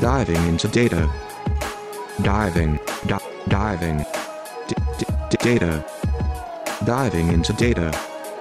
Diving 0.00 0.36
into 0.46 0.68
data. 0.68 1.10
Diving. 2.22 2.78
Di- 3.06 3.18
diving. 3.48 3.98
D- 4.68 4.76
d- 4.98 5.36
data. 5.40 5.84
Diving 6.84 7.32
into 7.32 7.52
data. 7.54 7.92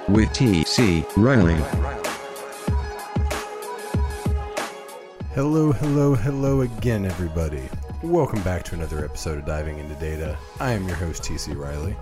With 0.07 0.31
T.C. 0.33 1.03
Riley. 1.15 1.55
Hello, 5.33 5.71
hello, 5.71 6.13
hello 6.13 6.61
again, 6.61 7.05
everybody. 7.05 7.67
Welcome 8.03 8.43
back 8.43 8.63
to 8.65 8.75
another 8.75 9.03
episode 9.03 9.39
of 9.39 9.45
Diving 9.45 9.79
into 9.79 9.95
Data. 9.95 10.37
I 10.59 10.73
am 10.73 10.87
your 10.87 10.97
host, 10.97 11.23
TC 11.23 11.57
Riley. 11.57 11.95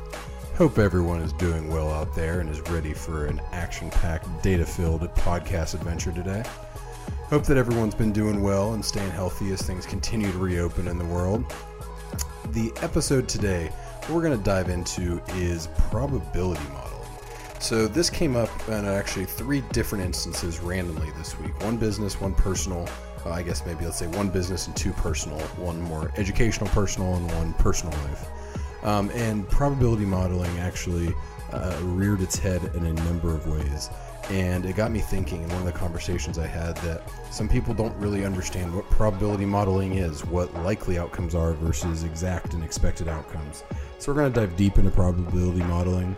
Hope 0.57 0.77
everyone 0.79 1.21
is 1.21 1.31
doing 1.33 1.69
well 1.69 1.89
out 1.91 2.13
there 2.13 2.41
and 2.41 2.49
is 2.49 2.59
ready 2.69 2.93
for 2.93 3.25
an 3.25 3.41
action 3.53 3.89
packed, 3.89 4.27
data 4.43 4.65
filled 4.65 5.01
podcast 5.15 5.73
adventure 5.75 6.11
today. 6.11 6.43
Hope 7.29 7.43
that 7.45 7.57
everyone's 7.57 7.95
been 7.95 8.13
doing 8.13 8.43
well 8.43 8.73
and 8.73 8.85
staying 8.85 9.09
healthy 9.09 9.51
as 9.51 9.59
things 9.63 9.87
continue 9.87 10.31
to 10.31 10.37
reopen 10.37 10.87
in 10.87 10.99
the 10.99 11.05
world. 11.05 11.43
The 12.51 12.71
episode 12.83 13.27
today 13.27 13.71
we're 14.11 14.21
going 14.21 14.37
to 14.37 14.43
dive 14.43 14.69
into 14.69 15.19
is 15.29 15.67
probability 15.89 16.63
modeling. 16.71 17.09
So 17.59 17.87
this 17.87 18.11
came 18.11 18.35
up 18.35 18.49
in 18.69 18.85
actually 18.85 19.25
three 19.25 19.61
different 19.71 20.05
instances 20.05 20.59
randomly 20.59 21.09
this 21.17 21.37
week. 21.39 21.59
One 21.63 21.77
business, 21.77 22.21
one 22.21 22.35
personal. 22.35 22.87
Uh, 23.25 23.31
I 23.31 23.41
guess 23.41 23.65
maybe 23.65 23.85
let's 23.85 23.97
say 23.97 24.05
one 24.05 24.29
business 24.29 24.67
and 24.67 24.75
two 24.75 24.91
personal. 24.91 25.39
One 25.57 25.81
more 25.81 26.11
educational, 26.17 26.69
personal, 26.69 27.15
and 27.15 27.31
one 27.31 27.53
personal 27.53 27.97
life. 28.03 28.29
Um, 28.83 29.09
and 29.15 29.49
probability 29.49 30.05
modeling 30.05 30.55
actually 30.59 31.11
uh, 31.51 31.75
reared 31.81 32.21
its 32.21 32.37
head 32.37 32.61
in 32.75 32.85
a 32.85 32.93
number 32.93 33.33
of 33.33 33.47
ways. 33.47 33.89
And 34.29 34.65
it 34.65 34.75
got 34.75 34.91
me 34.91 34.99
thinking 34.99 35.43
in 35.43 35.49
one 35.49 35.59
of 35.59 35.65
the 35.65 35.71
conversations 35.71 36.39
I 36.39 36.47
had 36.47 36.75
that 36.77 37.03
some 37.31 37.47
people 37.47 37.73
don't 37.73 37.95
really 37.97 38.25
understand 38.25 38.73
what 38.73 38.89
probability 38.89 39.45
modeling 39.45 39.95
is, 39.95 40.25
what 40.25 40.53
likely 40.63 40.97
outcomes 40.97 41.35
are 41.35 41.53
versus 41.53 42.03
exact 42.03 42.53
and 42.53 42.63
expected 42.63 43.07
outcomes. 43.07 43.63
So 43.99 44.11
we're 44.11 44.19
going 44.21 44.33
to 44.33 44.39
dive 44.39 44.55
deep 44.55 44.77
into 44.77 44.91
probability 44.91 45.63
modeling. 45.63 46.15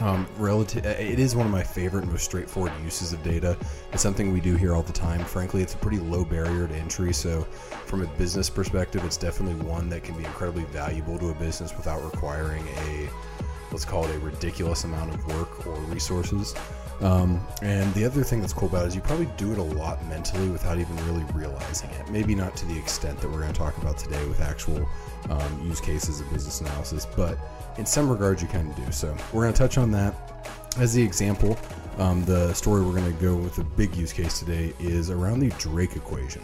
Um, 0.00 0.26
relative, 0.36 0.84
it 0.84 1.20
is 1.20 1.36
one 1.36 1.46
of 1.46 1.52
my 1.52 1.62
favorite, 1.62 2.02
and 2.02 2.10
most 2.10 2.24
straightforward 2.24 2.72
uses 2.82 3.12
of 3.12 3.22
data. 3.22 3.56
It's 3.92 4.02
something 4.02 4.32
we 4.32 4.40
do 4.40 4.56
here 4.56 4.74
all 4.74 4.82
the 4.82 4.92
time. 4.92 5.24
Frankly, 5.24 5.62
it's 5.62 5.74
a 5.74 5.76
pretty 5.76 5.98
low 5.98 6.24
barrier 6.24 6.66
to 6.66 6.74
entry. 6.74 7.12
So, 7.12 7.42
from 7.86 8.02
a 8.02 8.06
business 8.16 8.50
perspective, 8.50 9.04
it's 9.04 9.16
definitely 9.16 9.62
one 9.64 9.88
that 9.90 10.02
can 10.02 10.16
be 10.16 10.24
incredibly 10.24 10.64
valuable 10.64 11.18
to 11.18 11.28
a 11.28 11.34
business 11.34 11.76
without 11.76 12.02
requiring 12.02 12.66
a, 12.66 13.08
let's 13.72 13.84
call 13.84 14.04
it 14.04 14.14
a 14.14 14.18
ridiculous 14.18 14.84
amount 14.84 15.12
of 15.12 15.26
work 15.34 15.66
or 15.66 15.74
resources. 15.82 16.54
Um, 17.00 17.44
and 17.62 17.92
the 17.94 18.04
other 18.04 18.22
thing 18.22 18.40
that's 18.40 18.52
cool 18.52 18.68
about 18.68 18.84
it 18.84 18.88
is 18.88 18.94
you 18.94 19.00
probably 19.00 19.28
do 19.36 19.50
it 19.50 19.58
a 19.58 19.62
lot 19.62 20.04
mentally 20.06 20.48
without 20.50 20.78
even 20.78 20.94
really 21.06 21.24
realizing 21.34 21.90
it. 21.90 22.08
Maybe 22.10 22.34
not 22.34 22.54
to 22.56 22.66
the 22.66 22.78
extent 22.78 23.20
that 23.20 23.28
we're 23.28 23.40
going 23.40 23.52
to 23.52 23.58
talk 23.58 23.76
about 23.78 23.98
today 23.98 24.24
with 24.26 24.40
actual 24.40 24.88
um, 25.28 25.66
use 25.66 25.80
cases 25.80 26.20
of 26.20 26.30
business 26.30 26.60
analysis, 26.60 27.06
but 27.16 27.38
in 27.78 27.86
some 27.86 28.08
regards 28.08 28.40
you 28.40 28.48
kind 28.48 28.70
of 28.70 28.76
do. 28.76 28.92
So 28.92 29.16
we're 29.32 29.42
going 29.42 29.52
to 29.52 29.58
touch 29.58 29.78
on 29.78 29.90
that 29.92 30.14
as 30.78 30.94
the 30.94 31.02
example. 31.02 31.58
Um, 31.98 32.24
the 32.24 32.52
story 32.54 32.82
we're 32.82 32.98
going 32.98 33.12
to 33.12 33.22
go 33.22 33.34
with 33.36 33.56
the 33.56 33.64
big 33.64 33.94
use 33.96 34.12
case 34.12 34.38
today 34.38 34.72
is 34.78 35.10
around 35.10 35.40
the 35.40 35.50
Drake 35.58 35.96
equation 35.96 36.42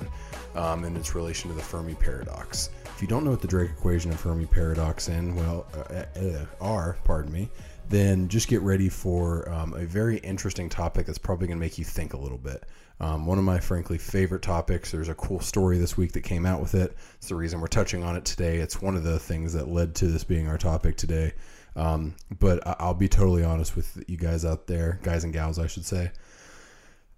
um, 0.56 0.84
and 0.84 0.96
its 0.96 1.14
relation 1.14 1.50
to 1.50 1.56
the 1.56 1.62
Fermi 1.62 1.94
paradox. 1.94 2.70
If 2.98 3.02
you 3.02 3.06
don't 3.06 3.22
know 3.22 3.30
what 3.30 3.40
the 3.40 3.46
Drake 3.46 3.70
equation 3.70 4.10
and 4.10 4.18
Fermi 4.18 4.44
paradox 4.44 5.08
in 5.08 5.36
well 5.36 5.68
uh, 5.72 6.02
uh, 6.18 6.44
are, 6.60 6.96
pardon 7.04 7.30
me, 7.30 7.48
then 7.88 8.26
just 8.26 8.48
get 8.48 8.60
ready 8.62 8.88
for 8.88 9.48
um, 9.50 9.72
a 9.74 9.84
very 9.84 10.16
interesting 10.16 10.68
topic 10.68 11.06
that's 11.06 11.16
probably 11.16 11.46
going 11.46 11.58
to 11.58 11.60
make 11.60 11.78
you 11.78 11.84
think 11.84 12.14
a 12.14 12.16
little 12.16 12.38
bit. 12.38 12.64
Um, 12.98 13.24
one 13.24 13.38
of 13.38 13.44
my 13.44 13.60
frankly 13.60 13.98
favorite 13.98 14.42
topics. 14.42 14.90
There's 14.90 15.08
a 15.08 15.14
cool 15.14 15.38
story 15.38 15.78
this 15.78 15.96
week 15.96 16.10
that 16.14 16.22
came 16.22 16.44
out 16.44 16.60
with 16.60 16.74
it. 16.74 16.96
It's 17.18 17.28
the 17.28 17.36
reason 17.36 17.60
we're 17.60 17.68
touching 17.68 18.02
on 18.02 18.16
it 18.16 18.24
today. 18.24 18.56
It's 18.56 18.82
one 18.82 18.96
of 18.96 19.04
the 19.04 19.20
things 19.20 19.52
that 19.52 19.68
led 19.68 19.94
to 19.94 20.08
this 20.08 20.24
being 20.24 20.48
our 20.48 20.58
topic 20.58 20.96
today. 20.96 21.34
Um, 21.76 22.16
but 22.40 22.60
I'll 22.80 22.94
be 22.94 23.08
totally 23.08 23.44
honest 23.44 23.76
with 23.76 24.02
you 24.08 24.16
guys 24.16 24.44
out 24.44 24.66
there, 24.66 24.98
guys 25.04 25.22
and 25.22 25.32
gals, 25.32 25.60
I 25.60 25.68
should 25.68 25.86
say. 25.86 26.10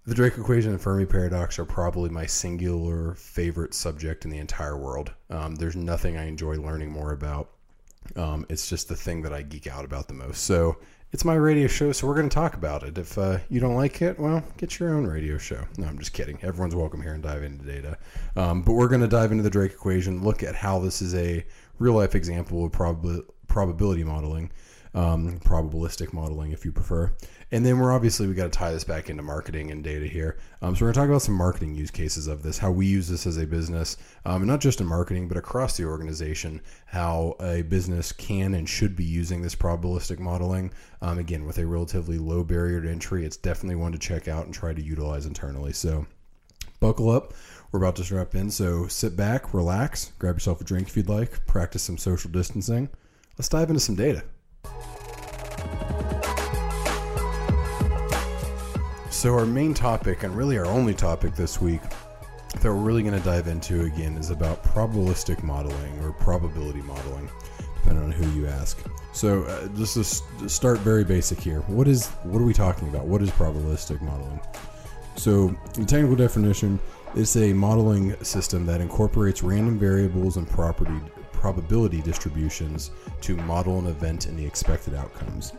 The 0.03 0.15
Drake 0.15 0.35
equation 0.35 0.71
and 0.71 0.81
Fermi 0.81 1.05
paradox 1.05 1.59
are 1.59 1.65
probably 1.65 2.09
my 2.09 2.25
singular 2.25 3.13
favorite 3.13 3.75
subject 3.75 4.25
in 4.25 4.31
the 4.31 4.39
entire 4.39 4.75
world. 4.75 5.13
Um, 5.29 5.53
there's 5.53 5.75
nothing 5.75 6.17
I 6.17 6.25
enjoy 6.25 6.55
learning 6.55 6.89
more 6.89 7.11
about. 7.11 7.51
Um, 8.15 8.43
it's 8.49 8.67
just 8.67 8.89
the 8.89 8.95
thing 8.95 9.21
that 9.21 9.31
I 9.31 9.43
geek 9.43 9.67
out 9.67 9.85
about 9.85 10.07
the 10.07 10.15
most. 10.15 10.43
So 10.43 10.77
it's 11.11 11.23
my 11.23 11.35
radio 11.35 11.67
show, 11.67 11.91
so 11.91 12.07
we're 12.07 12.15
going 12.15 12.29
to 12.29 12.33
talk 12.33 12.55
about 12.55 12.81
it. 12.81 12.97
If 12.97 13.15
uh, 13.15 13.37
you 13.47 13.59
don't 13.59 13.75
like 13.75 14.01
it, 14.01 14.19
well, 14.19 14.43
get 14.57 14.79
your 14.79 14.95
own 14.95 15.05
radio 15.05 15.37
show. 15.37 15.63
No, 15.77 15.85
I'm 15.85 15.99
just 15.99 16.13
kidding. 16.13 16.39
Everyone's 16.41 16.75
welcome 16.75 17.03
here 17.03 17.13
and 17.13 17.21
dive 17.21 17.43
into 17.43 17.63
data. 17.63 17.95
Um, 18.35 18.63
but 18.63 18.73
we're 18.73 18.87
going 18.87 19.01
to 19.01 19.07
dive 19.07 19.31
into 19.31 19.43
the 19.43 19.51
Drake 19.51 19.71
equation, 19.71 20.23
look 20.23 20.41
at 20.41 20.55
how 20.55 20.79
this 20.79 21.03
is 21.03 21.13
a 21.13 21.45
real 21.77 21.93
life 21.93 22.15
example 22.15 22.65
of 22.65 22.71
prob- 22.71 23.27
probability 23.47 24.03
modeling, 24.03 24.51
um, 24.93 25.39
probabilistic 25.39 26.13
modeling, 26.13 26.51
if 26.51 26.65
you 26.65 26.71
prefer. 26.71 27.13
And 27.51 27.65
then 27.65 27.79
we're 27.79 27.91
obviously 27.91 28.27
we 28.27 28.33
got 28.33 28.51
to 28.51 28.57
tie 28.57 28.71
this 28.71 28.83
back 28.83 29.09
into 29.09 29.23
marketing 29.23 29.71
and 29.71 29.83
data 29.83 30.05
here. 30.05 30.37
Um, 30.61 30.75
so 30.75 30.85
we're 30.85 30.87
going 30.87 30.93
to 30.93 30.99
talk 30.99 31.09
about 31.09 31.21
some 31.21 31.35
marketing 31.35 31.75
use 31.75 31.91
cases 31.91 32.27
of 32.27 32.43
this, 32.43 32.57
how 32.57 32.71
we 32.71 32.85
use 32.85 33.07
this 33.07 33.27
as 33.27 33.37
a 33.37 33.45
business, 33.45 33.97
um, 34.25 34.45
not 34.45 34.61
just 34.61 34.81
in 34.81 34.87
marketing, 34.87 35.27
but 35.27 35.37
across 35.37 35.77
the 35.77 35.85
organization, 35.85 36.61
how 36.85 37.35
a 37.39 37.61
business 37.63 38.11
can 38.11 38.53
and 38.53 38.67
should 38.67 38.95
be 38.95 39.03
using 39.03 39.41
this 39.41 39.55
probabilistic 39.55 40.19
modeling. 40.19 40.71
Um, 41.01 41.19
again, 41.19 41.45
with 41.45 41.57
a 41.57 41.65
relatively 41.65 42.17
low 42.17 42.43
barrier 42.43 42.81
to 42.81 42.89
entry, 42.89 43.25
it's 43.25 43.37
definitely 43.37 43.75
one 43.75 43.91
to 43.91 43.99
check 43.99 44.27
out 44.27 44.45
and 44.45 44.53
try 44.53 44.73
to 44.73 44.81
utilize 44.81 45.25
internally. 45.25 45.73
So 45.73 46.05
buckle 46.79 47.09
up. 47.09 47.33
We're 47.71 47.79
about 47.79 47.95
to 47.97 48.03
strap 48.03 48.35
in. 48.35 48.51
So 48.51 48.87
sit 48.87 49.15
back, 49.15 49.53
relax, 49.53 50.11
grab 50.19 50.35
yourself 50.35 50.59
a 50.59 50.63
drink 50.65 50.89
if 50.89 50.97
you'd 50.97 51.09
like, 51.09 51.45
practice 51.47 51.83
some 51.83 51.97
social 51.97 52.29
distancing. 52.29 52.89
Let's 53.37 53.49
dive 53.49 53.69
into 53.69 53.79
some 53.79 53.95
data. 53.95 54.23
So, 59.09 59.35
our 59.35 59.45
main 59.45 59.75
topic, 59.75 60.23
and 60.23 60.35
really 60.35 60.57
our 60.57 60.65
only 60.65 60.95
topic 60.95 61.35
this 61.35 61.61
week 61.61 61.81
that 62.59 62.63
we're 62.63 62.73
really 62.73 63.03
going 63.03 63.13
to 63.13 63.23
dive 63.23 63.47
into 63.47 63.81
again, 63.81 64.17
is 64.17 64.31
about 64.31 64.63
probabilistic 64.63 65.43
modeling 65.43 65.99
or 66.03 66.11
probability 66.11 66.81
modeling, 66.81 67.29
depending 67.75 68.03
on 68.05 68.11
who 68.11 68.27
you 68.31 68.47
ask. 68.47 68.79
So, 69.13 69.43
uh, 69.43 69.67
just 69.77 69.93
to 69.93 69.99
s- 69.99 70.23
start 70.47 70.79
very 70.79 71.03
basic 71.03 71.39
here, 71.39 71.59
what 71.67 71.87
is 71.87 72.07
what 72.23 72.41
are 72.41 72.45
we 72.45 72.53
talking 72.53 72.87
about? 72.87 73.05
What 73.05 73.21
is 73.21 73.29
probabilistic 73.29 74.01
modeling? 74.01 74.39
So, 75.17 75.55
the 75.73 75.85
technical 75.85 76.15
definition, 76.15 76.79
is 77.15 77.35
a 77.35 77.53
modeling 77.53 78.15
system 78.23 78.65
that 78.65 78.81
incorporates 78.81 79.43
random 79.43 79.77
variables 79.77 80.37
and 80.37 80.49
property 80.49 80.99
probability 81.41 82.01
distributions 82.01 82.91
to 83.19 83.35
model 83.35 83.79
an 83.79 83.87
event 83.87 84.27
and 84.27 84.37
the 84.39 84.45
expected 84.45 84.93
outcomes 84.93 85.53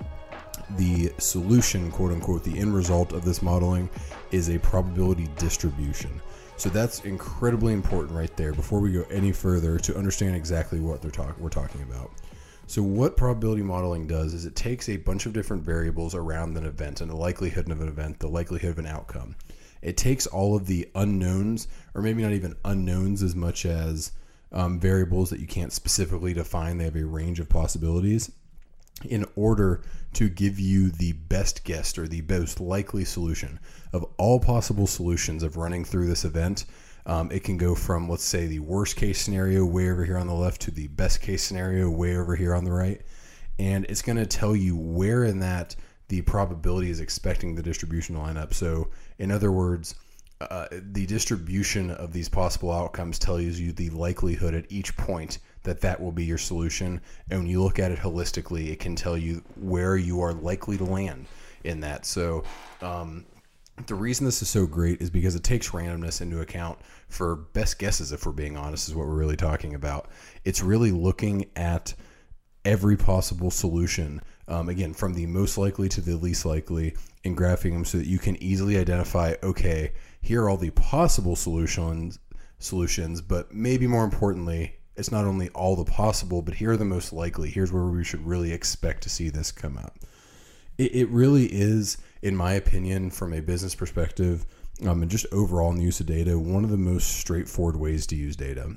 the 0.77 1.13
solution, 1.19 1.91
quote 1.91 2.13
unquote, 2.13 2.45
the 2.45 2.59
end 2.59 2.75
result 2.75 3.13
of 3.13 3.25
this 3.25 3.43
modeling 3.43 3.89
is 4.31 4.49
a 4.49 4.59
probability 4.59 5.29
distribution. 5.37 6.21
So 6.57 6.69
that's 6.69 7.01
incredibly 7.01 7.73
important 7.73 8.17
right 8.17 8.35
there 8.37 8.53
before 8.53 8.81
we 8.81 8.93
go 8.93 9.05
any 9.11 9.33
further 9.33 9.79
to 9.81 9.97
understand 9.97 10.37
exactly 10.37 10.81
what 10.81 11.03
they're 11.03 11.11
talk- 11.11 11.39
we're 11.39 11.49
talking 11.49 11.83
about. 11.83 12.11
So 12.67 12.83
what 12.83 13.17
probability 13.17 13.63
modeling 13.63 14.07
does 14.07 14.33
is 14.33 14.47
it 14.47 14.55
takes 14.55 14.89
a 14.89 14.97
bunch 14.97 15.27
of 15.27 15.33
different 15.33 15.65
variables 15.65 16.15
around 16.15 16.57
an 16.57 16.65
event 16.65 17.01
and 17.01 17.11
the 17.11 17.17
likelihood 17.17 17.71
of 17.71 17.81
an 17.81 17.89
event, 17.89 18.21
the 18.21 18.29
likelihood 18.29 18.71
of 18.71 18.79
an 18.79 18.87
outcome. 18.87 19.35
It 19.83 19.97
takes 19.97 20.29
all 20.29 20.55
of 20.55 20.67
the 20.67 20.89
unknowns, 20.95 21.67
or 21.95 22.03
maybe 22.03 22.23
not 22.23 22.33
even 22.33 22.55
unknowns 22.65 23.23
as 23.23 23.35
much 23.35 23.67
as 23.67 24.13
um, 24.53 24.79
variables 24.79 25.31
that 25.31 25.41
you 25.41 25.47
can't 25.47 25.73
specifically 25.73 26.35
define. 26.35 26.79
They 26.79 26.85
have 26.85 26.97
a 26.97 27.05
range 27.05 27.41
of 27.41 27.49
possibilities 27.49 28.31
in 29.05 29.27
order 29.37 29.83
to 30.15 30.29
give 30.29 30.59
you 30.59 30.91
the 30.91 31.13
best 31.13 31.65
guess 31.65 31.97
or 31.97 32.07
the 32.07 32.23
most 32.29 32.61
likely 32.61 33.05
solution 33.05 33.59
of 33.93 34.05
all 34.19 34.39
possible 34.39 34.87
solutions 34.87 35.43
of 35.43 35.57
running 35.57 35.85
through 35.85 36.07
this 36.07 36.25
event. 36.25 36.67
Um, 37.05 37.33
it 37.33 37.43
can 37.43 37.57
go 37.57 37.75
from, 37.75 38.09
let's 38.09 38.23
say, 38.23 38.47
the 38.47 38.61
worst 38.61 38.97
case 38.97 39.21
scenario 39.21 39.65
way 39.65 39.91
over 39.91 40.05
here 40.05 40.19
on 40.19 40.29
the 40.29 40.35
left 40.35 40.61
to 40.63 40.71
the 40.71 40.89
best 40.89 41.21
case 41.21 41.43
scenario 41.43 41.91
way 41.91 42.17
over 42.17 42.37
here 42.37 42.55
on 42.55 42.65
the 42.65 42.73
right. 42.73 43.01
And 43.59 43.85
it's 43.87 44.03
going 44.03 44.19
to 44.19 44.27
tell 44.27 44.55
you 44.55 44.77
where 44.77 45.25
in 45.25 45.41
that 45.41 45.75
the 46.09 46.23
probability 46.23 46.91
is 46.91 47.01
expecting 47.01 47.55
the 47.55 47.63
distribution 47.63 48.15
to 48.15 48.21
line 48.21 48.37
up. 48.37 48.55
So, 48.55 48.91
in 49.19 49.31
other 49.31 49.51
words, 49.51 49.95
uh, 50.51 50.69
the 50.71 51.07
distribution 51.07 51.91
of 51.91 52.13
these 52.13 52.29
possible 52.29 52.73
outcomes 52.73 53.19
tells 53.19 53.59
you 53.59 53.73
the 53.73 53.91
likelihood 53.91 54.55
at 54.55 54.71
each 54.71 54.97
point 54.97 55.39
that 55.63 55.81
that 55.81 56.01
will 56.01 56.13
be 56.13 56.25
your 56.25 56.39
solution. 56.39 57.01
And 57.31 57.41
when 57.41 57.49
you 57.49 57.63
look 57.63 57.79
at 57.79 57.93
it 57.93 57.99
holistically, 57.99 58.71
it 58.71 58.81
can 58.81 58.97
tell 58.97 59.17
you 59.17 59.43
where 59.57 59.97
you 59.97 60.21
are 60.21 60.33
likely 60.33 60.77
to 60.79 60.85
land 60.85 61.27
in 61.65 61.81
that. 61.81 62.07
So, 62.07 62.45
um, 62.81 63.25
the 63.87 63.95
reason 63.95 64.27
this 64.27 64.43
is 64.43 64.49
so 64.49 64.67
great 64.67 65.01
is 65.01 65.11
because 65.11 65.35
it 65.35 65.43
takes 65.43 65.71
randomness 65.71 66.21
into 66.21 66.41
account 66.41 66.79
for 67.09 67.37
best 67.37 67.79
guesses, 67.79 68.13
if 68.13 68.27
we're 68.27 68.33
being 68.33 68.57
honest, 68.57 68.89
is 68.89 68.95
what 68.95 69.07
we're 69.07 69.15
really 69.15 69.37
talking 69.37 69.75
about. 69.75 70.09
It's 70.45 70.63
really 70.63 70.91
looking 70.91 71.47
at 71.57 71.95
every 72.65 72.97
possible 72.97 73.51
solution, 73.51 74.21
um, 74.47 74.69
again, 74.69 74.93
from 74.93 75.15
the 75.15 75.27
most 75.27 75.59
likely 75.59 75.89
to 75.89 76.01
the 76.01 76.17
least 76.17 76.45
likely, 76.45 76.95
and 77.25 77.37
graphing 77.37 77.73
them 77.73 77.85
so 77.85 77.99
that 77.99 78.07
you 78.07 78.19
can 78.19 78.41
easily 78.43 78.77
identify 78.77 79.35
okay, 79.43 79.93
here 80.23 80.43
are 80.43 80.49
all 80.49 80.57
the 80.57 80.71
possible 80.71 81.37
solutions 81.37 82.19
solutions, 82.59 83.21
but 83.21 83.53
maybe 83.53 83.87
more 83.87 84.05
importantly, 84.05 84.77
it's 84.97 85.11
not 85.11 85.25
only 85.25 85.49
all 85.51 85.75
the 85.75 85.91
possible, 85.91 86.43
but 86.43 86.55
here 86.55 86.73
are 86.73 86.77
the 86.77 86.85
most 86.85 87.13
likely. 87.13 87.51
Here's 87.51 87.73
where 87.73 87.85
we 87.85 88.05
should 88.05 88.25
really 88.25 88.53
expect 88.53 89.03
to 89.03 89.11
see 89.11 89.29
this 89.31 89.51
come 89.51 89.77
out. 89.77 89.95
It, 90.79 90.95
it 90.95 91.09
really 91.09 91.47
is, 91.47 91.99
in 92.23 92.37
my 92.37 92.53
opinion, 92.53 93.11
from 93.11 93.33
a 93.33 93.41
business 93.41 93.75
perspective, 93.75 94.47
um, 94.87 95.03
and 95.03 95.11
just 95.11 95.27
overall 95.33 95.71
in 95.71 95.79
the 95.79 95.85
use 95.85 96.01
of 96.01 96.07
data, 96.07 96.39
one 96.39 96.65
of 96.65 96.71
the 96.71 96.77
most 96.77 97.17
straightforward 97.19 97.77
ways 97.77 98.07
to 98.09 98.17
use 98.17 98.37
data. 98.37 98.75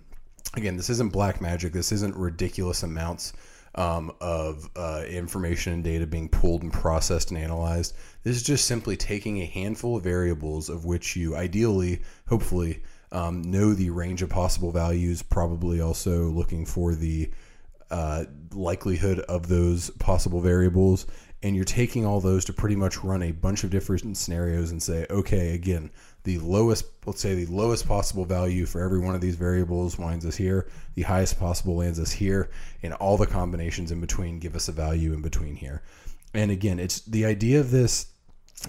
Again, 0.56 0.78
this 0.78 0.90
isn't 0.90 1.12
black 1.12 1.42
magic. 1.42 1.74
This 1.74 1.92
isn't 1.92 2.16
ridiculous 2.16 2.84
amounts 2.84 3.34
um, 3.76 4.12
of 4.22 4.70
uh, 4.76 5.04
information 5.08 5.74
and 5.74 5.84
data 5.84 6.08
being 6.08 6.30
pulled 6.30 6.64
and 6.64 6.74
processed 6.74 7.32
and 7.32 7.40
analyzed. 7.40 7.96
This 8.24 8.38
is 8.38 8.44
just 8.44 8.66
simply 8.66 8.98
taking 8.98 9.42
a 9.42 9.46
handful 9.46 9.98
of 9.98 10.04
variables 10.04 10.70
of 10.70 10.86
which 10.86 11.16
you 11.16 11.36
ideally, 11.36 12.02
hopefully, 12.28 12.82
um, 13.12 13.42
know 13.44 13.74
the 13.74 13.90
range 13.90 14.22
of 14.22 14.30
possible 14.30 14.72
values, 14.72 15.22
probably 15.22 15.82
also 15.82 16.26
looking 16.26 16.66
for 16.66 16.96
the 16.96 17.30
uh, 17.92 18.26
likelihood 18.54 19.20
of 19.20 19.48
those 19.48 19.90
possible 19.92 20.42
variables. 20.42 21.06
And 21.44 21.56
you're 21.56 21.66
taking 21.66 22.06
all 22.06 22.22
those 22.22 22.46
to 22.46 22.54
pretty 22.54 22.76
much 22.76 23.04
run 23.04 23.22
a 23.22 23.32
bunch 23.32 23.64
of 23.64 23.70
different 23.70 24.18
scenarios 24.18 24.72
and 24.72 24.82
say, 24.82 25.06
okay, 25.10 25.54
again, 25.54 25.92
the 26.26 26.40
lowest, 26.40 26.86
let's 27.06 27.22
say 27.22 27.34
the 27.34 27.46
lowest 27.46 27.88
possible 27.88 28.26
value 28.26 28.66
for 28.66 28.82
every 28.82 29.00
one 29.00 29.16
of 29.16 29.22
these 29.22 29.36
variables 29.36 29.98
winds 29.98 30.26
us 30.26 30.36
here, 30.36 30.68
the 30.96 31.04
highest 31.04 31.40
possible 31.40 31.78
lands 31.78 32.00
us 32.00 32.12
here, 32.12 32.50
and 32.84 32.94
all 32.96 33.16
the 33.16 33.28
combinations 33.28 33.92
in 33.92 34.02
between 34.02 34.40
give 34.40 34.56
us 34.56 34.68
a 34.68 34.72
value 34.72 35.14
in 35.14 35.22
between 35.22 35.56
here. 35.56 35.84
And 36.34 36.52
again, 36.52 36.80
it's 36.80 37.02
the 37.02 37.26
idea 37.26 37.62
of 37.62 37.72
this 37.72 38.08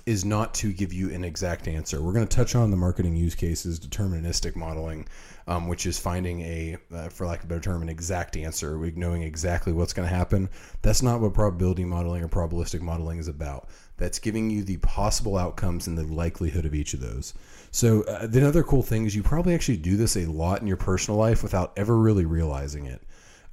is 0.05 0.25
not 0.25 0.53
to 0.53 0.73
give 0.73 0.93
you 0.93 1.11
an 1.11 1.25
exact 1.25 1.69
answer. 1.69 2.03
We're 2.03 2.13
going 2.13 2.27
to 2.27 2.37
touch 2.37 2.55
on 2.55 2.71
the 2.71 2.77
marketing 2.77 3.17
use 3.17 3.35
cases, 3.35 3.81
deterministic 3.81 4.55
modeling, 4.55 5.09
um, 5.47 5.69
which 5.69 5.87
is 5.87 5.99
finding 5.99 6.41
a, 6.43 6.77
uh, 6.93 7.09
for 7.09 7.27
lack 7.27 7.39
of 7.39 7.47
a 7.47 7.49
better 7.49 7.61
term, 7.61 7.83
an 7.83 7.89
exact 7.89 8.37
answer, 8.37 8.77
knowing 8.97 9.23
exactly 9.23 9.73
what's 9.73 9.93
going 9.93 10.09
to 10.09 10.15
happen. 10.15 10.49
That's 10.83 11.03
not 11.03 11.21
what 11.21 11.35
probability 11.35 11.85
modeling 11.85 12.23
or 12.23 12.29
probabilistic 12.29 12.81
modeling 12.81 13.19
is 13.19 13.29
about. 13.29 13.69
That's 13.99 14.19
giving 14.19 14.51
you 14.51 14.63
the 14.63 14.77
possible 14.79 15.37
outcomes 15.37 15.87
and 15.87 15.97
the 15.97 16.05
likelihood 16.05 16.67
of 16.67 16.75
each 16.75 16.93
of 16.95 17.01
those. 17.01 17.33
So, 17.71 18.03
uh, 18.03 18.27
the 18.27 18.47
other 18.47 18.63
cool 18.63 18.83
thing 18.83 19.07
is 19.07 19.17
you 19.17 19.23
probably 19.23 19.55
actually 19.55 19.79
do 19.79 19.97
this 19.97 20.17
a 20.17 20.27
lot 20.27 20.61
in 20.61 20.67
your 20.67 20.77
personal 20.77 21.19
life 21.19 21.43
without 21.43 21.73
ever 21.77 21.97
really 21.97 22.27
realizing 22.27 22.87
it. 22.87 23.03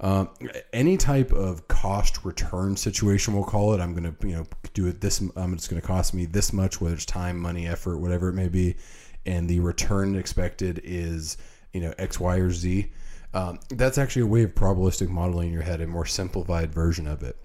Um, 0.00 0.28
any 0.72 0.96
type 0.96 1.32
of 1.32 1.66
cost 1.68 2.24
return 2.24 2.76
situation, 2.76 3.32
we'll 3.32 3.44
call 3.44 3.74
it. 3.74 3.80
I'm 3.80 3.94
going 3.94 4.14
to, 4.14 4.28
you 4.28 4.34
know, 4.36 4.46
do 4.74 4.86
it 4.86 5.00
this. 5.00 5.22
Um, 5.36 5.54
it's 5.54 5.68
going 5.68 5.80
to 5.80 5.86
cost 5.86 6.14
me 6.14 6.26
this 6.26 6.52
much, 6.52 6.80
whether 6.80 6.94
it's 6.94 7.06
time, 7.06 7.38
money, 7.38 7.66
effort, 7.66 7.98
whatever 7.98 8.28
it 8.28 8.34
may 8.34 8.48
be, 8.48 8.76
and 9.24 9.48
the 9.48 9.60
return 9.60 10.16
expected 10.16 10.80
is, 10.84 11.38
you 11.72 11.80
know, 11.80 11.94
X, 11.96 12.20
Y, 12.20 12.36
or 12.36 12.50
Z. 12.50 12.92
Um, 13.32 13.58
that's 13.70 13.98
actually 13.98 14.22
a 14.22 14.26
way 14.26 14.42
of 14.42 14.54
probabilistic 14.54 15.08
modeling 15.08 15.48
in 15.48 15.54
your 15.54 15.62
head, 15.62 15.80
a 15.80 15.86
more 15.86 16.06
simplified 16.06 16.72
version 16.72 17.06
of 17.06 17.22
it. 17.22 17.36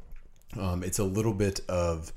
Um, 0.60 0.84
it's 0.84 1.00
a 1.00 1.04
little 1.04 1.34
bit 1.34 1.62
of 1.70 2.12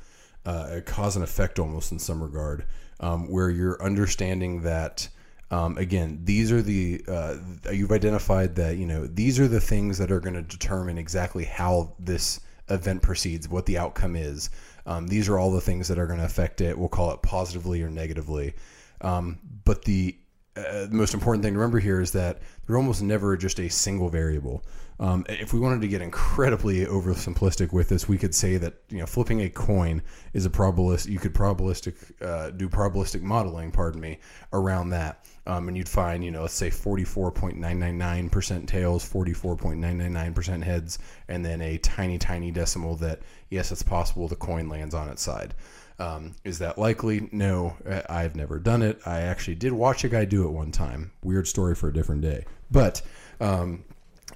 uh, 0.44 0.68
a 0.70 0.80
cause 0.80 1.16
and 1.16 1.24
effect 1.24 1.58
almost 1.58 1.92
in 1.92 1.98
some 1.98 2.22
regard, 2.22 2.66
um, 3.00 3.30
where 3.30 3.50
you're 3.50 3.82
understanding 3.82 4.62
that 4.62 5.08
um, 5.50 5.76
again, 5.76 6.20
these 6.24 6.50
are 6.50 6.62
the 6.62 7.04
uh, 7.06 7.36
you've 7.70 7.92
identified 7.92 8.56
that 8.56 8.78
you 8.78 8.86
know 8.86 9.06
these 9.06 9.38
are 9.38 9.48
the 9.48 9.60
things 9.60 9.98
that 9.98 10.10
are 10.10 10.20
going 10.20 10.34
to 10.34 10.42
determine 10.42 10.96
exactly 10.96 11.44
how 11.44 11.92
this 11.98 12.40
event 12.70 13.02
proceeds, 13.02 13.48
what 13.48 13.66
the 13.66 13.78
outcome 13.78 14.16
is. 14.16 14.50
Um, 14.86 15.06
these 15.06 15.28
are 15.28 15.38
all 15.38 15.52
the 15.52 15.60
things 15.60 15.88
that 15.88 15.98
are 15.98 16.06
going 16.06 16.18
to 16.18 16.24
affect 16.24 16.60
it. 16.60 16.76
We'll 16.76 16.88
call 16.88 17.12
it 17.12 17.22
positively 17.22 17.82
or 17.82 17.90
negatively. 17.90 18.54
Um, 19.00 19.38
but 19.64 19.84
the, 19.84 20.16
uh, 20.56 20.86
the 20.86 20.94
most 20.94 21.14
important 21.14 21.44
thing 21.44 21.52
to 21.54 21.58
remember 21.58 21.78
here 21.78 22.00
is 22.00 22.12
that 22.12 22.40
they're 22.66 22.76
almost 22.76 23.02
never 23.02 23.36
just 23.36 23.60
a 23.60 23.68
single 23.68 24.08
variable. 24.08 24.64
Um, 25.00 25.24
if 25.28 25.52
we 25.52 25.60
wanted 25.60 25.80
to 25.80 25.88
get 25.88 26.00
incredibly 26.00 26.86
oversimplistic 26.86 27.72
with 27.72 27.88
this, 27.88 28.08
we 28.08 28.18
could 28.18 28.34
say 28.34 28.56
that 28.58 28.74
you 28.88 28.98
know 28.98 29.06
flipping 29.06 29.40
a 29.42 29.50
coin 29.50 30.02
is 30.32 30.46
a 30.46 30.50
probabilist. 30.50 31.08
You 31.08 31.18
could 31.18 31.34
probabilistic 31.34 31.94
uh, 32.22 32.50
do 32.50 32.68
probabilistic 32.68 33.22
modeling, 33.22 33.72
pardon 33.72 34.00
me, 34.00 34.18
around 34.52 34.90
that, 34.90 35.24
um, 35.46 35.68
and 35.68 35.76
you'd 35.76 35.88
find 35.88 36.22
you 36.22 36.30
know 36.30 36.42
let's 36.42 36.54
say 36.54 36.70
44.999% 36.70 38.66
tails, 38.66 39.10
44.999% 39.10 40.62
heads, 40.62 40.98
and 41.28 41.44
then 41.44 41.60
a 41.62 41.78
tiny 41.78 42.18
tiny 42.18 42.50
decimal 42.50 42.96
that 42.96 43.20
yes, 43.50 43.72
it's 43.72 43.82
possible 43.82 44.28
the 44.28 44.36
coin 44.36 44.68
lands 44.68 44.94
on 44.94 45.08
its 45.08 45.22
side. 45.22 45.54
Um, 45.98 46.34
is 46.44 46.58
that 46.58 46.78
likely? 46.78 47.28
No, 47.32 47.76
I've 48.08 48.34
never 48.34 48.58
done 48.58 48.82
it. 48.82 49.00
I 49.06 49.20
actually 49.20 49.54
did 49.54 49.72
watch 49.72 50.04
a 50.04 50.08
guy 50.08 50.24
do 50.24 50.44
it 50.44 50.50
one 50.50 50.72
time. 50.72 51.12
Weird 51.22 51.46
story 51.46 51.74
for 51.74 51.88
a 51.88 51.92
different 51.92 52.22
day, 52.22 52.44
but. 52.70 53.02
Um, 53.40 53.84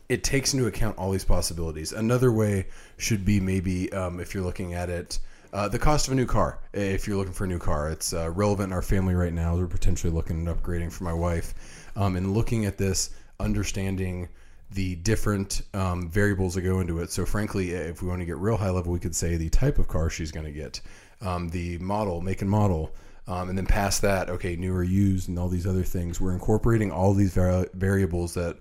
it 0.09 0.23
takes 0.23 0.55
into 0.55 0.67
account 0.67 0.97
all 0.99 1.11
these 1.11 1.25
possibilities. 1.25 1.93
Another 1.93 2.33
way 2.33 2.67
should 2.97 3.25
be 3.25 3.41
maybe 3.41 3.93
um, 3.93 4.21
if 4.21 4.35
you're 4.35 4.45
looking 4.45 4.75
at 4.75 4.89
it, 4.89 5.19
uh, 5.53 5.69
the 5.69 5.79
cost 5.79 6.07
of 6.07 6.13
a 6.13 6.17
new 6.17 6.27
car. 6.27 6.59
If 6.73 7.07
you're 7.07 7.17
looking 7.17 7.33
for 7.33 7.45
a 7.45 7.49
new 7.49 7.59
car, 7.59 7.91
it's 7.91 8.13
uh, 8.13 8.31
relevant 8.31 8.69
in 8.69 8.73
our 8.73 8.83
family 8.83 9.15
right 9.15 9.33
now. 9.33 9.57
We're 9.57 9.67
potentially 9.67 10.13
looking 10.13 10.47
at 10.47 10.57
upgrading 10.57 10.93
for 10.93 11.05
my 11.05 11.13
wife, 11.13 11.55
um, 11.97 12.17
and 12.17 12.35
looking 12.35 12.67
at 12.67 12.79
this, 12.79 13.11
understanding 13.41 14.29
the 14.73 14.97
different 14.97 15.63
um, 15.75 16.11
variables 16.11 16.55
that 16.55 16.63
go 16.63 16.81
into 16.81 16.99
it. 16.99 17.11
So, 17.11 17.25
frankly, 17.25 17.71
if 17.71 18.03
we 18.03 18.09
want 18.09 18.21
to 18.21 18.27
get 18.27 18.37
real 18.37 18.57
high 18.57 18.71
level, 18.71 18.93
we 18.93 18.99
could 18.99 19.15
say 19.15 19.37
the 19.37 19.49
type 19.49 19.79
of 19.79 19.89
car 19.89 20.11
she's 20.11 20.33
going 20.33 20.47
to 20.47 20.53
get, 20.53 20.81
um, 21.21 21.49
the 21.49 21.79
model, 21.79 22.21
make 22.21 22.43
and 22.43 22.51
model. 22.51 22.95
Um, 23.29 23.49
and 23.49 23.59
then 23.59 23.67
past 23.67 24.03
that, 24.03 24.29
okay, 24.29 24.55
new 24.55 24.73
or 24.73 24.85
used, 24.85 25.29
and 25.29 25.37
all 25.37 25.49
these 25.49 25.67
other 25.67 25.83
things. 25.83 26.21
We're 26.21 26.33
incorporating 26.33 26.93
all 26.93 27.13
these 27.13 27.33
vari- 27.33 27.69
variables 27.75 28.35
that 28.35 28.57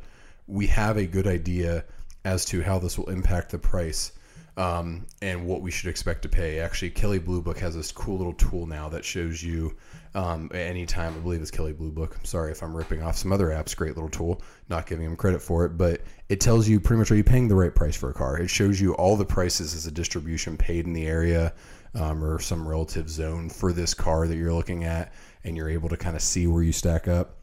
we 0.48 0.68
have 0.68 0.98
a 0.98 1.06
good 1.06 1.28
idea 1.28 1.86
as 2.24 2.46
to 2.46 2.62
how 2.62 2.80
this 2.80 2.98
will 2.98 3.10
impact 3.10 3.52
the 3.52 3.60
price 3.60 4.12
um, 4.58 5.06
and 5.22 5.46
what 5.46 5.62
we 5.62 5.70
should 5.70 5.90
expect 5.90 6.22
to 6.22 6.30
pay. 6.30 6.60
Actually, 6.60 6.90
Kelley 6.92 7.20
Blue 7.20 7.42
Book 7.42 7.58
has 7.60 7.76
this 7.76 7.92
cool 7.92 8.18
little 8.18 8.34
tool 8.34 8.66
now 8.66 8.88
that 8.90 9.04
shows 9.04 9.44
you 9.44 9.76
um, 10.14 10.50
anytime. 10.54 11.14
I 11.14 11.18
believe 11.20 11.42
it's 11.42 11.52
Kelley 11.52 11.74
Blue 11.74 11.92
Book. 11.92 12.16
I'm 12.18 12.26
sorry 12.26 12.52
if 12.52 12.64
I'm 12.64 12.76
ripping 12.76 13.02
off 13.02 13.18
some 13.18 13.34
other 13.34 13.48
apps. 13.48 13.76
Great 13.76 13.96
little 13.96 14.10
tool. 14.10 14.42
Not 14.70 14.88
giving 14.88 15.06
them 15.06 15.18
credit 15.18 15.42
for 15.42 15.66
it, 15.66 15.78
but 15.78 16.02
it 16.30 16.40
tells 16.40 16.68
you 16.70 16.80
pretty 16.80 17.00
much 17.00 17.12
are 17.12 17.16
you 17.16 17.24
paying 17.24 17.48
the 17.48 17.56
right 17.56 17.76
price 17.76 17.98
for 17.98 18.10
a 18.10 18.14
car. 18.14 18.40
It 18.40 18.50
shows 18.50 18.80
you 18.80 18.94
all 18.96 19.18
the 19.18 19.26
prices 19.26 19.76
as 19.76 19.88
a 19.88 19.92
distribution 19.92 20.58
paid 20.58 20.86
in 20.86 20.94
the 20.94 21.06
area 21.06 21.54
um, 21.94 22.24
or 22.24 22.40
some 22.40 22.68
relative 22.68 23.10
zone 23.10 23.50
for 23.50 23.74
this 23.74 23.94
car 23.94 24.28
that 24.28 24.36
you're 24.36 24.54
looking 24.54 24.86
at, 24.86 25.14
and 25.44 25.58
you're 25.58 25.70
able 25.70 25.90
to 25.90 25.98
kind 25.98 26.16
of 26.16 26.22
see 26.22 26.48
where 26.48 26.64
you 26.64 26.72
stack 26.72 27.08
up. 27.08 27.38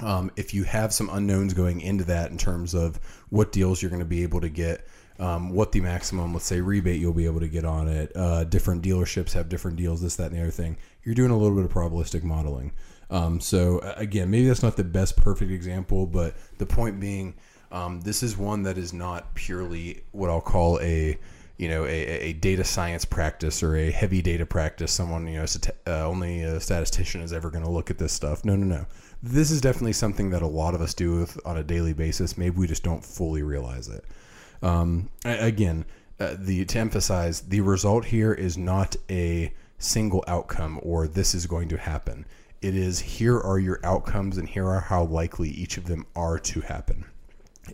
Um, 0.00 0.30
if 0.36 0.52
you 0.52 0.64
have 0.64 0.92
some 0.92 1.08
unknowns 1.10 1.54
going 1.54 1.80
into 1.80 2.04
that 2.04 2.30
in 2.30 2.38
terms 2.38 2.74
of 2.74 2.98
what 3.30 3.52
deals 3.52 3.80
you're 3.80 3.90
going 3.90 4.00
to 4.00 4.06
be 4.06 4.24
able 4.24 4.40
to 4.40 4.48
get, 4.48 4.86
um, 5.20 5.50
what 5.50 5.70
the 5.70 5.80
maximum, 5.80 6.32
let's 6.32 6.46
say, 6.46 6.60
rebate 6.60 7.00
you'll 7.00 7.12
be 7.12 7.26
able 7.26 7.40
to 7.40 7.48
get 7.48 7.64
on 7.64 7.86
it, 7.86 8.10
uh, 8.16 8.42
different 8.44 8.82
dealerships 8.82 9.32
have 9.32 9.48
different 9.48 9.76
deals, 9.76 10.02
this, 10.02 10.16
that, 10.16 10.32
and 10.32 10.36
the 10.36 10.42
other 10.42 10.50
thing. 10.50 10.76
You're 11.04 11.14
doing 11.14 11.30
a 11.30 11.38
little 11.38 11.56
bit 11.56 11.64
of 11.64 11.72
probabilistic 11.72 12.24
modeling. 12.24 12.72
Um, 13.10 13.38
so, 13.38 13.78
again, 13.96 14.30
maybe 14.30 14.48
that's 14.48 14.62
not 14.62 14.76
the 14.76 14.82
best 14.82 15.16
perfect 15.16 15.52
example, 15.52 16.06
but 16.06 16.34
the 16.58 16.66
point 16.66 16.98
being, 16.98 17.34
um, 17.70 18.00
this 18.00 18.24
is 18.24 18.36
one 18.36 18.64
that 18.64 18.78
is 18.78 18.92
not 18.92 19.34
purely 19.34 20.02
what 20.10 20.28
I'll 20.30 20.40
call 20.40 20.80
a 20.80 21.16
you 21.56 21.68
know 21.68 21.84
a, 21.84 21.88
a, 21.88 22.32
data 22.32 22.64
science 22.64 23.04
practice 23.04 23.62
or 23.62 23.76
a 23.76 23.90
heavy 23.90 24.20
data 24.20 24.44
practice 24.44 24.90
someone 24.90 25.26
you 25.28 25.38
know 25.38 25.46
uh, 25.86 26.06
only 26.06 26.42
a 26.42 26.58
statistician 26.58 27.20
is 27.20 27.32
ever 27.32 27.48
going 27.48 27.64
to 27.64 27.70
look 27.70 27.90
at 27.90 27.98
this 27.98 28.12
stuff 28.12 28.44
no 28.44 28.56
no 28.56 28.66
no 28.66 28.86
this 29.26 29.50
is 29.50 29.60
definitely 29.60 29.92
something 29.92 30.30
that 30.30 30.42
a 30.42 30.46
lot 30.46 30.74
of 30.74 30.80
us 30.80 30.94
do 30.94 31.26
on 31.44 31.56
a 31.56 31.62
daily 31.62 31.92
basis 31.92 32.36
maybe 32.36 32.56
we 32.56 32.66
just 32.66 32.82
don't 32.82 33.04
fully 33.04 33.42
realize 33.42 33.88
it 33.88 34.04
um, 34.62 35.08
again 35.24 35.84
uh, 36.20 36.34
the 36.38 36.64
to 36.64 36.78
emphasize 36.78 37.40
the 37.42 37.60
result 37.60 38.04
here 38.04 38.32
is 38.32 38.56
not 38.56 38.96
a 39.10 39.52
single 39.78 40.24
outcome 40.26 40.78
or 40.82 41.08
this 41.08 41.34
is 41.34 41.46
going 41.46 41.68
to 41.68 41.76
happen 41.76 42.24
it 42.62 42.74
is 42.74 42.98
here 42.98 43.38
are 43.40 43.58
your 43.58 43.80
outcomes 43.84 44.38
and 44.38 44.48
here 44.48 44.66
are 44.66 44.80
how 44.80 45.04
likely 45.04 45.48
each 45.48 45.76
of 45.76 45.86
them 45.86 46.06
are 46.14 46.38
to 46.38 46.60
happen 46.60 47.04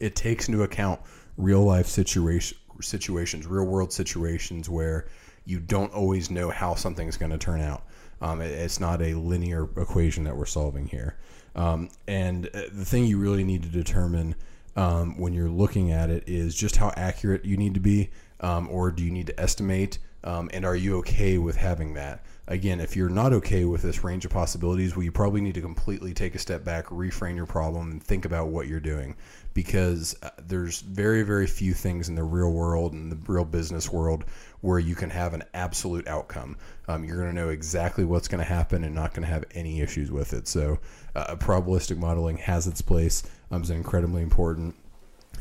it 0.00 0.14
takes 0.14 0.48
into 0.48 0.62
account 0.62 1.00
real 1.36 1.62
life 1.62 1.86
situation 1.86 2.56
situations, 2.82 3.46
real 3.46 3.64
world 3.64 3.92
situations 3.92 4.68
where 4.68 5.06
you 5.44 5.60
don't 5.60 5.92
always 5.92 6.30
know 6.30 6.50
how 6.50 6.74
something's 6.74 7.16
going 7.16 7.30
to 7.30 7.38
turn 7.38 7.60
out. 7.60 7.84
Um, 8.20 8.40
it, 8.40 8.50
it's 8.50 8.80
not 8.80 9.00
a 9.02 9.14
linear 9.14 9.64
equation 9.76 10.24
that 10.24 10.36
we're 10.36 10.46
solving 10.46 10.86
here. 10.86 11.16
Um, 11.54 11.88
and 12.06 12.46
uh, 12.46 12.62
the 12.72 12.84
thing 12.84 13.04
you 13.04 13.18
really 13.18 13.44
need 13.44 13.62
to 13.62 13.68
determine 13.68 14.34
um, 14.76 15.18
when 15.18 15.32
you're 15.32 15.48
looking 15.48 15.90
at 15.90 16.10
it 16.10 16.24
is 16.26 16.54
just 16.54 16.76
how 16.76 16.92
accurate 16.96 17.44
you 17.44 17.56
need 17.56 17.74
to 17.74 17.80
be, 17.80 18.10
um, 18.40 18.68
or 18.70 18.90
do 18.90 19.04
you 19.04 19.10
need 19.10 19.26
to 19.26 19.40
estimate 19.40 19.98
Um, 20.22 20.50
and 20.52 20.64
are 20.64 20.76
you 20.76 20.98
okay 20.98 21.38
with 21.38 21.56
having 21.56 21.94
that? 21.94 22.24
Again, 22.46 22.80
if 22.80 22.96
you're 22.96 23.08
not 23.08 23.32
okay 23.32 23.64
with 23.64 23.80
this 23.80 24.02
range 24.02 24.24
of 24.24 24.32
possibilities, 24.32 24.96
well, 24.96 25.04
you 25.04 25.12
probably 25.12 25.40
need 25.40 25.54
to 25.54 25.60
completely 25.60 26.12
take 26.12 26.34
a 26.34 26.38
step 26.38 26.64
back, 26.64 26.86
reframe 26.86 27.36
your 27.36 27.46
problem, 27.46 27.92
and 27.92 28.02
think 28.02 28.24
about 28.24 28.48
what 28.48 28.66
you're 28.66 28.80
doing. 28.80 29.16
Because 29.54 30.16
uh, 30.22 30.30
there's 30.46 30.80
very, 30.80 31.22
very 31.22 31.46
few 31.46 31.72
things 31.72 32.08
in 32.08 32.16
the 32.16 32.24
real 32.24 32.50
world 32.50 32.92
and 32.92 33.10
the 33.10 33.32
real 33.32 33.44
business 33.44 33.90
world 33.90 34.24
where 34.60 34.78
you 34.78 34.94
can 34.94 35.10
have 35.10 35.32
an 35.32 35.44
absolute 35.54 36.06
outcome. 36.06 36.56
Um, 36.88 37.04
you're 37.04 37.16
going 37.16 37.28
to 37.28 37.34
know 37.34 37.48
exactly 37.48 38.04
what's 38.04 38.28
going 38.28 38.42
to 38.42 38.44
happen 38.44 38.84
and 38.84 38.94
not 38.94 39.14
going 39.14 39.26
to 39.26 39.32
have 39.32 39.44
any 39.54 39.80
issues 39.80 40.10
with 40.10 40.32
it. 40.34 40.48
So, 40.48 40.78
uh, 41.14 41.36
probabilistic 41.36 41.98
modeling 41.98 42.36
has 42.38 42.66
its 42.66 42.82
place. 42.82 43.22
Um, 43.50 43.62
it's 43.62 43.70
incredibly 43.70 44.22
important. 44.22 44.74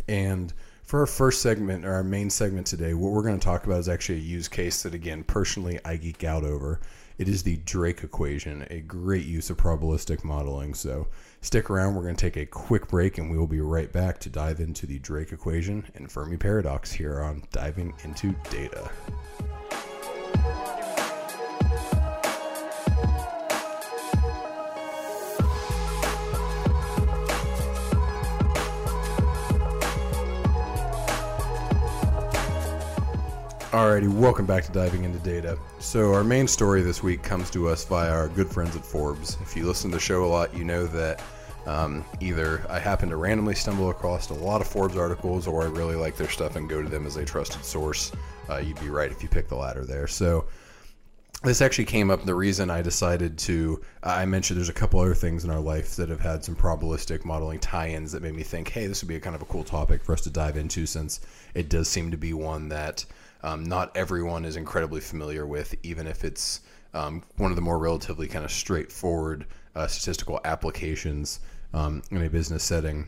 And 0.07 0.53
for 0.89 1.01
our 1.01 1.05
first 1.05 1.43
segment, 1.43 1.85
or 1.85 1.93
our 1.93 2.03
main 2.03 2.31
segment 2.31 2.65
today, 2.65 2.95
what 2.95 3.11
we're 3.11 3.21
going 3.21 3.37
to 3.39 3.45
talk 3.45 3.63
about 3.67 3.77
is 3.77 3.87
actually 3.87 4.17
a 4.17 4.21
use 4.21 4.47
case 4.47 4.81
that, 4.81 4.95
again, 4.95 5.23
personally 5.23 5.79
I 5.85 5.97
geek 5.97 6.23
out 6.23 6.43
over. 6.43 6.81
It 7.19 7.29
is 7.29 7.43
the 7.43 7.57
Drake 7.57 8.03
equation, 8.03 8.65
a 8.71 8.79
great 8.79 9.27
use 9.27 9.51
of 9.51 9.57
probabilistic 9.57 10.23
modeling. 10.23 10.73
So 10.73 11.05
stick 11.41 11.69
around. 11.69 11.93
We're 11.93 12.01
going 12.01 12.15
to 12.15 12.19
take 12.19 12.37
a 12.37 12.45
quick 12.47 12.87
break 12.87 13.19
and 13.19 13.29
we 13.29 13.37
will 13.37 13.45
be 13.45 13.61
right 13.61 13.91
back 13.91 14.19
to 14.21 14.31
dive 14.31 14.61
into 14.61 14.87
the 14.87 14.97
Drake 14.97 15.31
equation 15.31 15.85
and 15.93 16.11
Fermi 16.11 16.37
paradox 16.37 16.91
here 16.91 17.21
on 17.21 17.43
Diving 17.51 17.93
into 18.03 18.33
Data. 18.49 18.89
Alrighty, 33.79 34.09
welcome 34.09 34.45
back 34.45 34.65
to 34.65 34.73
Diving 34.73 35.05
into 35.05 35.19
Data. 35.19 35.57
So, 35.79 36.13
our 36.13 36.21
main 36.21 36.49
story 36.49 36.81
this 36.81 37.01
week 37.01 37.23
comes 37.23 37.49
to 37.51 37.69
us 37.69 37.85
via 37.85 38.11
our 38.11 38.27
good 38.27 38.49
friends 38.49 38.75
at 38.75 38.83
Forbes. 38.83 39.37
If 39.41 39.55
you 39.55 39.65
listen 39.65 39.89
to 39.91 39.95
the 39.95 40.01
show 40.01 40.25
a 40.25 40.27
lot, 40.27 40.53
you 40.53 40.65
know 40.65 40.85
that 40.87 41.23
um, 41.65 42.03
either 42.19 42.65
I 42.67 42.77
happen 42.77 43.07
to 43.07 43.15
randomly 43.15 43.55
stumble 43.55 43.89
across 43.89 44.31
a 44.31 44.33
lot 44.33 44.59
of 44.59 44.67
Forbes 44.67 44.97
articles 44.97 45.47
or 45.47 45.61
I 45.61 45.67
really 45.67 45.95
like 45.95 46.17
their 46.17 46.27
stuff 46.27 46.57
and 46.57 46.67
go 46.67 46.83
to 46.83 46.89
them 46.89 47.07
as 47.07 47.15
a 47.15 47.23
trusted 47.23 47.63
source. 47.63 48.11
Uh, 48.49 48.57
you'd 48.57 48.81
be 48.81 48.89
right 48.89 49.09
if 49.09 49.23
you 49.23 49.29
pick 49.29 49.47
the 49.47 49.55
latter 49.55 49.85
there. 49.85 50.07
So, 50.07 50.47
this 51.41 51.61
actually 51.61 51.85
came 51.85 52.11
up. 52.11 52.25
The 52.25 52.35
reason 52.35 52.69
I 52.69 52.81
decided 52.81 53.37
to, 53.37 53.81
I 54.03 54.25
mentioned 54.25 54.57
there's 54.57 54.67
a 54.67 54.73
couple 54.73 54.99
other 54.99 55.15
things 55.15 55.45
in 55.45 55.49
our 55.51 55.61
life 55.61 55.95
that 55.95 56.09
have 56.09 56.19
had 56.19 56.43
some 56.43 56.53
probabilistic 56.53 57.23
modeling 57.23 57.59
tie 57.59 57.91
ins 57.91 58.11
that 58.11 58.23
made 58.23 58.35
me 58.35 58.43
think, 58.43 58.67
hey, 58.67 58.87
this 58.87 59.01
would 59.01 59.07
be 59.07 59.15
a 59.15 59.21
kind 59.21 59.37
of 59.37 59.41
a 59.41 59.45
cool 59.45 59.63
topic 59.63 60.03
for 60.03 60.11
us 60.11 60.19
to 60.21 60.29
dive 60.29 60.57
into 60.57 60.85
since 60.85 61.21
it 61.53 61.69
does 61.69 61.87
seem 61.87 62.11
to 62.11 62.17
be 62.17 62.33
one 62.33 62.67
that 62.67 63.05
um, 63.43 63.63
not 63.63 63.95
everyone 63.95 64.45
is 64.45 64.55
incredibly 64.55 65.01
familiar 65.01 65.45
with, 65.45 65.75
even 65.83 66.07
if 66.07 66.23
it's 66.23 66.61
um, 66.93 67.23
one 67.37 67.51
of 67.51 67.55
the 67.55 67.61
more 67.61 67.79
relatively 67.79 68.27
kind 68.27 68.43
of 68.43 68.51
straightforward 68.51 69.45
uh, 69.75 69.87
statistical 69.87 70.39
applications 70.43 71.39
um, 71.73 72.01
in 72.11 72.23
a 72.23 72.29
business 72.29 72.63
setting. 72.63 73.07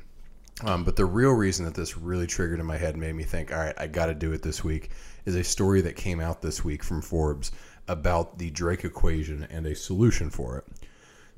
Um, 0.63 0.83
but 0.83 0.95
the 0.95 1.05
real 1.05 1.31
reason 1.31 1.65
that 1.65 1.73
this 1.73 1.97
really 1.97 2.27
triggered 2.27 2.59
in 2.59 2.65
my 2.65 2.77
head 2.77 2.95
made 2.95 3.15
me 3.15 3.23
think, 3.23 3.51
all 3.51 3.59
right, 3.59 3.73
I 3.77 3.87
got 3.87 4.07
to 4.07 4.13
do 4.13 4.31
it 4.31 4.43
this 4.43 4.63
week, 4.63 4.91
is 5.25 5.35
a 5.35 5.43
story 5.43 5.81
that 5.81 5.95
came 5.95 6.19
out 6.19 6.41
this 6.41 6.63
week 6.63 6.83
from 6.83 7.01
Forbes 7.01 7.51
about 7.87 8.37
the 8.37 8.51
Drake 8.51 8.85
equation 8.85 9.47
and 9.49 9.65
a 9.65 9.75
solution 9.75 10.29
for 10.29 10.57
it. 10.59 10.65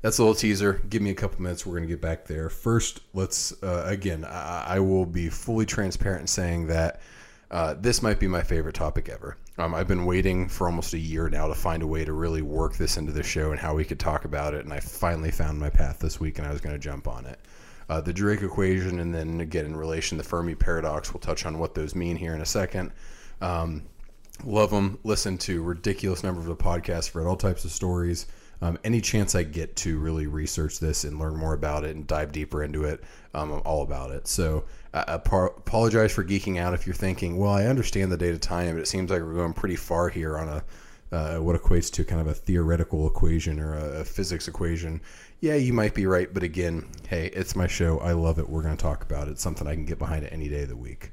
That's 0.02 0.18
a 0.18 0.22
little 0.22 0.34
teaser. 0.34 0.82
Give 0.90 1.00
me 1.00 1.10
a 1.10 1.14
couple 1.14 1.40
minutes. 1.40 1.64
We're 1.64 1.76
going 1.76 1.88
to 1.88 1.94
get 1.94 2.02
back 2.02 2.26
there. 2.26 2.50
First, 2.50 3.00
let's, 3.14 3.54
uh, 3.62 3.84
again, 3.86 4.26
I, 4.26 4.64
I 4.74 4.78
will 4.80 5.06
be 5.06 5.30
fully 5.30 5.64
transparent 5.64 6.20
in 6.20 6.26
saying 6.26 6.66
that 6.66 7.00
uh, 7.54 7.72
this 7.78 8.02
might 8.02 8.18
be 8.18 8.26
my 8.26 8.42
favorite 8.42 8.74
topic 8.74 9.08
ever. 9.08 9.36
Um, 9.58 9.76
I've 9.76 9.86
been 9.86 10.06
waiting 10.06 10.48
for 10.48 10.66
almost 10.66 10.92
a 10.92 10.98
year 10.98 11.28
now 11.28 11.46
to 11.46 11.54
find 11.54 11.84
a 11.84 11.86
way 11.86 12.04
to 12.04 12.12
really 12.12 12.42
work 12.42 12.76
this 12.76 12.96
into 12.96 13.12
the 13.12 13.22
show 13.22 13.52
and 13.52 13.60
how 13.60 13.76
we 13.76 13.84
could 13.84 14.00
talk 14.00 14.24
about 14.24 14.54
it. 14.54 14.64
And 14.64 14.72
I 14.72 14.80
finally 14.80 15.30
found 15.30 15.60
my 15.60 15.70
path 15.70 16.00
this 16.00 16.18
week, 16.18 16.38
and 16.38 16.48
I 16.48 16.50
was 16.50 16.60
going 16.60 16.74
to 16.74 16.80
jump 16.80 17.06
on 17.06 17.26
it. 17.26 17.38
Uh, 17.88 18.00
the 18.00 18.12
Drake 18.12 18.42
equation, 18.42 18.98
and 18.98 19.14
then 19.14 19.40
again 19.40 19.66
in 19.66 19.76
relation 19.76 20.18
to 20.18 20.24
the 20.24 20.28
Fermi 20.28 20.56
paradox. 20.56 21.14
We'll 21.14 21.20
touch 21.20 21.46
on 21.46 21.60
what 21.60 21.76
those 21.76 21.94
mean 21.94 22.16
here 22.16 22.34
in 22.34 22.40
a 22.40 22.46
second. 22.46 22.90
Um, 23.40 23.84
love 24.42 24.70
them. 24.70 24.98
Listen 25.04 25.38
to 25.38 25.62
ridiculous 25.62 26.24
number 26.24 26.40
of 26.40 26.48
the 26.48 26.56
podcasts. 26.56 27.14
Read 27.14 27.24
all 27.24 27.36
types 27.36 27.64
of 27.64 27.70
stories. 27.70 28.26
Um, 28.62 28.78
any 28.84 29.00
chance 29.00 29.34
I 29.34 29.42
get 29.42 29.76
to 29.76 29.98
really 29.98 30.26
research 30.26 30.78
this 30.78 31.04
and 31.04 31.18
learn 31.18 31.36
more 31.36 31.54
about 31.54 31.84
it 31.84 31.96
and 31.96 32.06
dive 32.06 32.32
deeper 32.32 32.62
into 32.62 32.84
it, 32.84 33.02
um, 33.34 33.50
I'm 33.50 33.62
all 33.64 33.82
about 33.82 34.10
it. 34.10 34.26
So 34.26 34.64
I 34.92 35.04
apologize 35.08 36.12
for 36.12 36.24
geeking 36.24 36.58
out 36.58 36.72
if 36.72 36.86
you're 36.86 36.94
thinking, 36.94 37.36
well, 37.36 37.50
I 37.50 37.66
understand 37.66 38.10
the 38.10 38.16
data 38.16 38.38
time, 38.38 38.74
but 38.74 38.80
it 38.80 38.88
seems 38.88 39.10
like 39.10 39.20
we're 39.20 39.34
going 39.34 39.52
pretty 39.52 39.76
far 39.76 40.08
here 40.08 40.38
on 40.38 40.48
a 40.48 40.64
uh, 41.12 41.36
what 41.36 41.60
equates 41.60 41.92
to 41.92 42.04
kind 42.04 42.20
of 42.20 42.26
a 42.26 42.34
theoretical 42.34 43.06
equation 43.06 43.60
or 43.60 43.74
a, 43.74 44.00
a, 44.00 44.04
physics 44.04 44.48
equation. 44.48 45.00
Yeah, 45.40 45.54
you 45.54 45.72
might 45.72 45.94
be 45.94 46.06
right, 46.06 46.32
but 46.32 46.42
again, 46.42 46.86
hey, 47.08 47.26
it's 47.26 47.54
my 47.54 47.68
show. 47.68 47.98
I 48.00 48.12
love 48.12 48.40
it. 48.40 48.48
We're 48.48 48.62
going 48.62 48.76
to 48.76 48.82
talk 48.82 49.04
about 49.04 49.28
it. 49.28 49.32
It's 49.32 49.42
something 49.42 49.68
I 49.68 49.74
can 49.74 49.84
get 49.84 49.98
behind 49.98 50.24
it 50.24 50.32
any 50.32 50.48
day 50.48 50.62
of 50.62 50.70
the 50.70 50.76
week. 50.76 51.12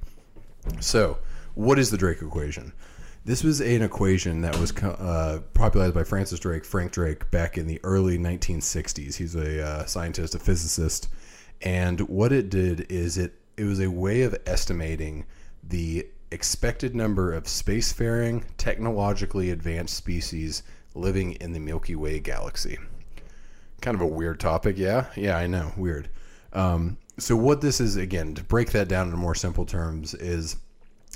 So, 0.80 1.20
what 1.54 1.78
is 1.78 1.92
the 1.92 1.98
Drake 1.98 2.22
equation? 2.22 2.74
This 3.24 3.44
was 3.44 3.62
an 3.62 3.84
equation 3.84 4.42
that 4.42 4.58
was 4.58 4.76
uh, 4.82 5.42
popularized 5.54 5.94
by 5.94 6.04
Francis 6.04 6.40
Drake, 6.40 6.66
Frank 6.66 6.92
Drake, 6.92 7.30
back 7.30 7.56
in 7.56 7.68
the 7.68 7.80
early 7.84 8.18
1960s. 8.18 9.16
He's 9.16 9.36
a 9.36 9.64
uh, 9.64 9.86
scientist, 9.86 10.34
a 10.34 10.40
physicist, 10.40 11.08
and 11.62 12.02
what 12.02 12.32
it 12.32 12.50
did 12.50 12.92
is 12.92 13.20
it 13.20 13.36
it 13.58 13.66
was 13.66 13.80
a 13.80 13.92
way 13.92 14.24
of 14.24 14.36
estimating 14.48 15.26
the 15.62 16.08
expected 16.32 16.96
number 16.96 17.32
of 17.32 17.44
spacefaring, 17.44 18.44
technologically 18.58 19.52
advanced 19.52 19.96
species 19.96 20.64
living 20.96 21.34
in 21.34 21.54
the 21.54 21.60
Milky 21.60 21.96
Way 21.96 22.20
galaxy. 22.20 22.80
Kind 23.82 23.96
of 23.96 24.02
a 24.02 24.08
weird 24.08 24.40
topic, 24.40 24.78
yeah? 24.80 25.08
Yeah, 25.16 25.38
I 25.38 25.46
know, 25.46 25.74
weird. 25.78 26.10
Um, 26.54 26.98
so, 27.20 27.36
what 27.36 27.62
this 27.62 27.80
is, 27.80 27.98
again, 27.98 28.34
to 28.34 28.44
break 28.44 28.72
that 28.72 28.88
down 28.88 29.10
in 29.10 29.16
more 29.16 29.36
simple 29.36 29.66
terms, 29.66 30.16
is 30.16 30.56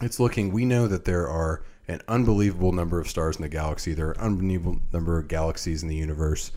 it's 0.02 0.20
looking, 0.20 0.52
we 0.52 0.66
know 0.66 0.88
that 0.88 1.06
there 1.06 1.28
are 1.28 1.64
an 1.88 2.02
unbelievable 2.08 2.72
number 2.72 3.00
of 3.00 3.10
stars 3.10 3.36
in 3.36 3.44
the 3.44 3.50
galaxy, 3.50 3.94
there 3.94 4.08
are 4.08 4.14
an 4.14 4.22
unbelievable 4.22 4.80
number 4.92 5.18
of 5.18 5.28
galaxies 5.28 5.84
in 5.84 5.90
the 5.90 5.96
universe, 5.96 6.52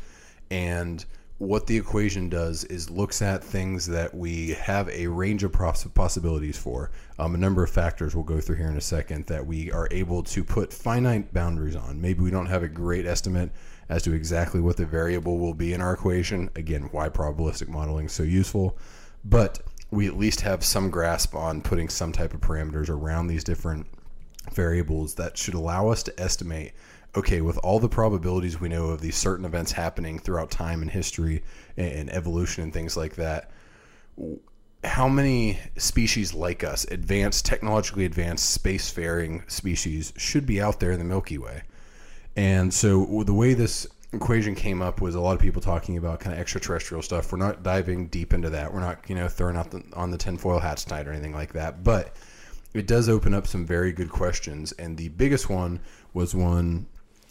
and 0.50 1.04
what 1.38 1.68
the 1.68 1.76
equation 1.76 2.28
does 2.28 2.64
is 2.64 2.90
looks 2.90 3.22
at 3.22 3.44
things 3.44 3.86
that 3.86 4.12
we 4.12 4.50
have 4.50 4.88
a 4.88 5.06
range 5.06 5.44
of 5.44 5.52
possibilities 5.52 6.58
for. 6.58 6.90
Um, 7.16 7.36
a 7.36 7.38
number 7.38 7.62
of 7.62 7.70
factors 7.70 8.14
we'll 8.14 8.24
go 8.24 8.40
through 8.40 8.56
here 8.56 8.68
in 8.68 8.76
a 8.76 8.80
second 8.80 9.26
that 9.26 9.46
we 9.46 9.70
are 9.70 9.86
able 9.92 10.24
to 10.24 10.42
put 10.42 10.72
finite 10.72 11.32
boundaries 11.32 11.76
on. 11.76 12.00
Maybe 12.00 12.22
we 12.22 12.32
don't 12.32 12.46
have 12.46 12.64
a 12.64 12.68
great 12.68 13.06
estimate 13.06 13.52
as 13.88 14.02
to 14.02 14.12
exactly 14.12 14.60
what 14.60 14.76
the 14.76 14.84
variable 14.84 15.38
will 15.38 15.54
be 15.54 15.72
in 15.74 15.80
our 15.80 15.92
equation. 15.92 16.50
Again, 16.56 16.88
why 16.90 17.08
probabilistic 17.08 17.68
modeling 17.68 18.06
is 18.06 18.12
so 18.12 18.24
useful. 18.24 18.76
But 19.24 19.60
we 19.90 20.06
at 20.06 20.16
least 20.16 20.42
have 20.42 20.64
some 20.64 20.90
grasp 20.90 21.34
on 21.34 21.62
putting 21.62 21.88
some 21.88 22.12
type 22.12 22.34
of 22.34 22.40
parameters 22.40 22.88
around 22.88 23.26
these 23.26 23.44
different 23.44 23.86
variables 24.52 25.14
that 25.14 25.36
should 25.36 25.54
allow 25.54 25.88
us 25.88 26.02
to 26.02 26.20
estimate 26.20 26.72
okay, 27.16 27.40
with 27.40 27.58
all 27.58 27.80
the 27.80 27.88
probabilities 27.88 28.60
we 28.60 28.68
know 28.68 28.86
of 28.86 29.00
these 29.00 29.16
certain 29.16 29.44
events 29.44 29.72
happening 29.72 30.18
throughout 30.18 30.50
time 30.50 30.82
and 30.82 30.90
history 30.90 31.42
and, 31.76 32.10
evolution 32.10 32.62
and 32.62 32.72
things 32.72 32.96
like 32.96 33.16
that, 33.16 33.50
how 34.84 35.08
many 35.08 35.58
species 35.76 36.34
like 36.34 36.62
us, 36.62 36.84
advanced, 36.84 37.44
technologically 37.44 38.04
advanced 38.04 38.62
spacefaring 38.62 39.48
species, 39.50 40.12
should 40.16 40.46
be 40.46 40.60
out 40.60 40.80
there 40.80 40.92
in 40.92 40.98
the 40.98 41.04
Milky 41.04 41.38
Way? 41.38 41.62
And 42.36 42.72
so 42.72 43.24
the 43.24 43.34
way 43.34 43.54
this 43.54 43.86
equation 44.12 44.54
came 44.54 44.80
up 44.82 45.00
was 45.00 45.14
a 45.14 45.20
lot 45.20 45.34
of 45.34 45.40
people 45.40 45.60
talking 45.60 45.96
about 45.96 46.20
kind 46.20 46.34
of 46.34 46.40
extraterrestrial 46.40 47.02
stuff. 47.02 47.30
We're 47.30 47.38
not 47.38 47.62
diving 47.62 48.08
deep 48.08 48.32
into 48.32 48.50
that. 48.50 48.72
We're 48.72 48.80
not, 48.80 49.08
you 49.08 49.14
know, 49.14 49.28
throwing 49.28 49.56
out 49.56 49.70
the, 49.70 49.82
on 49.94 50.10
the 50.10 50.18
tinfoil 50.18 50.58
hats 50.58 50.84
tonight 50.84 51.06
or 51.06 51.12
anything 51.12 51.34
like 51.34 51.52
that. 51.52 51.84
But 51.84 52.16
it 52.74 52.86
does 52.86 53.08
open 53.08 53.34
up 53.34 53.46
some 53.46 53.66
very 53.66 53.92
good 53.92 54.10
questions. 54.10 54.72
And 54.72 54.96
the 54.96 55.08
biggest 55.08 55.50
one 55.50 55.80
was 56.14 56.34
one 56.34 56.86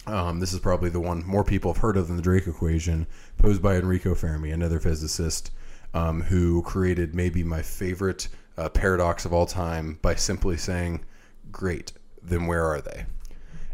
um, 0.07 0.39
this 0.39 0.53
is 0.53 0.59
probably 0.59 0.89
the 0.89 1.01
one 1.01 1.25
more 1.25 1.43
people 1.43 1.73
have 1.73 1.81
heard 1.81 1.97
of 1.97 2.07
than 2.07 2.15
the 2.15 2.21
Drake 2.21 2.47
equation, 2.47 3.07
posed 3.37 3.61
by 3.61 3.75
Enrico 3.75 4.15
Fermi, 4.15 4.51
another 4.51 4.79
physicist 4.79 5.51
um, 5.93 6.21
who 6.21 6.61
created 6.61 7.13
maybe 7.13 7.43
my 7.43 7.61
favorite 7.61 8.29
uh, 8.57 8.69
paradox 8.69 9.25
of 9.25 9.33
all 9.33 9.45
time 9.45 9.99
by 10.01 10.15
simply 10.15 10.55
saying, 10.55 11.03
Great, 11.51 11.91
then 12.21 12.47
where 12.47 12.63
are 12.65 12.79
they? 12.79 13.05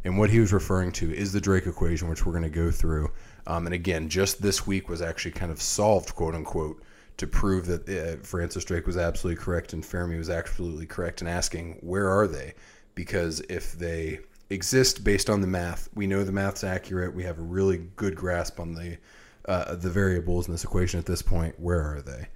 And 0.03 0.17
what 0.17 0.29
he 0.29 0.39
was 0.39 0.51
referring 0.51 0.91
to 0.93 1.13
is 1.13 1.31
the 1.31 1.41
Drake 1.41 1.65
equation, 1.65 2.09
which 2.09 2.25
we're 2.25 2.33
going 2.33 2.43
to 2.43 2.49
go 2.49 2.71
through. 2.71 3.11
Um, 3.47 3.65
and 3.65 3.73
again, 3.73 4.09
just 4.09 4.41
this 4.41 4.67
week 4.67 4.89
was 4.89 5.01
actually 5.01 5.31
kind 5.31 5.51
of 5.51 5.61
solved, 5.61 6.13
quote 6.15 6.35
unquote, 6.35 6.81
to 7.17 7.27
prove 7.27 7.67
that 7.67 7.87
uh, 7.87 8.21
Francis 8.23 8.65
Drake 8.65 8.85
was 8.85 8.97
absolutely 8.97 9.41
correct 9.41 9.73
and 9.73 9.85
Fermi 9.85 10.17
was 10.17 10.29
absolutely 10.29 10.85
correct 10.85 11.21
in 11.21 11.27
asking, 11.27 11.77
Where 11.81 12.09
are 12.09 12.27
they? 12.27 12.53
Because 12.95 13.39
if 13.41 13.73
they 13.73 14.19
exist 14.49 15.03
based 15.03 15.29
on 15.29 15.41
the 15.41 15.47
math. 15.47 15.89
We 15.95 16.05
know 16.05 16.23
the 16.23 16.31
math's 16.31 16.63
accurate. 16.63 17.15
We 17.15 17.23
have 17.23 17.39
a 17.39 17.43
really 17.43 17.77
good 17.95 18.15
grasp 18.15 18.59
on 18.59 18.73
the 18.73 18.97
uh, 19.45 19.75
the 19.75 19.89
variables 19.89 20.47
in 20.47 20.53
this 20.53 20.63
equation 20.63 20.99
at 20.99 21.05
this 21.05 21.21
point. 21.21 21.59
Where 21.59 21.81
are 21.81 22.01
they? 22.01 22.27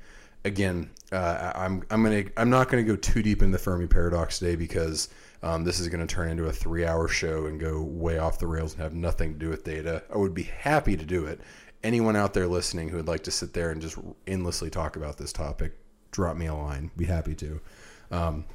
again, 0.47 0.89
uh, 1.11 1.51
I'm 1.55 1.83
I'm 1.91 2.03
gonna 2.03 2.23
I'm 2.35 2.49
not 2.49 2.69
gonna 2.69 2.83
go 2.83 2.95
too 2.95 3.21
deep 3.21 3.41
into 3.41 3.57
the 3.57 3.63
Fermi 3.63 3.87
paradox 3.87 4.39
today 4.39 4.55
because 4.55 5.09
um, 5.47 5.63
this 5.63 5.79
is 5.79 5.87
going 5.87 6.05
to 6.05 6.13
turn 6.13 6.29
into 6.29 6.45
a 6.45 6.51
three 6.51 6.85
hour 6.85 7.07
show 7.07 7.45
and 7.45 7.57
go 7.57 7.81
way 7.81 8.17
off 8.17 8.37
the 8.37 8.47
rails 8.47 8.73
and 8.73 8.81
have 8.81 8.93
nothing 8.93 9.31
to 9.33 9.39
do 9.39 9.49
with 9.49 9.63
data. 9.63 10.03
I 10.13 10.17
would 10.17 10.33
be 10.33 10.43
happy 10.43 10.97
to 10.97 11.05
do 11.05 11.25
it. 11.25 11.39
Anyone 11.83 12.17
out 12.17 12.33
there 12.33 12.47
listening 12.47 12.89
who 12.89 12.97
would 12.97 13.07
like 13.07 13.23
to 13.23 13.31
sit 13.31 13.53
there 13.53 13.71
and 13.71 13.81
just 13.81 13.97
endlessly 14.25 14.69
talk 14.69 14.97
about 14.97 15.17
this 15.17 15.31
topic, 15.31 15.71
drop 16.11 16.35
me 16.35 16.47
a 16.47 16.53
line. 16.53 16.91
Be 16.97 17.05
happy 17.05 17.33
to. 17.35 17.61
Um, 18.11 18.45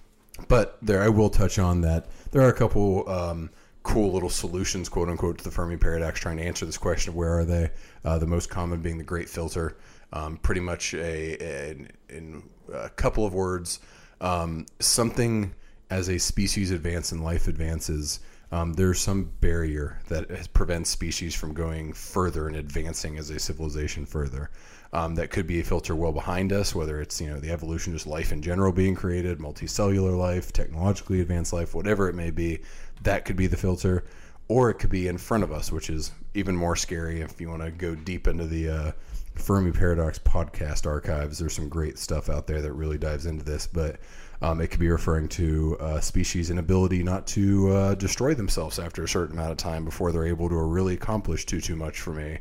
but 0.49 0.77
there, 0.83 1.03
I 1.03 1.09
will 1.09 1.31
touch 1.31 1.59
on 1.59 1.81
that. 1.81 2.09
There 2.31 2.43
are 2.43 2.51
a 2.51 2.55
couple 2.55 3.09
um, 3.09 3.49
cool 3.85 4.13
little 4.13 4.29
solutions, 4.29 4.91
quote 4.91 5.09
unquote, 5.09 5.39
to 5.39 5.45
the 5.45 5.51
Fermi 5.51 5.79
paradox, 5.79 6.21
trying 6.21 6.37
to 6.37 6.45
answer 6.45 6.67
this 6.67 6.79
question 6.79 7.11
of 7.11 7.17
where 7.17 7.39
are 7.39 7.45
they. 7.47 7.71
Uh, 8.05 8.19
the 8.19 8.27
most 8.27 8.51
common 8.51 8.83
being 8.83 8.99
the 8.99 9.05
Great 9.05 9.31
Filter. 9.31 9.79
Um, 10.13 10.37
pretty 10.37 10.61
much 10.61 10.93
a, 10.93 11.43
a, 11.43 11.87
in 12.11 12.43
a 12.71 12.91
couple 12.91 13.25
of 13.25 13.33
words, 13.33 13.81
um, 14.21 14.67
something 14.79 15.55
as 15.93 16.09
a 16.09 16.19
species 16.19 16.71
advance 16.71 17.13
and 17.13 17.23
life 17.23 17.49
advances, 17.49 18.21
um, 18.51 18.73
there's 18.73 18.99
some 18.99 19.31
barrier 19.41 19.99
that 20.09 20.53
prevents 20.55 20.89
species 20.89 21.35
from 21.35 21.53
going 21.53 21.93
further 21.93 22.49
and 22.49 22.57
advancing 22.57 23.19
as 23.19 23.29
a 23.29 23.39
civilization 23.39 24.07
further. 24.07 24.51
Um, 24.95 25.15
that 25.17 25.31
could 25.31 25.47
be 25.47 25.61
a 25.61 25.65
filter 25.65 25.95
well 25.95 26.13
behind 26.13 26.53
us, 26.53 26.75
whether 26.75 27.01
it's 27.01 27.21
you 27.21 27.29
know 27.29 27.41
the 27.41 27.51
evolution, 27.51 27.93
just 27.93 28.07
life 28.07 28.33
in 28.33 28.43
general 28.43 28.73
being 28.73 28.95
created, 28.95 29.39
multicellular 29.39 30.17
life, 30.17 30.53
technologically 30.53 31.21
advanced 31.21 31.53
life, 31.53 31.75
whatever 31.75 32.09
it 32.09 32.15
may 32.15 32.31
be. 32.31 32.61
That 33.03 33.25
could 33.25 33.37
be 33.37 33.47
the 33.47 33.57
filter, 33.57 34.05
or 34.49 34.71
it 34.71 34.75
could 34.75 34.91
be 34.91 35.09
in 35.09 35.19
front 35.19 35.45
of 35.45 35.53
us, 35.53 35.73
which 35.73 35.89
is 35.89 36.13
even 36.35 36.57
more 36.57 36.77
scary 36.77 37.21
if 37.21 37.41
you 37.41 37.49
want 37.49 37.63
to 37.63 37.71
go 37.71 37.95
deep 37.95 38.29
into 38.29 38.47
the 38.47 38.69
uh, 38.69 38.93
Fermi 39.35 39.73
Paradox 39.73 40.19
podcast 40.19 40.87
archives. 40.87 41.39
There's 41.39 41.55
some 41.55 41.71
great 41.71 41.99
stuff 41.99 42.29
out 42.29 42.47
there 42.47 42.61
that 42.61 42.73
really 42.73 42.99
dives 42.99 43.25
into 43.25 43.45
this, 43.45 43.67
but 43.67 43.97
um, 44.43 44.61
it 44.61 44.69
could 44.69 44.81
be 44.81 44.89
referring 44.89 45.29
to 45.29 45.77
a 45.81 46.03
species' 46.03 46.51
inability 46.51 47.03
not 47.03 47.27
to 47.29 47.71
uh, 47.71 47.95
destroy 47.95 48.35
themselves 48.35 48.79
after 48.79 49.05
a 49.05 49.09
certain 49.09 49.39
amount 49.39 49.53
of 49.53 49.57
time 49.57 49.85
before 49.85 50.11
they're 50.11 50.27
able 50.27 50.49
to 50.49 50.57
really 50.57 50.95
accomplish 50.95 51.47
too 51.47 51.61
too 51.61 51.77
much 51.77 52.01
from 52.01 52.19
a 52.19 52.41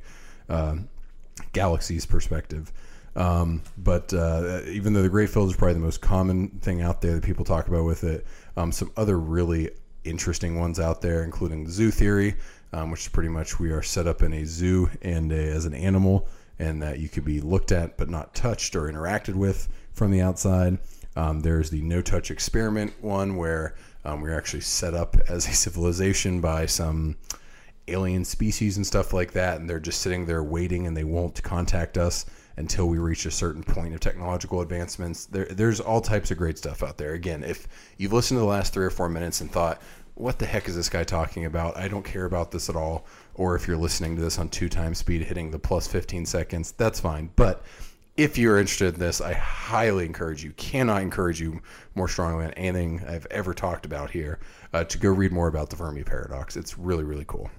uh, 0.50 0.76
galaxy's 1.54 2.06
perspective. 2.06 2.72
Um, 3.16 3.62
but 3.78 4.14
uh, 4.14 4.62
even 4.68 4.94
though 4.94 5.02
the 5.02 5.10
Great 5.10 5.30
Filter 5.30 5.52
is 5.52 5.58
probably 5.58 5.76
the 5.76 5.80
most 5.82 6.02
common 6.02 6.50
thing 6.62 6.82
out 6.82 7.02
there 7.02 7.14
that 7.14 7.24
people 7.24 7.46
talk 7.46 7.68
about 7.68 7.86
with 7.86 8.04
it, 8.04 8.26
um, 8.58 8.72
some 8.72 8.92
other 8.98 9.20
really 9.20 9.70
interesting 10.04 10.60
ones 10.60 10.80
out 10.80 11.02
there, 11.02 11.24
including 11.24 11.66
the 11.66 11.72
zoo 11.72 11.92
theory, 11.92 12.36
um, 12.74 12.90
which 12.90 13.02
is 13.02 13.08
pretty 13.10 13.30
much 13.30 13.60
we 13.60 13.70
are 13.72 13.84
set 13.84 14.08
up 14.08 14.24
in 14.24 14.34
a 14.34 14.46
zoo 14.46 14.90
and 15.02 15.32
a, 15.32 15.36
as 15.36 15.66
an 15.66 15.74
animal, 15.74 16.28
and 16.58 16.82
that 16.82 17.00
you 17.00 17.10
could 17.10 17.26
be 17.26 17.42
looked 17.42 17.72
at 17.72 17.98
but 17.98 18.10
not 18.10 18.34
touched 18.34 18.76
or 18.76 18.92
interacted 18.92 19.36
with 19.36 19.68
from 19.94 20.10
the 20.10 20.22
outside. 20.22 20.80
Um, 21.16 21.42
there's 21.42 21.70
the 21.70 21.82
no 21.82 22.02
touch 22.02 22.32
experiment 22.32 22.94
one 23.02 23.36
where 23.36 23.76
um, 24.06 24.22
we're 24.22 24.38
actually 24.38 24.62
set 24.62 24.94
up 24.94 25.16
as 25.30 25.48
a 25.48 25.54
civilization 25.54 26.42
by 26.42 26.66
some 26.66 27.18
alien 27.88 28.24
species 28.24 28.78
and 28.78 28.88
stuff 28.88 29.14
like 29.14 29.34
that, 29.34 29.60
and 29.60 29.70
they're 29.70 29.80
just 29.80 30.02
sitting 30.02 30.26
there 30.26 30.44
waiting 30.44 30.88
and 30.88 30.96
they 30.96 31.04
won't 31.04 31.42
contact 31.44 31.98
us 31.98 32.26
until 32.58 32.88
we 32.88 32.98
reach 32.98 33.26
a 33.26 33.32
certain 33.32 33.64
point 33.64 33.94
of 33.94 34.00
technological 34.00 34.62
advancements. 34.62 35.26
There, 35.26 35.46
there's 35.46 35.80
all 35.80 36.02
types 36.02 36.32
of 36.32 36.38
great 36.38 36.58
stuff 36.58 36.84
out 36.84 36.98
there. 36.98 37.14
Again, 37.14 37.44
if 37.44 37.68
you've 37.98 38.14
listened 38.14 38.38
to 38.38 38.42
the 38.42 38.46
last 38.46 38.74
three 38.74 38.86
or 38.86 38.90
four 38.90 39.10
minutes 39.10 39.42
and 39.42 39.52
thought, 39.52 39.82
what 40.16 40.38
the 40.38 40.46
heck 40.46 40.68
is 40.68 40.76
this 40.76 40.90
guy 40.90 41.04
talking 41.04 41.46
about? 41.46 41.78
I 41.78 41.88
don't 41.88 42.06
care 42.06 42.26
about 42.26 42.52
this 42.52 42.70
at 42.70 42.76
all. 42.76 43.06
Or 43.34 43.56
if 43.56 43.68
you're 43.68 43.78
listening 43.78 44.16
to 44.18 44.22
this 44.22 44.38
on 44.38 44.50
two 44.50 44.70
times 44.70 45.00
speed, 45.00 45.24
hitting 45.24 45.50
the 45.50 45.60
plus 45.60 45.88
15 45.88 46.26
seconds, 46.26 46.74
that's 46.74 47.00
fine. 47.00 47.32
But 47.36 47.64
if 48.18 48.38
you're 48.38 48.60
interested 48.60 48.94
in 48.94 49.00
this, 49.00 49.22
I 49.22 49.34
highly 49.34 50.06
encourage 50.06 50.44
you, 50.44 50.52
cannot 50.52 51.02
encourage 51.02 51.40
you 51.40 51.62
more 51.96 52.08
strongly 52.08 52.46
than 52.46 52.54
anything 52.54 53.04
I've 53.08 53.28
ever 53.32 53.54
talked 53.54 53.86
about 53.86 54.12
here, 54.12 54.40
uh, 54.74 54.84
to 54.84 54.98
go 54.98 55.10
read 55.10 55.32
more 55.32 55.48
about 55.48 55.70
the 55.70 55.76
Fermi 55.76 56.04
paradox. 56.04 56.58
It's 56.58 56.78
really, 56.78 57.04
really 57.04 57.26
cool. 57.28 57.50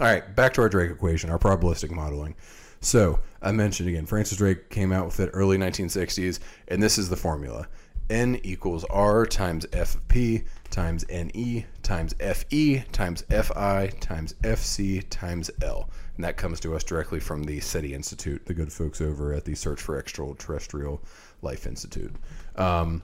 All 0.00 0.06
right, 0.06 0.34
back 0.34 0.54
to 0.54 0.62
our 0.62 0.68
Drake 0.68 0.90
equation, 0.90 1.30
our 1.30 1.38
probabilistic 1.38 1.90
modeling. 1.90 2.34
So 2.80 3.20
I 3.42 3.52
mentioned 3.52 3.88
again, 3.88 4.06
Francis 4.06 4.38
Drake 4.38 4.70
came 4.70 4.92
out 4.92 5.06
with 5.06 5.20
it 5.20 5.30
early 5.34 5.58
1960s, 5.58 6.40
and 6.68 6.82
this 6.82 6.98
is 6.98 7.08
the 7.08 7.16
formula. 7.16 7.68
N 8.10 8.40
equals 8.42 8.84
R 8.84 9.26
times 9.26 9.66
F 9.72 9.94
of 9.94 10.08
P 10.08 10.44
times 10.72 11.04
NE 11.08 11.66
times 11.84 12.14
FE 12.18 12.84
times 12.90 13.22
FI 13.30 13.92
times 14.00 14.34
FC 14.42 15.04
times 15.10 15.50
L. 15.62 15.88
And 16.16 16.24
that 16.24 16.36
comes 16.36 16.58
to 16.60 16.74
us 16.74 16.82
directly 16.82 17.20
from 17.20 17.44
the 17.44 17.60
SETI 17.60 17.94
Institute, 17.94 18.44
the 18.46 18.54
good 18.54 18.72
folks 18.72 19.00
over 19.00 19.32
at 19.32 19.44
the 19.44 19.54
Search 19.54 19.80
for 19.80 19.96
Extraterrestrial 19.98 21.00
Life 21.42 21.66
Institute. 21.66 22.14
Um, 22.56 23.02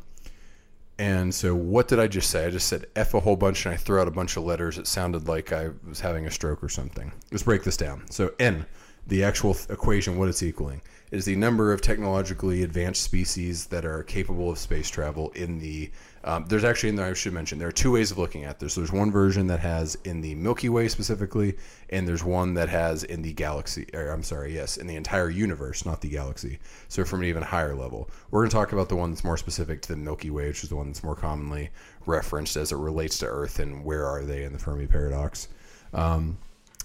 and 0.98 1.32
so, 1.32 1.54
what 1.54 1.87
did 1.87 2.00
I 2.00 2.08
just 2.08 2.28
say? 2.30 2.46
I 2.46 2.50
just 2.50 2.66
said 2.66 2.87
F 2.96 3.14
a 3.14 3.20
whole 3.20 3.37
bunch 3.37 3.64
and 3.66 3.74
I 3.74 3.76
threw 3.76 4.00
out 4.00 4.09
a 4.09 4.12
bunch 4.12 4.37
of 4.37 4.42
letters. 4.42 4.78
It 4.78 4.88
sounded 4.88 5.28
like 5.28 5.52
I 5.52 5.70
was 5.87 6.00
having 6.00 6.26
a 6.26 6.31
stroke 6.31 6.62
or 6.62 6.68
something. 6.68 7.12
Let's 7.31 7.44
break 7.44 7.62
this 7.62 7.76
down. 7.76 8.11
So, 8.11 8.33
N, 8.40 8.66
the 9.07 9.22
actual 9.22 9.57
equation, 9.70 10.18
what 10.18 10.28
it's 10.28 10.42
equaling, 10.42 10.83
is 11.12 11.24
the 11.24 11.37
number 11.37 11.72
of 11.72 11.81
technologically 11.81 12.62
advanced 12.64 13.02
species 13.02 13.66
that 13.66 13.85
are 13.85 14.02
capable 14.02 14.50
of 14.50 14.59
space 14.59 14.90
travel 14.90 15.31
in 15.31 15.59
the 15.59 15.90
um, 16.29 16.45
there's 16.47 16.62
actually 16.62 16.91
in 16.91 16.97
there 16.97 17.07
I 17.07 17.14
should 17.14 17.33
mention 17.33 17.59
there 17.59 17.69
are 17.69 17.73
two 17.73 17.93
ways 17.93 18.11
of 18.11 18.19
looking 18.19 18.45
at 18.45 18.59
this. 18.59 18.75
There's 18.75 18.93
one 18.93 19.11
version 19.11 19.47
that 19.47 19.61
has 19.61 19.95
in 20.05 20.21
the 20.21 20.35
Milky 20.35 20.69
Way 20.69 20.88
specifically, 20.88 21.57
and 21.88 22.07
there's 22.07 22.23
one 22.23 22.53
that 22.53 22.69
has 22.69 23.03
in 23.03 23.23
the 23.23 23.33
galaxy. 23.33 23.87
Or 23.95 24.11
I'm 24.11 24.23
sorry, 24.23 24.55
yes, 24.55 24.77
in 24.77 24.87
the 24.87 24.97
entire 24.97 25.31
universe, 25.31 25.87
not 25.87 26.03
the 26.03 26.11
galaxy. 26.11 26.59
So 26.88 27.03
from 27.07 27.21
an 27.21 27.29
even 27.29 27.43
higher 27.43 27.75
level, 27.75 28.11
we're 28.31 28.43
going 28.43 28.51
to 28.51 28.55
talk 28.55 28.75
about 28.75 28.91
the 28.91 28.97
one 28.97 29.11
that's 29.11 29.25
more 29.25 29.38
specific 29.38 29.81
to 29.83 29.88
the 29.88 29.97
Milky 29.97 30.29
Way, 30.29 30.49
which 30.49 30.62
is 30.62 30.69
the 30.69 30.77
one 30.77 30.88
that's 30.88 31.03
more 31.03 31.17
commonly 31.17 31.71
referenced 32.05 32.59
as 32.59 32.73
it 32.73 32.77
relates 32.77 33.17
to 33.21 33.27
Earth 33.27 33.59
and 33.59 33.83
where 33.83 34.05
are 34.05 34.23
they 34.23 34.45
in 34.45 34.53
the 34.53 34.59
Fermi 34.59 34.87
paradox. 34.87 35.49
Um, 35.95 36.37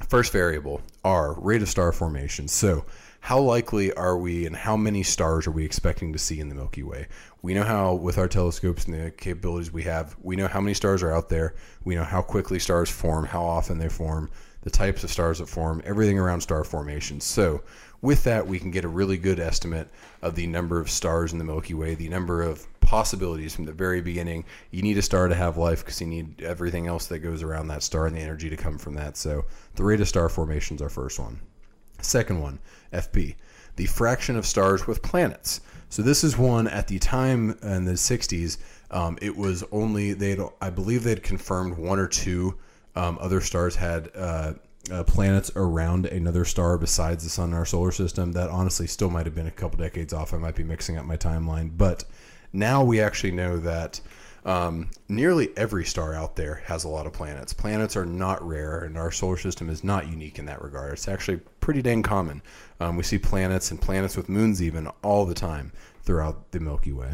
first 0.08 0.32
variable 0.32 0.82
R 1.04 1.34
rate 1.40 1.62
of 1.62 1.70
star 1.70 1.92
formation. 1.92 2.48
So 2.48 2.86
how 3.24 3.40
likely 3.40 3.94
are 3.94 4.18
we 4.18 4.46
and 4.46 4.54
how 4.54 4.76
many 4.76 5.02
stars 5.02 5.48
are 5.48 5.52
we 5.52 5.64
expecting 5.64 6.12
to 6.12 6.20
see 6.20 6.42
in 6.42 6.50
the 6.50 6.56
Milky 6.56 6.84
Way? 6.84 7.08
We 7.42 7.54
know 7.54 7.64
how, 7.64 7.94
with 7.94 8.18
our 8.18 8.28
telescopes 8.28 8.86
and 8.86 8.94
the 8.94 9.12
capabilities 9.12 9.72
we 9.72 9.84
have, 9.84 10.16
we 10.22 10.36
know 10.36 10.48
how 10.48 10.60
many 10.60 10.74
stars 10.74 11.02
are 11.04 11.14
out 11.14 11.30
there. 11.30 11.56
We 11.86 11.96
know 11.96 12.04
how 12.04 12.22
quickly 12.22 12.60
stars 12.60 12.90
form, 12.90 13.26
how 13.26 13.44
often 13.46 13.78
they 13.78 13.88
form, 13.88 14.30
the 14.64 14.70
types 14.70 15.04
of 15.04 15.12
stars 15.12 15.40
that 15.40 15.48
form, 15.48 15.82
everything 15.86 16.20
around 16.20 16.42
star 16.42 16.64
formation. 16.64 17.20
So, 17.20 17.64
with 18.02 18.26
that, 18.26 18.46
we 18.46 18.60
can 18.60 18.72
get 18.72 18.84
a 18.84 18.90
really 18.90 19.18
good 19.18 19.40
estimate 19.40 19.90
of 20.22 20.36
the 20.36 20.46
number 20.48 20.80
of 20.80 20.90
stars 20.90 21.32
in 21.32 21.38
the 21.38 21.46
Milky 21.46 21.74
Way, 21.74 21.96
the 21.96 22.10
number 22.10 22.42
of 22.42 22.68
possibilities 22.82 23.56
from 23.56 23.64
the 23.64 23.72
very 23.72 24.02
beginning. 24.02 24.44
You 24.72 24.82
need 24.82 24.98
a 24.98 25.02
star 25.02 25.30
to 25.30 25.36
have 25.36 25.56
life 25.56 25.80
because 25.80 26.02
you 26.02 26.08
need 26.08 26.42
everything 26.42 26.88
else 26.88 27.08
that 27.08 27.20
goes 27.20 27.44
around 27.44 27.70
that 27.70 27.82
star 27.82 28.08
and 28.08 28.16
the 28.16 28.20
energy 28.20 28.50
to 28.50 28.58
come 28.58 28.78
from 28.78 28.96
that. 28.96 29.16
So, 29.16 29.46
the 29.76 29.84
rate 29.84 30.02
of 30.02 30.08
star 30.08 30.28
formation 30.28 30.76
is 30.76 30.82
our 30.82 30.90
first 30.90 31.20
one. 31.20 31.40
Second 32.02 32.42
one, 32.42 32.60
FP, 32.92 33.36
the 33.78 33.86
fraction 33.86 34.36
of 34.36 34.46
stars 34.46 34.86
with 34.86 35.02
planets. 35.02 35.62
So 35.90 36.02
this 36.02 36.24
is 36.24 36.38
one 36.38 36.68
at 36.68 36.88
the 36.88 37.00
time 37.00 37.58
in 37.62 37.86
the 37.86 37.94
60s. 37.94 38.58
Um, 38.92 39.18
it 39.22 39.38
was 39.38 39.64
only 39.72 40.14
they 40.14 40.38
I 40.62 40.70
believe 40.70 41.04
they'd 41.04 41.24
confirmed 41.24 41.78
one 41.78 42.00
or 42.00 42.08
two 42.08 42.58
um, 42.96 43.18
other 43.20 43.42
stars 43.42 43.76
had 43.76 44.10
uh, 44.16 44.54
uh, 44.92 45.04
planets 45.04 45.52
around 45.56 46.06
another 46.06 46.46
star 46.46 46.78
besides 46.78 47.24
the 47.24 47.30
sun 47.30 47.50
in 47.50 47.56
our 47.56 47.66
solar 47.66 47.92
system. 47.92 48.34
That 48.34 48.50
honestly 48.50 48.88
still 48.88 49.10
might 49.10 49.26
have 49.26 49.36
been 49.36 49.48
a 49.48 49.52
couple 49.52 49.78
decades 49.80 50.14
off. 50.14 50.34
I 50.34 50.38
might 50.38 50.56
be 50.56 50.64
mixing 50.64 50.98
up 50.98 51.06
my 51.06 51.18
timeline, 51.18 51.72
but 51.78 52.04
now 52.52 52.84
we 52.84 53.02
actually 53.02 53.32
know 53.32 53.58
that 53.58 54.00
um, 54.46 54.90
nearly 55.08 55.56
every 55.58 55.86
star 55.86 56.14
out 56.14 56.36
there 56.36 56.56
has 56.66 56.84
a 56.84 56.90
lot 56.90 57.08
of 57.08 57.14
planets. 57.14 57.54
Planets 57.54 57.96
are 57.96 58.06
not 58.06 58.46
rare, 58.46 58.82
and 58.82 58.98
our 58.98 59.12
solar 59.12 59.38
system 59.38 59.70
is 59.70 59.84
not 59.84 60.08
unique 60.08 60.38
in 60.38 60.46
that 60.46 60.62
regard. 60.62 60.94
It's 60.94 61.08
actually 61.08 61.38
pretty 61.62 61.82
dang 61.82 62.04
common. 62.04 62.42
Um, 62.80 62.98
we 62.98 63.04
see 63.04 63.18
planets 63.18 63.72
and 63.72 63.82
planets 63.82 64.18
with 64.18 64.28
moons 64.28 64.62
even 64.62 64.88
all 65.02 65.26
the 65.26 65.34
time 65.34 65.72
throughout 66.04 66.52
the 66.52 66.60
Milky 66.60 66.92
Way. 66.92 67.14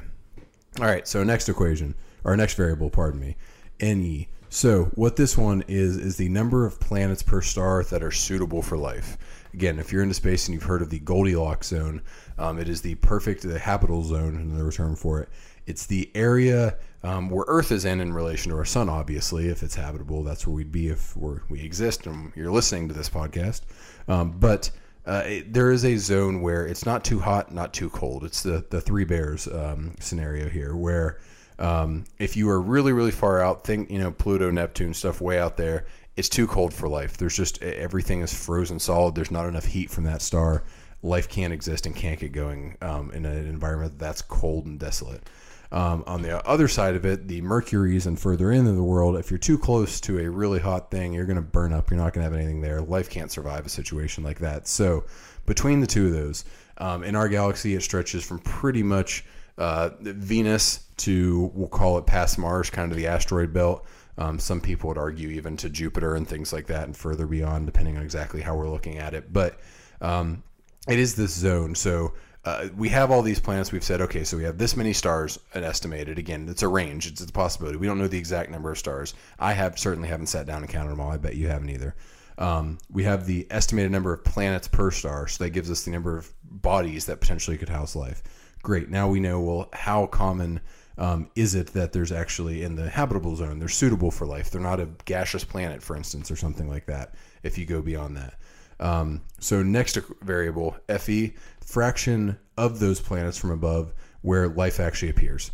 All 0.79 0.85
right, 0.85 1.07
so 1.07 1.23
next 1.23 1.49
equation, 1.49 1.93
or 2.23 2.35
next 2.35 2.55
variable, 2.55 2.89
pardon 2.89 3.19
me, 3.19 3.35
NE. 3.79 4.27
So 4.49 4.85
what 4.95 5.15
this 5.15 5.37
one 5.37 5.63
is 5.67 5.97
is 5.97 6.17
the 6.17 6.27
number 6.29 6.65
of 6.65 6.79
planets 6.79 7.21
per 7.21 7.41
star 7.41 7.83
that 7.83 8.01
are 8.01 8.11
suitable 8.11 8.63
for 8.63 8.77
life. 8.77 9.17
Again, 9.53 9.77
if 9.79 9.91
you're 9.91 10.01
into 10.01 10.15
space 10.15 10.47
and 10.47 10.53
you've 10.53 10.63
heard 10.63 10.81
of 10.81 10.89
the 10.89 10.99
Goldilocks 10.99 11.67
zone, 11.67 12.01
um, 12.37 12.59
it 12.59 12.67
is 12.67 12.81
the 12.81 12.95
perfect, 12.95 13.43
the 13.43 13.59
habitable 13.59 14.03
zone, 14.03 14.35
another 14.35 14.71
term 14.71 14.95
for 14.95 15.21
it. 15.21 15.29
It's 15.67 15.85
the 15.85 16.09
area 16.15 16.77
um, 17.03 17.29
where 17.29 17.45
Earth 17.47 17.71
is 17.71 17.85
in 17.85 18.01
in 18.01 18.11
relation 18.11 18.51
to 18.51 18.57
our 18.57 18.65
sun. 18.65 18.89
Obviously, 18.89 19.49
if 19.49 19.61
it's 19.61 19.75
habitable, 19.75 20.23
that's 20.23 20.47
where 20.47 20.55
we'd 20.55 20.71
be 20.71 20.87
if 20.89 21.15
we 21.15 21.61
exist 21.61 22.07
and 22.07 22.31
you're 22.35 22.51
listening 22.51 22.87
to 22.87 22.93
this 22.93 23.09
podcast. 23.09 23.61
Um, 24.07 24.31
but 24.31 24.71
uh, 25.05 25.23
it, 25.25 25.53
there 25.53 25.71
is 25.71 25.85
a 25.85 25.95
zone 25.97 26.41
where 26.41 26.65
it's 26.65 26.85
not 26.85 27.03
too 27.03 27.19
hot, 27.19 27.53
not 27.53 27.71
too 27.73 27.89
cold. 27.91 28.23
It's 28.23 28.41
the 28.41 28.65
the 28.69 28.81
three 28.81 29.05
bears 29.05 29.47
um, 29.47 29.95
scenario 29.99 30.49
here, 30.49 30.75
where 30.75 31.19
um, 31.59 32.05
if 32.17 32.35
you 32.35 32.49
are 32.49 32.61
really 32.61 32.93
really 32.93 33.11
far 33.11 33.41
out, 33.41 33.63
think 33.63 33.91
you 33.91 33.99
know 33.99 34.11
Pluto, 34.11 34.49
Neptune 34.49 34.93
stuff 34.93 35.21
way 35.21 35.39
out 35.39 35.57
there. 35.57 35.85
It's 36.15 36.29
too 36.29 36.47
cold 36.47 36.73
for 36.73 36.89
life. 36.89 37.17
There's 37.17 37.35
just 37.35 37.61
everything 37.61 38.21
is 38.21 38.33
frozen 38.33 38.79
solid. 38.79 39.15
There's 39.15 39.31
not 39.31 39.45
enough 39.45 39.65
heat 39.65 39.89
from 39.89 40.03
that 40.05 40.21
star 40.21 40.63
life 41.01 41.29
can't 41.29 41.53
exist 41.53 41.85
and 41.85 41.95
can't 41.95 42.19
get 42.19 42.31
going 42.31 42.77
um, 42.81 43.11
in 43.11 43.25
an 43.25 43.47
environment 43.47 43.97
that's 43.97 44.21
cold 44.21 44.65
and 44.65 44.79
desolate. 44.79 45.23
Um, 45.71 46.03
on 46.07 46.23
the 46.23 46.45
other 46.47 46.67
side 46.67 46.95
of 46.95 47.05
it, 47.05 47.27
the 47.27 47.41
Mercuries 47.41 48.07
and 48.07 48.19
further 48.19 48.51
into 48.51 48.71
the 48.71 48.83
world, 48.83 49.15
if 49.17 49.29
you're 49.29 49.37
too 49.37 49.57
close 49.57 50.01
to 50.01 50.19
a 50.19 50.29
really 50.29 50.59
hot 50.59 50.89
thing, 50.89 51.13
you're 51.13 51.27
going 51.27 51.35
to 51.35 51.43
burn 51.43 51.73
up. 51.73 51.91
You're 51.91 51.99
not 51.99 52.13
going 52.13 52.25
to 52.25 52.31
have 52.31 52.33
anything 52.33 52.61
there. 52.61 52.81
Life 52.81 53.09
can't 53.09 53.31
survive 53.31 53.67
a 53.67 53.69
situation 53.69 54.23
like 54.23 54.39
that. 54.39 54.67
So, 54.67 55.05
between 55.45 55.79
the 55.79 55.87
two 55.87 56.07
of 56.07 56.13
those, 56.13 56.45
um, 56.79 57.03
in 57.03 57.15
our 57.15 57.29
galaxy, 57.29 57.75
it 57.75 57.83
stretches 57.83 58.23
from 58.23 58.39
pretty 58.39 58.81
much 58.81 59.23
uh, 59.59 59.91
Venus 60.01 60.87
to, 60.97 61.51
we'll 61.53 61.67
call 61.67 61.97
it 61.97 62.05
past 62.07 62.39
Mars, 62.39 62.69
kind 62.69 62.91
of 62.91 62.97
the 62.97 63.07
asteroid 63.07 63.53
belt. 63.53 63.85
Um, 64.17 64.39
some 64.39 64.59
people 64.59 64.87
would 64.87 64.97
argue 64.97 65.29
even 65.29 65.55
to 65.57 65.69
Jupiter 65.69 66.15
and 66.15 66.27
things 66.27 66.51
like 66.51 66.67
that 66.67 66.85
and 66.85 66.97
further 66.97 67.27
beyond, 67.27 67.67
depending 67.67 67.95
on 67.97 68.03
exactly 68.03 68.41
how 68.41 68.55
we're 68.55 68.69
looking 68.69 68.97
at 68.97 69.13
it. 69.13 69.31
But 69.31 69.59
um, 70.01 70.43
it 70.87 70.97
is 70.97 71.15
this 71.15 71.33
zone. 71.33 71.75
So, 71.75 72.13
uh, 72.45 72.69
we 72.77 72.87
have 72.89 73.11
all 73.11 73.21
these 73.21 73.39
planets. 73.39 73.71
We've 73.71 73.83
said, 73.83 73.99
okay, 74.01 74.23
so 74.23 74.37
we 74.37 74.43
have 74.43 74.57
this 74.57 74.75
many 74.75 74.93
stars, 74.93 75.39
estimated. 75.53 76.17
Again, 76.17 76.47
it's 76.49 76.63
a 76.63 76.67
range. 76.67 77.05
It's, 77.05 77.21
a 77.21 77.27
possibility. 77.27 77.77
We 77.77 77.85
don't 77.85 77.97
know 77.97 78.07
the 78.07 78.17
exact 78.17 78.49
number 78.49 78.71
of 78.71 78.77
stars. 78.77 79.13
I 79.39 79.51
have 79.53 79.77
certainly 79.77 80.07
haven't 80.07 80.27
sat 80.27 80.45
down 80.45 80.63
and 80.63 80.71
counted 80.71 80.91
them 80.91 81.01
all. 81.01 81.11
I 81.11 81.17
bet 81.17 81.35
you 81.35 81.49
haven't 81.49 81.69
either. 81.69 81.95
Um, 82.37 82.77
we 82.89 83.03
have 83.03 83.25
the 83.25 83.45
estimated 83.51 83.91
number 83.91 84.13
of 84.13 84.23
planets 84.23 84.69
per 84.69 84.89
star, 84.89 85.27
so 85.27 85.43
that 85.43 85.49
gives 85.49 85.69
us 85.69 85.83
the 85.83 85.91
number 85.91 86.17
of 86.17 86.31
bodies 86.43 87.05
that 87.07 87.19
potentially 87.19 87.57
could 87.57 87.67
house 87.67 87.95
life. 87.95 88.23
Great. 88.61 88.89
Now 88.89 89.07
we 89.07 89.19
know 89.19 89.39
well 89.39 89.69
how 89.73 90.07
common 90.07 90.59
um, 90.97 91.29
is 91.35 91.55
it 91.55 91.67
that 91.67 91.93
there's 91.93 92.11
actually 92.11 92.63
in 92.63 92.75
the 92.75 92.89
habitable 92.89 93.35
zone? 93.35 93.59
They're 93.59 93.69
suitable 93.69 94.11
for 94.11 94.25
life. 94.25 94.51
They're 94.51 94.59
not 94.59 94.81
a 94.81 94.89
gaseous 95.05 95.45
planet, 95.45 95.81
for 95.81 95.95
instance, 95.95 96.29
or 96.29 96.35
something 96.35 96.67
like 96.67 96.85
that. 96.87 97.15
If 97.41 97.57
you 97.57 97.65
go 97.65 97.81
beyond 97.81 98.17
that. 98.17 98.35
Um, 98.81 99.21
so 99.39 99.63
next 99.63 99.97
variable, 100.21 100.75
Fe, 100.87 101.35
fraction 101.61 102.37
of 102.57 102.79
those 102.79 102.99
planets 102.99 103.37
from 103.37 103.51
above 103.51 103.93
where 104.21 104.49
life 104.49 104.79
actually 104.79 105.09
appears. 105.09 105.51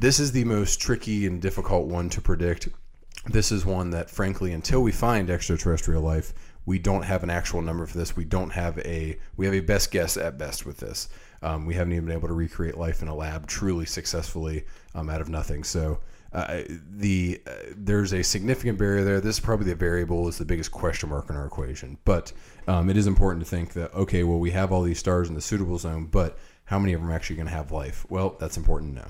This 0.00 0.18
is 0.18 0.32
the 0.32 0.44
most 0.44 0.80
tricky 0.80 1.26
and 1.26 1.40
difficult 1.40 1.86
one 1.86 2.10
to 2.10 2.20
predict. 2.20 2.68
This 3.26 3.52
is 3.52 3.64
one 3.64 3.90
that, 3.90 4.10
frankly, 4.10 4.52
until 4.52 4.82
we 4.82 4.92
find 4.92 5.30
extraterrestrial 5.30 6.02
life, 6.02 6.32
we 6.64 6.78
don't 6.78 7.04
have 7.04 7.22
an 7.22 7.30
actual 7.30 7.62
number 7.62 7.86
for 7.86 7.98
this. 7.98 8.16
We 8.16 8.24
don't 8.24 8.50
have 8.50 8.78
a 8.78 9.18
we 9.36 9.46
have 9.46 9.54
a 9.54 9.60
best 9.60 9.90
guess 9.90 10.16
at 10.16 10.38
best 10.38 10.64
with 10.64 10.78
this. 10.78 11.08
Um, 11.42 11.66
we 11.66 11.74
haven't 11.74 11.92
even 11.92 12.06
been 12.06 12.16
able 12.16 12.28
to 12.28 12.34
recreate 12.34 12.76
life 12.76 13.02
in 13.02 13.08
a 13.08 13.14
lab 13.14 13.46
truly 13.46 13.86
successfully 13.86 14.64
um, 14.94 15.10
out 15.10 15.20
of 15.20 15.28
nothing. 15.28 15.64
So 15.64 15.98
uh, 16.32 16.62
the 16.90 17.40
uh, 17.46 17.52
there's 17.76 18.14
a 18.14 18.22
significant 18.22 18.78
barrier 18.78 19.04
there. 19.04 19.20
This 19.20 19.36
is 19.36 19.40
probably 19.40 19.66
the 19.66 19.74
variable 19.74 20.28
is 20.28 20.38
the 20.38 20.44
biggest 20.44 20.70
question 20.70 21.08
mark 21.08 21.28
in 21.30 21.36
our 21.36 21.46
equation. 21.46 21.98
But 22.04 22.32
um, 22.66 22.88
it 22.88 22.96
is 22.96 23.06
important 23.06 23.44
to 23.44 23.50
think 23.50 23.72
that 23.74 23.92
okay, 23.94 24.22
well 24.22 24.38
we 24.38 24.52
have 24.52 24.72
all 24.72 24.82
these 24.82 24.98
stars 24.98 25.28
in 25.28 25.34
the 25.34 25.40
suitable 25.40 25.78
zone, 25.78 26.06
but 26.06 26.38
how 26.64 26.78
many 26.78 26.92
of 26.92 27.00
them 27.00 27.10
are 27.10 27.14
actually 27.14 27.36
going 27.36 27.48
to 27.48 27.54
have 27.54 27.72
life? 27.72 28.06
Well, 28.08 28.36
that's 28.38 28.56
important 28.56 28.94
to 28.94 29.02
know. 29.02 29.08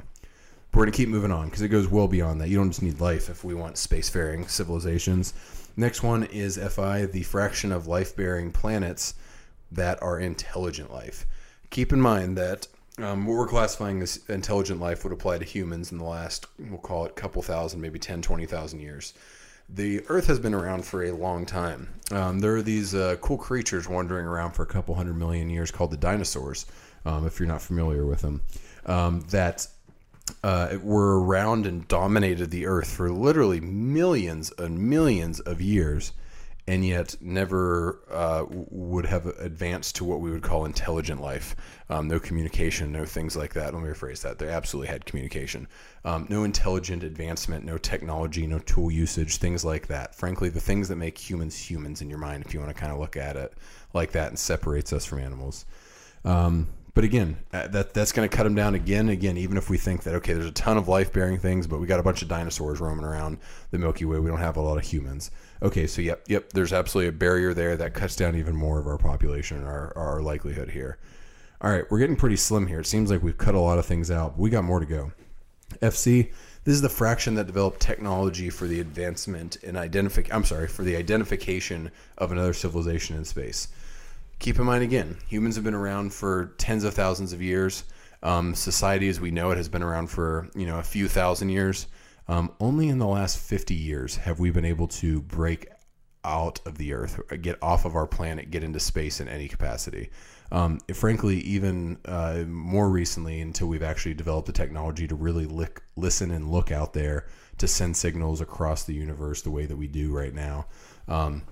But 0.71 0.79
we're 0.79 0.85
going 0.85 0.93
to 0.93 0.97
keep 0.97 1.09
moving 1.11 1.31
on 1.31 1.47
because 1.47 1.61
it 1.61 1.69
goes 1.69 1.87
well 1.87 2.09
beyond 2.09 2.41
that. 2.41 2.49
You 2.49 2.57
don't 2.57 2.71
just 2.71 2.83
need 2.83 2.99
life 2.99 3.29
if 3.29 3.45
we 3.45 3.55
want 3.55 3.77
spacefaring 3.77 4.49
civilizations. 4.49 5.35
Next 5.77 6.03
one 6.03 6.25
is 6.25 6.57
Fi, 6.57 7.05
the 7.05 7.23
fraction 7.23 7.73
of 7.73 7.87
life-bearing 7.87 8.53
planets 8.53 9.15
that 9.71 10.03
are 10.03 10.19
intelligent 10.19 10.91
life. 10.91 11.27
Keep 11.73 11.95
in 11.95 12.03
mind 12.03 12.37
that 12.37 12.69
um, 12.99 13.25
what 13.25 13.33
we're 13.33 13.49
classifying 13.49 14.03
as 14.03 14.21
intelligent 14.29 14.79
life 14.79 15.05
would 15.05 15.13
apply 15.13 15.39
to 15.39 15.45
humans 15.47 15.91
in 15.91 15.97
the 15.97 16.05
last, 16.05 16.45
we'll 16.59 16.79
call 16.79 17.07
it 17.07 17.17
couple 17.17 17.41
thousand, 17.41 17.81
maybe 17.81 17.99
10, 17.99 18.21
20,000 18.21 18.79
years. 18.79 19.15
The 19.71 20.03
Earth 20.09 20.27
has 20.27 20.39
been 20.39 20.53
around 20.53 20.85
for 20.85 21.03
a 21.03 21.13
long 21.13 21.47
time. 21.47 21.89
Um, 22.11 22.41
there 22.41 22.55
are 22.55 22.63
these 22.63 22.95
uh, 22.95 23.17
cool 23.23 23.39
creatures 23.39 23.89
wandering 23.89 24.27
around 24.27 24.53
for 24.53 24.65
a 24.65 24.67
couple 24.67 24.95
hundred 24.95 25.17
million 25.17 25.49
years 25.49 25.71
called 25.71 25.93
the 25.93 25.97
dinosaurs, 25.97 26.67
um, 27.07 27.27
if 27.27 27.41
you're 27.41 27.49
not 27.49 27.63
familiar 27.63 28.05
with 28.05 28.21
them, 28.21 28.43
um, 28.85 29.23
that 29.31 29.67
uh, 30.45 30.77
were 30.83 31.25
around 31.25 31.65
and 31.65 31.89
dominated 31.89 32.51
the 32.51 32.67
Earth 32.67 32.93
for 32.93 33.11
literally 33.11 33.61
millions 33.61 34.53
and 34.59 34.79
millions 34.79 35.41
of 35.41 35.63
years 35.63 36.13
and 36.69 36.85
yet 36.85 37.17
never 37.21 38.01
uh, 38.11 38.45
would 38.49 39.05
have 39.07 39.27
advanced 39.27 39.97
to 39.97 40.05
what 40.05 40.21
we 40.21 40.31
would 40.31 40.43
call 40.43 40.65
intelligent 40.65 41.21
life. 41.21 41.57
Um, 41.89 42.07
no 42.07 42.21
communication, 42.21 42.93
no 42.93 43.05
things 43.05 43.37
like 43.37 43.55
that. 43.55 43.75
Let 43.75 43.83
me 43.83 43.89
rephrase 43.89 44.23
that. 44.23 44.39
They 44.39 44.49
absolutely 44.49 44.89
had 44.89 45.05
communication. 45.05 45.67
Um, 46.05 46.27
no 46.29 46.45
intelligent 46.45 47.03
advancement, 47.03 47.65
no 47.65 47.79
technology, 47.79 48.47
no 48.47 48.61
tool 48.61 48.91
usage, 48.91 49.39
things 49.39 49.65
like 49.65 49.89
that. 49.89 50.15
Frankly, 50.15 50.51
the 50.51 50.61
things 50.61 50.89
that 50.89 50.97
make 50.97 51.19
humans 51.19 51.59
humans 51.59 52.01
in 52.01 52.09
your 52.09 52.19
mind, 52.19 52.45
if 52.47 52.55
you 52.55 52.61
want 52.61 52.75
to 52.75 52.81
kind 52.81 52.93
of 52.93 52.99
look 52.99 53.17
at 53.17 53.37
it 53.37 53.53
like 53.93 54.13
that, 54.13 54.29
and 54.29 54.39
separates 54.39 54.93
us 54.93 55.05
from 55.05 55.19
animals. 55.19 55.65
Um, 56.25 56.69
but 56.95 57.05
again, 57.05 57.39
uh, 57.55 57.69
that 57.69 57.95
that's 57.95 58.13
going 58.13 58.29
to 58.29 58.37
cut 58.37 58.45
them 58.45 58.55
down 58.55 58.75
again, 58.75 59.09
again. 59.09 59.39
Even 59.39 59.57
if 59.57 59.71
we 59.71 59.79
think 59.79 60.03
that 60.03 60.15
okay, 60.17 60.35
there's 60.35 60.47
a 60.47 60.53
ton 60.53 60.77
of 60.77 60.89
life-bearing 60.89 61.39
things, 61.39 61.67
but 61.67 61.81
we 61.81 61.87
got 61.87 62.01
a 62.01 62.03
bunch 62.03 62.21
of 62.21 62.29
dinosaurs 62.29 62.81
roaming 62.81 63.05
around 63.05 63.39
the 63.71 63.79
Milky 63.79 64.05
Way. 64.05 64.19
We 64.19 64.29
don't 64.29 64.41
have 64.41 64.59
a 64.59 64.61
lot 64.61 64.77
of 64.77 64.85
humans. 64.85 65.31
Okay, 65.63 65.87
so 65.87 66.03
yep, 66.03 66.25
yep. 66.29 66.53
There's 66.53 66.73
absolutely 66.73 67.09
a 67.09 67.13
barrier 67.13 67.55
there 67.55 67.77
that 67.79 67.95
cuts 67.95 68.15
down 68.15 68.37
even 68.37 68.55
more 68.55 68.79
of 68.79 68.87
our 68.87 68.99
population 68.99 69.65
our 69.65 69.97
our 69.97 70.21
likelihood 70.21 70.71
here. 70.71 70.99
All 71.63 71.71
right, 71.71 71.85
we're 71.91 71.99
getting 71.99 72.17
pretty 72.17 72.37
slim 72.37 72.67
here. 72.67 72.81
It 72.81 72.87
seems 72.87 73.11
like 73.11 73.23
we've 73.23 73.39
cut 73.39 73.55
a 73.55 73.61
lot 73.61 73.79
of 73.79 73.87
things 73.87 74.11
out. 74.11 74.39
We 74.39 74.51
got 74.51 74.65
more 74.65 74.81
to 74.81 74.87
go. 74.87 75.13
FC. 75.81 76.33
This 76.65 76.75
is 76.75 76.83
the 76.83 76.89
fraction 76.89 77.35
that 77.37 77.47
developed 77.47 77.81
technology 77.81 78.51
for 78.51 78.69
the 78.69 78.81
advancement 78.81 79.57
and 79.65 79.79
identify. 79.79 80.23
I'm 80.31 80.45
sorry 80.45 80.69
for 80.69 80.83
the 80.83 80.97
identification 80.97 81.91
of 82.19 82.33
another 82.33 82.53
civilization 82.53 83.17
in 83.17 83.25
space 83.25 83.69
keep 84.43 84.59
in 84.59 84.67
mind 84.67 84.83
again, 84.83 85.17
humans 85.29 85.55
have 85.55 85.63
been 85.63 85.73
around 85.73 86.13
for 86.13 86.55
tens 86.59 86.83
of 86.83 86.93
thousands 86.93 87.33
of 87.33 87.41
years. 87.41 87.85
Um, 88.25 88.55
society 88.55 89.09
as 89.09 89.21
we 89.21 89.31
know 89.31 89.53
it 89.53 89.57
has 89.57 89.69
been 89.69 89.83
around 89.83 90.09
for 90.09 90.49
you 90.55 90.67
know 90.67 90.79
a 90.79 90.83
few 90.83 91.09
thousand 91.09 91.49
years. 91.49 91.87
Um, 92.29 92.53
only 92.61 92.89
in 92.89 92.99
the 92.99 93.07
last 93.07 93.39
50 93.39 93.75
years 93.75 94.17
have 94.17 94.39
we 94.39 94.51
been 94.51 94.65
able 94.65 94.89
to 94.89 95.23
break 95.23 95.69
out 96.25 96.61
of 96.67 96.79
the 96.79 96.93
Earth, 96.93 97.21
get 97.41 97.59
off 97.63 97.85
of 97.85 97.97
our 97.97 98.07
planet, 98.07 98.51
get 98.51 98.63
into 98.63 98.79
space 98.79 99.21
in 99.21 99.29
any 99.29 99.49
capacity. 99.49 100.11
Um, 100.51 100.79
frankly, 100.93 101.39
even 101.41 101.99
uh, 102.05 102.45
more 102.47 102.91
recently, 102.91 103.41
until 103.41 103.69
we've 103.69 103.83
actually 103.83 104.15
developed 104.15 104.47
the 104.47 104.53
technology 104.53 105.09
to 105.09 105.15
really 105.15 105.47
lick, 105.47 105.83
listen 105.97 106.31
and 106.31 106.51
look 106.51 106.71
out 106.71 106.93
there 106.93 107.27
to 107.59 107.67
send 107.67 107.97
signals 107.97 108.41
across 108.41 108.85
the 108.85 108.95
universe 108.95 109.43
the 109.43 109.51
way 109.51 109.67
that 109.67 109.77
we 109.77 109.87
do 109.87 110.13
right 110.13 110.35
now. 110.35 110.67
Um, 111.09 111.43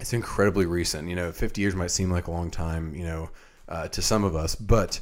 it's 0.00 0.12
incredibly 0.12 0.66
recent. 0.66 1.08
You 1.08 1.16
know, 1.16 1.30
50 1.30 1.60
years 1.60 1.74
might 1.74 1.90
seem 1.90 2.10
like 2.10 2.26
a 2.26 2.30
long 2.30 2.50
time, 2.50 2.94
you 2.94 3.04
know, 3.04 3.30
uh, 3.68 3.88
to 3.88 4.02
some 4.02 4.24
of 4.24 4.34
us, 4.34 4.54
but 4.54 5.00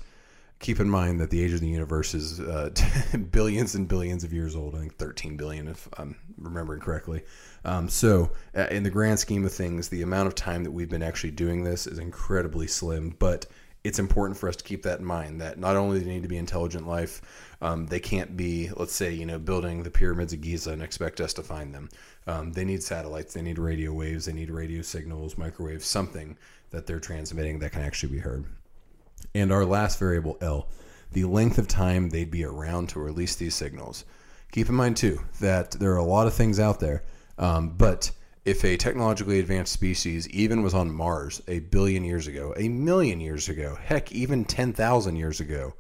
keep 0.58 0.80
in 0.80 0.90
mind 0.90 1.20
that 1.20 1.30
the 1.30 1.42
age 1.42 1.52
of 1.52 1.60
the 1.60 1.68
universe 1.68 2.14
is 2.14 2.40
uh, 2.40 2.70
billions 3.30 3.76
and 3.76 3.86
billions 3.86 4.24
of 4.24 4.32
years 4.32 4.56
old. 4.56 4.74
I 4.74 4.80
think 4.80 4.96
13 4.96 5.36
billion, 5.36 5.68
if 5.68 5.88
I'm 5.96 6.16
remembering 6.36 6.80
correctly. 6.80 7.22
Um, 7.64 7.88
so, 7.88 8.32
uh, 8.56 8.66
in 8.70 8.82
the 8.82 8.90
grand 8.90 9.18
scheme 9.20 9.44
of 9.44 9.52
things, 9.52 9.88
the 9.88 10.02
amount 10.02 10.26
of 10.26 10.34
time 10.34 10.64
that 10.64 10.72
we've 10.72 10.90
been 10.90 11.02
actually 11.02 11.30
doing 11.30 11.62
this 11.62 11.86
is 11.86 11.98
incredibly 11.98 12.66
slim, 12.66 13.14
but 13.18 13.46
it's 13.84 14.00
important 14.00 14.36
for 14.36 14.48
us 14.48 14.56
to 14.56 14.64
keep 14.64 14.82
that 14.82 14.98
in 14.98 15.04
mind 15.04 15.40
that 15.40 15.58
not 15.58 15.76
only 15.76 16.00
do 16.00 16.04
they 16.04 16.10
need 16.10 16.22
to 16.22 16.28
be 16.28 16.36
intelligent 16.36 16.86
life, 16.86 17.22
um, 17.60 17.86
they 17.86 17.98
can't 18.00 18.36
be, 18.36 18.70
let's 18.76 18.94
say, 18.94 19.12
you 19.12 19.26
know, 19.26 19.38
building 19.38 19.82
the 19.82 19.90
pyramids 19.90 20.32
of 20.32 20.40
Giza 20.40 20.70
and 20.70 20.82
expect 20.82 21.20
us 21.20 21.32
to 21.34 21.42
find 21.42 21.74
them. 21.74 21.88
Um, 22.26 22.52
they 22.52 22.64
need 22.64 22.82
satellites, 22.82 23.34
they 23.34 23.42
need 23.42 23.58
radio 23.58 23.92
waves, 23.92 24.26
they 24.26 24.32
need 24.32 24.50
radio 24.50 24.82
signals, 24.82 25.36
microwaves, 25.36 25.86
something 25.86 26.36
that 26.70 26.86
they're 26.86 27.00
transmitting 27.00 27.58
that 27.58 27.72
can 27.72 27.82
actually 27.82 28.12
be 28.12 28.20
heard. 28.20 28.44
And 29.34 29.50
our 29.50 29.64
last 29.64 29.98
variable, 29.98 30.38
L, 30.40 30.68
the 31.12 31.24
length 31.24 31.58
of 31.58 31.66
time 31.66 32.10
they'd 32.10 32.30
be 32.30 32.44
around 32.44 32.90
to 32.90 33.00
release 33.00 33.34
these 33.34 33.54
signals. 33.54 34.04
Keep 34.52 34.68
in 34.68 34.74
mind, 34.74 34.96
too, 34.96 35.20
that 35.40 35.72
there 35.72 35.92
are 35.92 35.96
a 35.96 36.04
lot 36.04 36.26
of 36.26 36.34
things 36.34 36.60
out 36.60 36.80
there, 36.80 37.02
um, 37.38 37.70
but 37.70 38.10
if 38.44 38.64
a 38.64 38.76
technologically 38.76 39.40
advanced 39.40 39.72
species 39.72 40.28
even 40.30 40.62
was 40.62 40.72
on 40.72 40.90
Mars 40.90 41.42
a 41.48 41.58
billion 41.58 42.04
years 42.04 42.26
ago, 42.28 42.54
a 42.56 42.68
million 42.68 43.20
years 43.20 43.48
ago, 43.48 43.76
heck, 43.82 44.10
even 44.12 44.44
10,000 44.44 45.16
years 45.16 45.40
ago, 45.40 45.74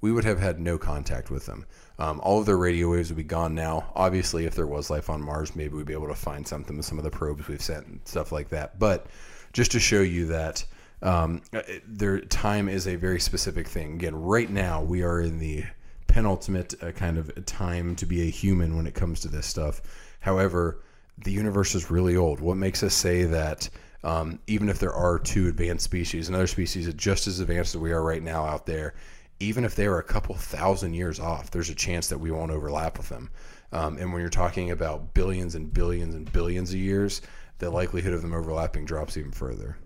we 0.00 0.12
would 0.12 0.24
have 0.24 0.38
had 0.38 0.58
no 0.60 0.78
contact 0.78 1.30
with 1.30 1.46
them. 1.46 1.66
Um, 1.98 2.20
all 2.22 2.40
of 2.40 2.46
their 2.46 2.56
radio 2.56 2.90
waves 2.90 3.10
would 3.10 3.16
be 3.16 3.24
gone 3.24 3.54
now. 3.54 3.92
Obviously, 3.94 4.46
if 4.46 4.54
there 4.54 4.66
was 4.66 4.90
life 4.90 5.10
on 5.10 5.22
Mars, 5.22 5.54
maybe 5.54 5.74
we'd 5.74 5.86
be 5.86 5.92
able 5.92 6.08
to 6.08 6.14
find 6.14 6.46
something 6.46 6.76
with 6.76 6.86
some 6.86 6.98
of 6.98 7.04
the 7.04 7.10
probes 7.10 7.46
we've 7.46 7.62
sent 7.62 7.86
and 7.86 8.00
stuff 8.04 8.32
like 8.32 8.48
that. 8.50 8.78
But 8.78 9.06
just 9.52 9.72
to 9.72 9.80
show 9.80 10.00
you 10.00 10.26
that 10.26 10.64
um, 11.02 11.42
their 11.86 12.20
time 12.20 12.68
is 12.68 12.86
a 12.86 12.96
very 12.96 13.20
specific 13.20 13.68
thing. 13.68 13.94
Again, 13.94 14.14
right 14.14 14.48
now 14.48 14.82
we 14.82 15.02
are 15.02 15.20
in 15.20 15.38
the 15.38 15.64
penultimate 16.06 16.74
uh, 16.82 16.92
kind 16.92 17.18
of 17.18 17.44
time 17.46 17.94
to 17.96 18.06
be 18.06 18.22
a 18.22 18.30
human 18.30 18.76
when 18.76 18.86
it 18.86 18.94
comes 18.94 19.20
to 19.20 19.28
this 19.28 19.46
stuff. 19.46 19.82
However, 20.20 20.82
the 21.18 21.32
universe 21.32 21.74
is 21.74 21.90
really 21.90 22.16
old. 22.16 22.40
What 22.40 22.56
makes 22.56 22.82
us 22.82 22.94
say 22.94 23.24
that? 23.24 23.68
Um, 24.02 24.38
even 24.46 24.70
if 24.70 24.78
there 24.78 24.94
are 24.94 25.18
two 25.18 25.48
advanced 25.48 25.84
species, 25.84 26.28
another 26.30 26.46
species 26.46 26.88
is 26.88 26.94
just 26.94 27.26
as 27.26 27.40
advanced 27.40 27.74
as 27.74 27.80
we 27.80 27.92
are 27.92 28.02
right 28.02 28.22
now 28.22 28.44
out 28.44 28.64
there, 28.64 28.94
even 29.40 29.64
if 29.64 29.74
they 29.74 29.86
are 29.86 29.98
a 29.98 30.04
couple 30.04 30.34
thousand 30.34 30.94
years 30.94 31.18
off, 31.18 31.50
there's 31.50 31.70
a 31.70 31.74
chance 31.74 32.08
that 32.08 32.18
we 32.18 32.30
won't 32.30 32.52
overlap 32.52 32.98
with 32.98 33.08
them. 33.08 33.30
Um, 33.72 33.96
and 33.98 34.12
when 34.12 34.20
you're 34.20 34.30
talking 34.30 34.70
about 34.70 35.14
billions 35.14 35.54
and 35.54 35.72
billions 35.72 36.14
and 36.14 36.30
billions 36.30 36.70
of 36.70 36.76
years, 36.76 37.22
the 37.58 37.70
likelihood 37.70 38.12
of 38.12 38.22
them 38.22 38.34
overlapping 38.34 38.84
drops 38.84 39.16
even 39.16 39.32
further. 39.32 39.76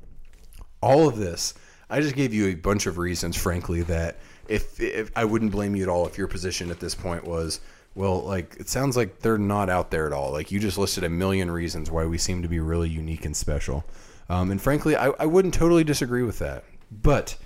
All 0.80 1.08
of 1.08 1.16
this, 1.16 1.54
I 1.88 2.00
just 2.00 2.16
gave 2.16 2.34
you 2.34 2.46
a 2.48 2.54
bunch 2.54 2.86
of 2.86 2.98
reasons, 2.98 3.36
frankly, 3.36 3.82
that 3.82 4.18
if, 4.48 4.80
if 4.80 5.10
I 5.14 5.24
wouldn't 5.24 5.52
blame 5.52 5.76
you 5.76 5.84
at 5.84 5.88
all 5.88 6.06
if 6.06 6.18
your 6.18 6.28
position 6.28 6.70
at 6.70 6.80
this 6.80 6.94
point 6.94 7.24
was, 7.24 7.60
well, 7.94 8.22
like 8.22 8.56
it 8.58 8.68
sounds 8.68 8.96
like 8.96 9.20
they're 9.20 9.38
not 9.38 9.70
out 9.70 9.90
there 9.90 10.06
at 10.06 10.12
all. 10.12 10.32
Like 10.32 10.50
you 10.50 10.58
just 10.58 10.78
listed 10.78 11.04
a 11.04 11.08
million 11.08 11.50
reasons 11.50 11.90
why 11.90 12.06
we 12.06 12.18
seem 12.18 12.42
to 12.42 12.48
be 12.48 12.58
really 12.58 12.88
unique 12.88 13.24
and 13.24 13.36
special. 13.36 13.84
Um, 14.28 14.50
and 14.50 14.60
frankly, 14.60 14.96
I, 14.96 15.10
I 15.10 15.26
wouldn't 15.26 15.54
totally 15.54 15.84
disagree 15.84 16.22
with 16.22 16.38
that. 16.40 16.64
But 16.90 17.36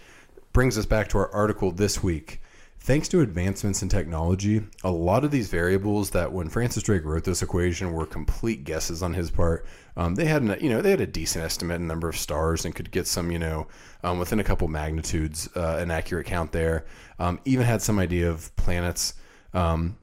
brings 0.58 0.76
us 0.76 0.86
back 0.86 1.06
to 1.06 1.16
our 1.18 1.32
article 1.32 1.70
this 1.70 2.02
week. 2.02 2.42
Thanks 2.80 3.06
to 3.10 3.20
advancements 3.20 3.80
in 3.80 3.88
technology, 3.88 4.60
a 4.82 4.90
lot 4.90 5.22
of 5.22 5.30
these 5.30 5.48
variables 5.48 6.10
that 6.10 6.32
when 6.32 6.48
Francis 6.48 6.82
Drake 6.82 7.04
wrote 7.04 7.22
this 7.22 7.42
equation 7.42 7.92
were 7.92 8.04
complete 8.04 8.64
guesses 8.64 9.00
on 9.00 9.14
his 9.14 9.30
part. 9.30 9.64
Um, 9.96 10.16
they 10.16 10.24
had, 10.24 10.42
an, 10.42 10.56
you 10.60 10.68
know, 10.68 10.82
they 10.82 10.90
had 10.90 11.00
a 11.00 11.06
decent 11.06 11.44
estimate 11.44 11.80
in 11.80 11.86
number 11.86 12.08
of 12.08 12.16
stars 12.16 12.64
and 12.64 12.74
could 12.74 12.90
get 12.90 13.06
some, 13.06 13.30
you 13.30 13.38
know, 13.38 13.68
um, 14.02 14.18
within 14.18 14.40
a 14.40 14.42
couple 14.42 14.66
magnitudes, 14.66 15.48
uh, 15.54 15.76
an 15.78 15.92
accurate 15.92 16.26
count 16.26 16.50
there. 16.50 16.86
Um, 17.20 17.38
even 17.44 17.64
had 17.64 17.80
some 17.80 18.00
idea 18.00 18.28
of 18.28 18.50
planets. 18.56 19.14
Um, 19.54 19.96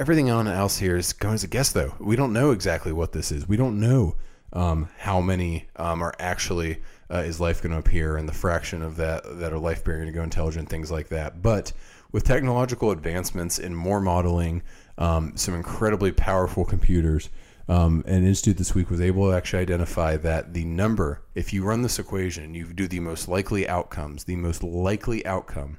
everything 0.00 0.30
else 0.30 0.78
here 0.78 0.96
is 0.96 1.12
going 1.12 1.34
as 1.34 1.44
a 1.44 1.46
guess, 1.46 1.70
though. 1.70 1.94
We 2.00 2.16
don't 2.16 2.32
know 2.32 2.50
exactly 2.50 2.92
what 2.92 3.12
this 3.12 3.30
is. 3.30 3.46
We 3.46 3.56
don't 3.56 3.78
know 3.78 4.16
um, 4.52 4.88
how 4.98 5.20
many 5.20 5.68
um, 5.76 6.02
are 6.02 6.14
actually 6.18 6.82
uh, 7.12 7.18
is 7.18 7.40
life 7.40 7.62
going 7.62 7.72
to 7.72 7.78
appear 7.78 8.16
and 8.16 8.28
the 8.28 8.32
fraction 8.32 8.82
of 8.82 8.96
that 8.96 9.22
that 9.38 9.52
are 9.52 9.58
life 9.58 9.84
bearing 9.84 10.06
to 10.06 10.12
go 10.12 10.22
intelligent, 10.22 10.68
things 10.68 10.90
like 10.90 11.08
that. 11.08 11.42
But 11.42 11.72
with 12.10 12.24
technological 12.24 12.90
advancements 12.90 13.58
in 13.58 13.74
more 13.74 14.00
modeling, 14.00 14.62
um, 14.98 15.36
some 15.36 15.54
incredibly 15.54 16.12
powerful 16.12 16.64
computers, 16.64 17.28
um, 17.68 18.02
an 18.06 18.26
institute 18.26 18.58
this 18.58 18.74
week 18.74 18.90
was 18.90 19.00
able 19.00 19.30
to 19.30 19.36
actually 19.36 19.60
identify 19.60 20.16
that 20.18 20.52
the 20.52 20.64
number, 20.64 21.22
if 21.34 21.52
you 21.52 21.64
run 21.64 21.82
this 21.82 21.98
equation 21.98 22.44
and 22.44 22.56
you 22.56 22.72
do 22.72 22.88
the 22.88 23.00
most 23.00 23.28
likely 23.28 23.68
outcomes, 23.68 24.24
the 24.24 24.36
most 24.36 24.62
likely 24.62 25.24
outcome 25.24 25.78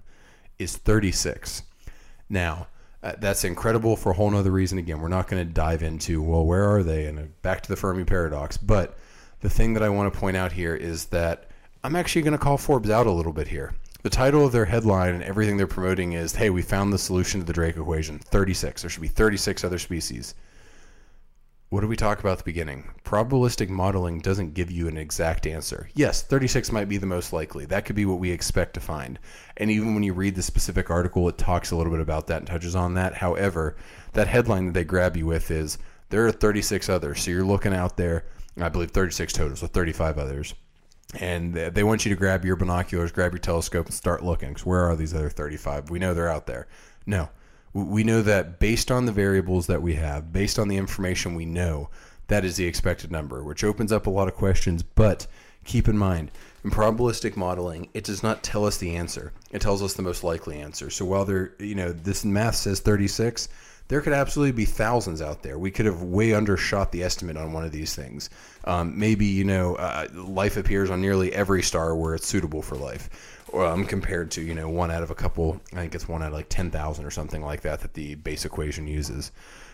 is 0.60 0.78
36. 0.78 1.64
Now, 2.30 2.68
uh, 3.02 3.14
that's 3.20 3.44
incredible 3.44 3.96
for 3.96 4.12
a 4.12 4.16
whole 4.16 4.32
nother 4.32 4.52
reason. 4.52 4.78
Again, 4.78 5.02
we're 5.02 5.10
not 5.10 5.28
going 5.28 5.46
to 5.46 5.54
dive 5.54 5.84
into, 5.84 6.22
well, 6.22 6.46
where 6.46 6.74
are 6.74 6.84
they? 6.84 7.06
And 7.06 7.20
uh, 7.20 7.24
back 7.42 7.62
to 7.62 7.70
the 7.70 7.76
Fermi 7.76 8.06
paradox. 8.06 8.56
But 8.56 8.98
the 9.44 9.50
thing 9.50 9.74
that 9.74 9.84
I 9.84 9.90
want 9.90 10.12
to 10.12 10.20
point 10.20 10.36
out 10.36 10.52
here 10.52 10.76
is 10.76 11.06
that 11.08 11.52
I'm 11.84 11.96
actually 11.96 12.24
going 12.24 12.32
to 12.32 12.38
call 12.38 12.58
Forbes 12.58 12.90
out 12.90 13.06
a 13.06 13.12
little 13.12 13.34
bit 13.34 13.48
here. 13.48 13.76
The 14.02 14.10
title 14.10 14.46
of 14.46 14.52
their 14.52 14.66
headline 14.66 15.14
and 15.14 15.24
everything 15.24 15.58
they're 15.58 15.68
promoting 15.68 16.14
is, 16.14 16.36
hey, 16.36 16.50
we 16.50 16.62
found 16.62 16.92
the 16.92 16.98
solution 16.98 17.40
to 17.42 17.46
the 17.46 17.54
Drake 17.54 17.78
equation 17.78 18.20
36. 18.20 18.82
There 18.82 18.90
should 18.90 19.02
be 19.02 19.08
36 19.08 19.64
other 19.64 19.78
species 19.78 20.34
what 21.74 21.82
did 21.82 21.90
we 21.90 21.96
talk 21.96 22.20
about 22.20 22.34
at 22.34 22.38
the 22.38 22.44
beginning? 22.44 22.88
Probabilistic 23.04 23.68
modeling 23.68 24.20
doesn't 24.20 24.54
give 24.54 24.70
you 24.70 24.88
an 24.88 24.96
exact 24.96 25.48
answer. 25.48 25.90
Yes, 25.96 26.22
36 26.22 26.72
might 26.72 26.88
be 26.88 26.98
the 26.98 27.08
most 27.08 27.34
likely. 27.34 27.66
That 27.66 27.84
could 27.86 27.96
be 27.96 28.06
what 28.06 28.20
we 28.20 28.30
expect 28.30 28.76
to 28.76 28.80
find. 28.80 29.18
And 29.58 29.72
even 29.72 29.96
when 29.96 30.04
you 30.04 30.14
read 30.14 30.36
the 30.36 30.44
specific 30.44 30.92
article, 30.92 31.28
it 31.30 31.40
talks 31.40 31.72
a 31.72 31.76
little 31.76 31.92
bit 31.92 32.00
about 32.00 32.28
that 32.28 32.38
and 32.38 32.46
touches 32.46 32.76
on 32.76 32.94
that. 32.94 33.16
However, 33.16 33.76
that 34.12 34.28
headline 34.28 34.68
that 34.68 34.74
they 34.74 34.84
grab 34.84 35.18
you 35.18 35.26
with 35.26 35.50
is 35.50 35.80
there 36.12 36.28
are 36.28 36.32
36 36.32 36.90
others. 36.90 37.24
So 37.24 37.32
you're 37.32 37.44
looking 37.44 37.74
out 37.74 37.98
there, 37.98 38.26
I 38.58 38.70
believe 38.70 38.92
36 38.92 39.34
total, 39.34 39.56
so 39.56 39.68
35 39.68 40.18
others. 40.18 40.54
And 41.20 41.54
they 41.54 41.84
want 41.84 42.06
you 42.06 42.10
to 42.10 42.16
grab 42.16 42.44
your 42.44 42.56
binoculars, 42.56 43.12
grab 43.12 43.34
your 43.34 43.40
telescope, 43.40 43.86
and 43.86 43.94
start 43.94 44.24
looking. 44.24 44.56
So 44.56 44.64
where 44.64 44.90
are 44.90 44.96
these 44.96 45.14
other 45.14 45.30
35? 45.30 45.90
We 45.90 46.00
know 46.00 46.14
they're 46.14 46.30
out 46.30 46.48
there. 46.48 46.68
No, 47.06 47.30
we 47.74 48.04
know 48.04 48.22
that 48.22 48.60
based 48.60 48.90
on 48.90 49.06
the 49.06 49.12
variables 49.12 49.68
that 49.68 49.82
we 49.82 49.96
have, 49.96 50.32
based 50.32 50.58
on 50.58 50.68
the 50.68 50.78
information 50.78 51.36
we 51.36 51.46
know, 51.46 51.90
that 52.28 52.46
is 52.46 52.56
the 52.56 52.66
expected 52.66 53.12
number, 53.12 53.44
which 53.44 53.64
opens 53.64 53.92
up 53.92 54.08
a 54.08 54.12
lot 54.12 54.28
of 54.28 54.34
questions. 54.34 54.82
But 54.82 55.28
keep 55.66 55.88
in 55.88 55.98
mind, 55.98 56.32
in 56.64 56.72
probabilistic 56.72 57.36
modeling, 57.36 57.90
it 57.94 58.06
does 58.06 58.24
not 58.24 58.42
tell 58.42 58.66
us 58.66 58.78
the 58.78 58.96
answer. 58.96 59.34
It 59.52 59.62
tells 59.62 59.84
us 59.84 59.94
the 59.94 60.02
most 60.02 60.24
likely 60.24 60.62
answer. 60.62 60.90
So 60.90 61.06
while 61.06 61.26
there, 61.26 61.54
you 61.60 61.76
know, 61.76 61.92
this 61.92 62.24
math 62.24 62.56
says 62.56 62.80
36, 62.80 63.50
there 63.94 64.02
could 64.02 64.12
absolutely 64.12 64.54
be 64.54 64.66
thousands 64.66 65.22
out 65.22 65.44
there. 65.44 65.60
We 65.60 65.70
could 65.70 65.86
have 65.86 66.02
way 66.02 66.34
undershot 66.34 66.92
the 66.92 67.04
estimate 67.04 67.38
on 67.38 67.54
one 67.54 67.64
of 67.64 67.72
these 67.72 67.94
things. 67.94 68.32
Um, 68.64 68.98
maybe, 68.98 69.28
you 69.28 69.44
know, 69.44 69.76
uh, 69.76 70.08
life 70.16 70.58
appears 70.58 70.90
on 70.90 71.00
nearly 71.00 71.32
every 71.32 71.62
star 71.62 71.96
where 71.96 72.16
it's 72.16 72.28
suitable 72.28 72.64
for 72.64 72.76
life 72.76 73.08
um, 73.54 73.86
compared 73.86 74.32
to 74.32 74.42
you 74.42 74.56
know 74.56 74.68
one 74.68 74.90
out 74.90 75.04
of 75.04 75.12
a 75.12 75.16
couple. 75.16 75.62
I 75.74 75.76
think 75.76 75.94
it's 75.94 76.08
one 76.08 76.24
out 76.24 76.30
of 76.30 76.34
like 76.34 76.50
ten 76.50 76.72
thousand 76.72 77.06
or 77.06 77.12
something 77.12 77.44
like 77.44 77.62
that 77.62 77.82
that 77.82 77.94
the 77.94 78.16
base 78.16 78.46
equation 78.46 78.88
uses. 78.88 79.32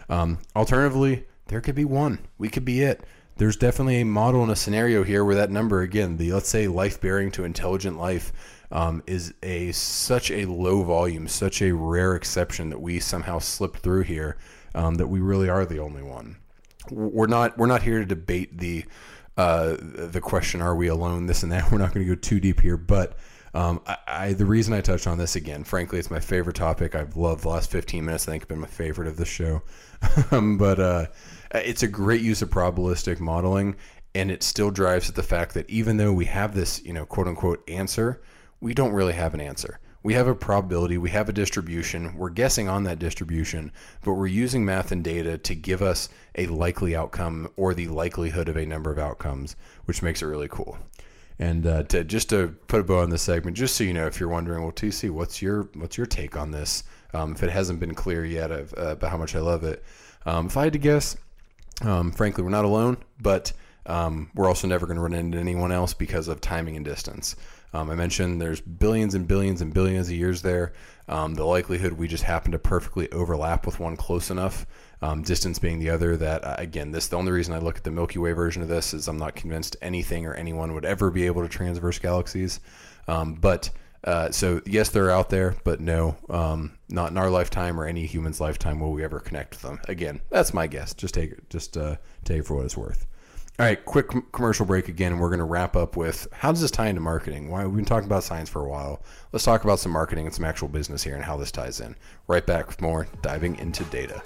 Um, 0.10 0.39
alternatively, 0.53 1.25
there 1.47 1.62
could 1.62 1.75
be 1.75 1.86
one. 1.86 2.19
We 2.38 2.49
could 2.49 2.65
be 2.65 2.82
it. 2.82 3.05
There's 3.39 3.56
definitely 3.56 4.02
a 4.02 4.06
model 4.06 4.43
and 4.43 4.52
a 4.52 4.56
scenario 4.56 5.04
here 5.04 5.23
where 5.23 5.36
that 5.36 5.49
number 5.49 5.80
again, 5.80 6.17
the 6.17 6.34
let's 6.34 6.49
say 6.49 6.67
life 6.67 6.99
bearing 6.99 7.32
to 7.32 7.45
intelligent 7.45 7.97
life, 7.97 8.34
um, 8.69 9.02
is 9.08 9.34
a 9.41 9.71
such 9.71 10.30
a 10.30 10.45
low 10.45 10.84
volume, 10.84 11.25
such 11.25 11.62
a 11.62 11.71
rare 11.73 12.15
exception 12.15 12.69
that 12.69 12.82
we 12.82 12.99
somehow 12.99 13.39
slipped 13.39 13.80
through 13.80 14.04
here. 14.04 14.38
Um, 14.75 14.95
that 14.95 15.08
we 15.08 15.21
really 15.21 15.49
are 15.49 15.65
the 15.65 15.80
only 15.80 16.04
one. 16.04 16.36
We're 16.91 17.28
not. 17.28 17.58
We're 17.58 17.65
not 17.65 17.82
here 17.82 17.99
to 17.99 18.06
debate 18.06 18.58
the 18.58 18.84
uh, 19.38 19.78
the 19.80 20.19
question: 20.21 20.62
Are 20.62 20.75
we 20.75 20.89
alone? 20.89 21.25
This 21.25 21.41
and 21.41 21.52
that. 21.54 21.71
We're 21.71 21.78
not 21.78 21.93
going 21.93 22.06
to 22.06 22.15
go 22.15 22.19
too 22.19 22.41
deep 22.41 22.60
here, 22.60 22.78
but 22.78 23.17
um, 23.54 23.82
I, 23.88 23.97
I, 24.06 24.34
the 24.34 24.45
reason 24.45 24.73
I 24.73 24.82
touched 24.82 25.08
on 25.08 25.17
this 25.17 25.36
again, 25.36 25.63
frankly, 25.63 25.97
it's 25.97 26.12
my 26.12 26.19
favorite 26.19 26.56
topic. 26.56 26.93
I've 26.93 27.15
loved 27.15 27.43
the 27.43 27.49
last 27.49 27.71
15 27.71 28.06
minutes. 28.06 28.28
I 28.28 28.32
think 28.32 28.43
have 28.43 28.49
been 28.49 28.60
my 28.60 28.67
favorite 28.67 29.08
of 29.08 29.17
the 29.17 29.25
show. 29.25 29.62
um, 30.32 30.58
but 30.58 30.80
uh, 30.80 31.06
it's 31.53 31.83
a 31.83 31.88
great 31.88 32.21
use 32.21 32.41
of 32.41 32.49
probabilistic 32.49 33.19
modeling, 33.19 33.75
and 34.15 34.31
it 34.31 34.43
still 34.43 34.71
drives 34.71 35.09
at 35.09 35.15
the 35.15 35.23
fact 35.23 35.53
that 35.53 35.69
even 35.69 35.97
though 35.97 36.13
we 36.13 36.25
have 36.25 36.55
this, 36.55 36.83
you 36.83 36.93
know, 36.93 37.05
quote 37.05 37.27
unquote 37.27 37.67
answer, 37.69 38.21
we 38.59 38.73
don't 38.73 38.91
really 38.91 39.13
have 39.13 39.33
an 39.33 39.41
answer. 39.41 39.79
We 40.01 40.13
have 40.13 40.27
a 40.27 40.35
probability, 40.35 40.97
we 40.97 41.09
have 41.09 41.27
a 41.27 41.33
distribution, 41.33 42.15
we're 42.15 42.29
guessing 42.29 42.69
on 42.69 42.83
that 42.85 42.99
distribution, 42.99 43.71
but 44.01 44.13
we're 44.13 44.27
using 44.27 44.63
math 44.63 44.93
and 44.93 45.03
data 45.03 45.38
to 45.38 45.55
give 45.55 45.81
us 45.81 46.07
a 46.35 46.47
likely 46.47 46.95
outcome 46.95 47.49
or 47.57 47.73
the 47.73 47.89
likelihood 47.89 48.47
of 48.47 48.55
a 48.55 48.65
number 48.65 48.91
of 48.91 48.97
outcomes, 48.97 49.57
which 49.85 50.01
makes 50.01 50.21
it 50.21 50.27
really 50.27 50.47
cool. 50.47 50.77
And 51.38 51.67
uh, 51.67 51.83
to 51.83 52.05
just 52.05 52.29
to 52.29 52.55
put 52.67 52.79
a 52.79 52.83
bow 52.83 52.99
on 52.99 53.09
this 53.09 53.21
segment, 53.21 53.57
just 53.57 53.75
so 53.75 53.83
you 53.83 53.93
know, 53.93 54.07
if 54.07 54.19
you're 54.19 54.29
wondering, 54.29 54.63
well, 54.63 54.71
TC, 54.71 55.09
what's 55.09 55.41
your 55.41 55.69
what's 55.73 55.97
your 55.97 56.05
take 56.05 56.38
on 56.38 56.51
this? 56.51 56.83
Um, 57.13 57.33
if 57.33 57.43
it 57.43 57.49
hasn't 57.49 57.79
been 57.79 57.95
clear 57.95 58.23
yet 58.25 58.51
of, 58.51 58.73
uh, 58.77 58.91
about 58.91 59.12
how 59.12 59.17
much 59.17 59.35
I 59.35 59.39
love 59.39 59.63
it, 59.63 59.83
um, 60.25 60.47
if 60.47 60.57
I 60.57 60.65
had 60.65 60.73
to 60.73 60.79
guess, 60.79 61.17
um, 61.81 62.11
frankly, 62.11 62.43
we're 62.43 62.49
not 62.49 62.65
alone, 62.65 62.97
but 63.21 63.51
um, 63.85 64.29
we're 64.35 64.47
also 64.47 64.67
never 64.67 64.85
going 64.85 64.97
to 64.97 65.01
run 65.01 65.13
into 65.13 65.37
anyone 65.37 65.71
else 65.71 65.93
because 65.93 66.27
of 66.27 66.41
timing 66.41 66.75
and 66.75 66.85
distance. 66.85 67.35
Um, 67.73 67.89
I 67.89 67.95
mentioned 67.95 68.41
there's 68.41 68.61
billions 68.61 69.13
and 69.13 69.27
billions 69.27 69.61
and 69.61 69.73
billions 69.73 70.07
of 70.07 70.15
years 70.15 70.41
there. 70.41 70.73
Um, 71.07 71.35
the 71.35 71.43
likelihood 71.43 71.93
we 71.93 72.07
just 72.07 72.23
happen 72.23 72.51
to 72.51 72.59
perfectly 72.59 73.11
overlap 73.11 73.65
with 73.65 73.79
one 73.79 73.95
close 73.95 74.29
enough 74.29 74.65
um, 75.01 75.21
distance 75.21 75.59
being 75.59 75.79
the 75.79 75.89
other. 75.89 76.17
That 76.17 76.43
uh, 76.43 76.55
again, 76.57 76.91
this 76.91 77.07
the 77.07 77.17
only 77.17 77.31
reason 77.31 77.53
I 77.53 77.59
look 77.59 77.77
at 77.77 77.83
the 77.83 77.91
Milky 77.91 78.19
Way 78.19 78.31
version 78.33 78.61
of 78.61 78.67
this 78.67 78.93
is 78.93 79.07
I'm 79.07 79.17
not 79.17 79.35
convinced 79.35 79.75
anything 79.81 80.25
or 80.25 80.33
anyone 80.33 80.73
would 80.73 80.85
ever 80.85 81.11
be 81.11 81.25
able 81.25 81.43
to 81.43 81.49
transverse 81.49 81.99
galaxies. 81.99 82.59
Um, 83.07 83.35
but 83.35 83.69
uh, 84.03 84.31
so 84.31 84.62
yes, 84.65 84.89
they're 84.89 85.12
out 85.12 85.29
there, 85.29 85.55
but 85.63 85.79
no, 85.79 86.15
um, 86.29 86.77
not 86.88 87.12
in 87.12 87.17
our 87.17 87.29
lifetime 87.29 87.79
or 87.79 87.85
any 87.85 88.05
human's 88.05 88.39
lifetime 88.39 88.79
will 88.79 88.91
we 88.91 89.03
ever 89.03 89.19
connect 89.19 89.51
with 89.51 89.62
them. 89.62 89.79
Again, 89.88 90.21
that's 90.29 90.53
my 90.53 90.67
guess. 90.67 90.93
Just 90.93 91.13
take 91.13 91.31
it, 91.31 91.49
just 91.49 91.77
uh, 91.77 91.97
take 92.23 92.39
it 92.39 92.45
for 92.45 92.55
what 92.55 92.65
it's 92.65 92.77
worth. 92.77 93.05
All 93.59 93.65
right, 93.65 93.83
quick 93.83 94.09
commercial 94.31 94.65
break 94.65 94.88
again. 94.88 95.19
We're 95.19 95.27
going 95.27 95.39
to 95.39 95.45
wrap 95.45 95.75
up 95.75 95.97
with 95.97 96.29
how 96.31 96.53
does 96.53 96.62
this 96.62 96.71
tie 96.71 96.88
into 96.88 97.01
marketing? 97.01 97.49
Why 97.49 97.65
we've 97.65 97.75
been 97.75 97.83
talking 97.83 98.07
about 98.07 98.23
science 98.23 98.47
for 98.47 98.65
a 98.65 98.69
while. 98.69 99.03
Let's 99.33 99.43
talk 99.43 99.65
about 99.65 99.79
some 99.79 99.91
marketing 99.91 100.25
and 100.25 100.33
some 100.33 100.45
actual 100.45 100.69
business 100.69 101.03
here 101.03 101.15
and 101.15 101.25
how 101.25 101.35
this 101.35 101.51
ties 101.51 101.81
in. 101.81 101.97
Right 102.27 102.45
back 102.45 102.67
with 102.67 102.79
more 102.79 103.09
diving 103.21 103.57
into 103.57 103.83
data. 103.85 104.21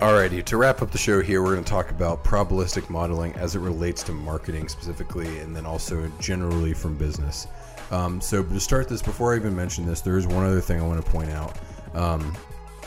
Alrighty, 0.00 0.44
to 0.44 0.58
wrap 0.58 0.82
up 0.82 0.90
the 0.90 0.98
show 0.98 1.22
here, 1.22 1.42
we're 1.42 1.54
going 1.54 1.64
to 1.64 1.70
talk 1.70 1.90
about 1.90 2.22
probabilistic 2.22 2.90
modeling 2.90 3.32
as 3.36 3.56
it 3.56 3.60
relates 3.60 4.02
to 4.02 4.12
marketing 4.12 4.68
specifically, 4.68 5.38
and 5.38 5.56
then 5.56 5.64
also 5.64 6.12
generally 6.20 6.74
from 6.74 6.98
business. 6.98 7.46
Um, 7.90 8.20
so, 8.20 8.42
to 8.42 8.60
start 8.60 8.90
this, 8.90 9.00
before 9.00 9.32
I 9.32 9.36
even 9.36 9.56
mention 9.56 9.86
this, 9.86 10.02
there 10.02 10.18
is 10.18 10.26
one 10.26 10.44
other 10.44 10.60
thing 10.60 10.78
I 10.78 10.86
want 10.86 11.02
to 11.02 11.10
point 11.10 11.30
out. 11.30 11.56
Um, 11.94 12.36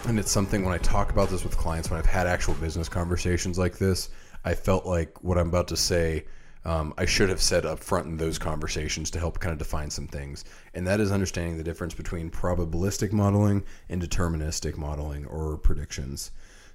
and 0.07 0.19
it's 0.19 0.29
something 0.29 0.63
when 0.63 0.71
I 0.71 0.77
talk 0.77 1.11
about 1.11 1.29
this 1.29 1.43
with 1.43 1.57
clients, 1.57 1.89
when 1.89 1.97
I've 1.97 2.05
had 2.05 2.27
actual 2.27 2.53
business 2.53 2.87
conversations 2.87 3.57
like 3.57 3.79
this, 3.79 4.09
I 4.45 4.53
felt 4.53 4.85
like 4.85 5.23
what 5.23 5.39
I'm 5.39 5.49
about 5.49 5.67
to 5.69 5.77
say, 5.77 6.25
um, 6.63 6.93
I 6.95 7.05
should 7.05 7.29
have 7.29 7.41
said 7.41 7.65
up 7.65 7.79
front 7.79 8.05
in 8.05 8.17
those 8.17 8.37
conversations 8.37 9.09
to 9.09 9.19
help 9.19 9.39
kind 9.39 9.51
of 9.51 9.57
define 9.57 9.89
some 9.89 10.07
things. 10.07 10.45
And 10.75 10.85
that 10.85 10.99
is 10.99 11.11
understanding 11.11 11.57
the 11.57 11.63
difference 11.63 11.95
between 11.95 12.29
probabilistic 12.29 13.11
modeling 13.13 13.63
and 13.89 13.99
deterministic 13.99 14.77
modeling 14.77 15.25
or 15.25 15.57
predictions. 15.57 16.29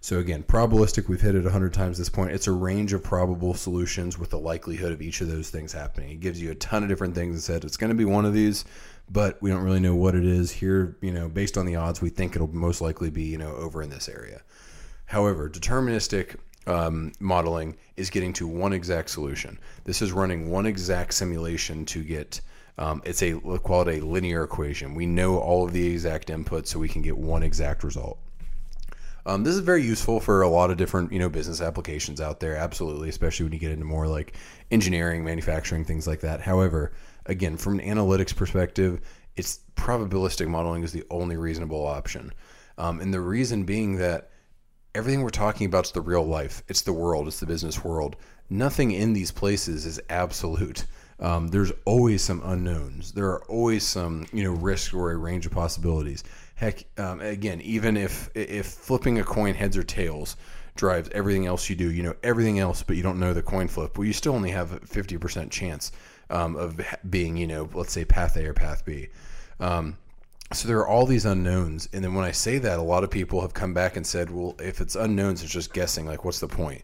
So 0.04 0.18
again, 0.18 0.42
probabilistic, 0.42 1.08
we've 1.08 1.22
hit 1.22 1.34
it 1.34 1.44
100 1.44 1.72
times 1.72 1.96
this 1.96 2.10
point. 2.10 2.32
It's 2.32 2.46
a 2.46 2.52
range 2.52 2.92
of 2.92 3.02
probable 3.02 3.54
solutions 3.54 4.18
with 4.18 4.28
the 4.28 4.38
likelihood 4.38 4.92
of 4.92 5.00
each 5.00 5.22
of 5.22 5.28
those 5.28 5.48
things 5.48 5.72
happening. 5.72 6.10
It 6.10 6.20
gives 6.20 6.38
you 6.42 6.50
a 6.50 6.54
ton 6.56 6.82
of 6.82 6.90
different 6.90 7.14
things 7.14 7.34
and 7.34 7.42
said 7.42 7.64
it's 7.64 7.78
going 7.78 7.88
to 7.88 7.96
be 7.96 8.04
one 8.04 8.26
of 8.26 8.34
these, 8.34 8.66
but 9.10 9.40
we 9.40 9.48
don't 9.48 9.62
really 9.62 9.80
know 9.80 9.94
what 9.94 10.14
it 10.14 10.26
is. 10.26 10.50
Here, 10.50 10.98
you 11.00 11.10
know, 11.10 11.30
based 11.30 11.56
on 11.56 11.64
the 11.64 11.76
odds, 11.76 12.02
we 12.02 12.10
think 12.10 12.36
it'll 12.36 12.54
most 12.54 12.82
likely 12.82 13.08
be, 13.08 13.22
you 13.22 13.38
know, 13.38 13.54
over 13.54 13.82
in 13.82 13.88
this 13.88 14.10
area. 14.10 14.42
However, 15.06 15.48
deterministic 15.48 16.36
um, 16.66 17.12
modeling 17.18 17.74
is 17.96 18.10
getting 18.10 18.34
to 18.34 18.46
one 18.46 18.74
exact 18.74 19.08
solution. 19.08 19.58
This 19.84 20.02
is 20.02 20.12
running 20.12 20.50
one 20.50 20.66
exact 20.66 21.14
simulation 21.14 21.86
to 21.86 22.04
get. 22.04 22.42
Um, 22.76 23.00
it's 23.06 23.22
a 23.22 23.40
call 23.40 23.88
it 23.88 24.02
a 24.02 24.04
linear 24.04 24.44
equation. 24.44 24.94
We 24.94 25.06
know 25.06 25.38
all 25.38 25.64
of 25.64 25.72
the 25.72 25.86
exact 25.86 26.28
inputs, 26.28 26.66
so 26.66 26.78
we 26.78 26.90
can 26.90 27.00
get 27.00 27.16
one 27.16 27.42
exact 27.42 27.82
result. 27.82 28.18
Um, 29.26 29.42
this 29.42 29.54
is 29.54 29.60
very 29.60 29.82
useful 29.82 30.20
for 30.20 30.42
a 30.42 30.48
lot 30.48 30.70
of 30.70 30.76
different, 30.76 31.12
you 31.12 31.18
know, 31.18 31.28
business 31.28 31.60
applications 31.60 32.20
out 32.20 32.40
there. 32.40 32.56
Absolutely, 32.56 33.08
especially 33.08 33.44
when 33.44 33.52
you 33.52 33.58
get 33.58 33.72
into 33.72 33.84
more 33.84 34.06
like 34.06 34.36
engineering, 34.70 35.24
manufacturing, 35.24 35.84
things 35.84 36.06
like 36.06 36.20
that. 36.20 36.40
However, 36.40 36.92
again, 37.26 37.56
from 37.56 37.78
an 37.78 37.86
analytics 37.86 38.36
perspective, 38.36 39.00
it's 39.36 39.60
probabilistic 39.76 40.46
modeling 40.48 40.82
is 40.82 40.92
the 40.92 41.04
only 41.10 41.36
reasonable 41.36 41.86
option, 41.86 42.32
um, 42.78 43.00
and 43.00 43.12
the 43.12 43.20
reason 43.20 43.64
being 43.64 43.96
that 43.96 44.30
everything 44.94 45.22
we're 45.22 45.30
talking 45.30 45.66
about 45.66 45.86
is 45.86 45.92
the 45.92 46.00
real 46.00 46.24
life. 46.24 46.62
It's 46.68 46.82
the 46.82 46.92
world. 46.92 47.26
It's 47.26 47.40
the 47.40 47.46
business 47.46 47.82
world. 47.82 48.16
Nothing 48.50 48.92
in 48.92 49.12
these 49.12 49.32
places 49.32 49.86
is 49.86 50.00
absolute. 50.08 50.84
Um, 51.18 51.48
there's 51.48 51.72
always 51.84 52.22
some 52.22 52.42
unknowns. 52.44 53.12
There 53.12 53.26
are 53.26 53.44
always 53.44 53.84
some, 53.84 54.26
you 54.32 54.44
know, 54.44 54.52
risks 54.52 54.92
or 54.92 55.10
a 55.12 55.16
range 55.16 55.46
of 55.46 55.52
possibilities. 55.52 56.24
Heck, 56.64 56.86
um, 56.98 57.20
again, 57.20 57.60
even 57.60 57.94
if 57.94 58.30
if 58.34 58.64
flipping 58.64 59.18
a 59.18 59.22
coin 59.22 59.54
heads 59.54 59.76
or 59.76 59.82
tails 59.82 60.38
drives 60.76 61.10
everything 61.12 61.44
else 61.44 61.68
you 61.68 61.76
do, 61.76 61.90
you 61.92 62.02
know 62.02 62.14
everything 62.22 62.58
else, 62.58 62.82
but 62.82 62.96
you 62.96 63.02
don't 63.02 63.20
know 63.20 63.34
the 63.34 63.42
coin 63.42 63.68
flip. 63.68 63.98
Well, 63.98 64.06
you 64.06 64.14
still 64.14 64.34
only 64.34 64.50
have 64.50 64.72
a 64.72 64.80
fifty 64.80 65.18
percent 65.18 65.52
chance 65.52 65.92
um, 66.30 66.56
of 66.56 66.80
being, 67.10 67.36
you 67.36 67.46
know, 67.46 67.68
let's 67.74 67.92
say 67.92 68.06
path 68.06 68.38
A 68.38 68.46
or 68.46 68.54
path 68.54 68.82
B. 68.86 69.08
Um, 69.60 69.98
so 70.54 70.66
there 70.66 70.78
are 70.78 70.88
all 70.88 71.04
these 71.04 71.26
unknowns, 71.26 71.90
and 71.92 72.02
then 72.02 72.14
when 72.14 72.24
I 72.24 72.30
say 72.30 72.56
that, 72.56 72.78
a 72.78 72.82
lot 72.82 73.04
of 73.04 73.10
people 73.10 73.42
have 73.42 73.52
come 73.52 73.74
back 73.74 73.96
and 73.96 74.06
said, 74.06 74.30
"Well, 74.30 74.56
if 74.58 74.80
it's 74.80 74.96
unknowns, 74.96 75.42
it's 75.42 75.52
just 75.52 75.74
guessing. 75.74 76.06
Like, 76.06 76.24
what's 76.24 76.40
the 76.40 76.48
point?" 76.48 76.80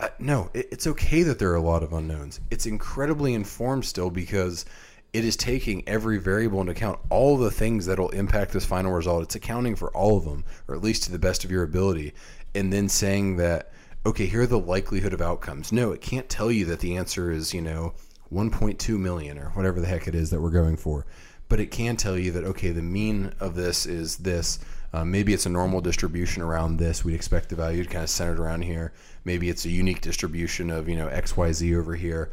Uh, 0.00 0.08
no, 0.18 0.48
it, 0.54 0.68
it's 0.72 0.86
okay 0.86 1.24
that 1.24 1.38
there 1.38 1.50
are 1.50 1.56
a 1.56 1.60
lot 1.60 1.82
of 1.82 1.92
unknowns. 1.92 2.40
It's 2.50 2.64
incredibly 2.64 3.34
informed 3.34 3.84
still 3.84 4.08
because 4.08 4.64
it 5.12 5.24
is 5.24 5.36
taking 5.36 5.82
every 5.88 6.18
variable 6.18 6.60
into 6.60 6.72
account, 6.72 7.00
all 7.10 7.36
the 7.36 7.50
things 7.50 7.86
that 7.86 7.98
will 7.98 8.10
impact 8.10 8.52
this 8.52 8.64
final 8.64 8.92
result. 8.92 9.22
It's 9.22 9.34
accounting 9.34 9.74
for 9.74 9.90
all 9.90 10.16
of 10.16 10.24
them, 10.24 10.44
or 10.68 10.74
at 10.74 10.82
least 10.82 11.04
to 11.04 11.12
the 11.12 11.18
best 11.18 11.44
of 11.44 11.50
your 11.50 11.64
ability, 11.64 12.14
and 12.54 12.72
then 12.72 12.88
saying 12.88 13.36
that, 13.36 13.72
okay, 14.06 14.26
here 14.26 14.42
are 14.42 14.46
the 14.46 14.58
likelihood 14.58 15.12
of 15.12 15.20
outcomes. 15.20 15.72
No, 15.72 15.92
it 15.92 16.00
can't 16.00 16.28
tell 16.28 16.50
you 16.50 16.64
that 16.66 16.80
the 16.80 16.96
answer 16.96 17.30
is, 17.30 17.52
you 17.52 17.60
know, 17.60 17.94
1.2 18.32 18.98
million 18.98 19.38
or 19.38 19.50
whatever 19.50 19.80
the 19.80 19.86
heck 19.88 20.06
it 20.06 20.14
is 20.14 20.30
that 20.30 20.40
we're 20.40 20.50
going 20.50 20.76
for. 20.76 21.06
But 21.48 21.58
it 21.58 21.72
can 21.72 21.96
tell 21.96 22.16
you 22.16 22.30
that, 22.32 22.44
okay, 22.44 22.70
the 22.70 22.82
mean 22.82 23.34
of 23.40 23.56
this 23.56 23.86
is 23.86 24.18
this. 24.18 24.60
Uh, 24.92 25.04
maybe 25.04 25.32
it's 25.32 25.46
a 25.46 25.50
normal 25.50 25.80
distribution 25.80 26.42
around 26.42 26.76
this. 26.76 27.04
We'd 27.04 27.14
expect 27.14 27.48
the 27.48 27.56
value 27.56 27.82
to 27.82 27.88
kind 27.88 28.04
of 28.04 28.10
centered 28.10 28.38
around 28.38 28.62
here. 28.62 28.92
Maybe 29.24 29.48
it's 29.48 29.64
a 29.64 29.70
unique 29.70 30.00
distribution 30.00 30.70
of, 30.70 30.88
you 30.88 30.94
know, 30.94 31.08
XYZ 31.08 31.76
over 31.76 31.96
here 31.96 32.30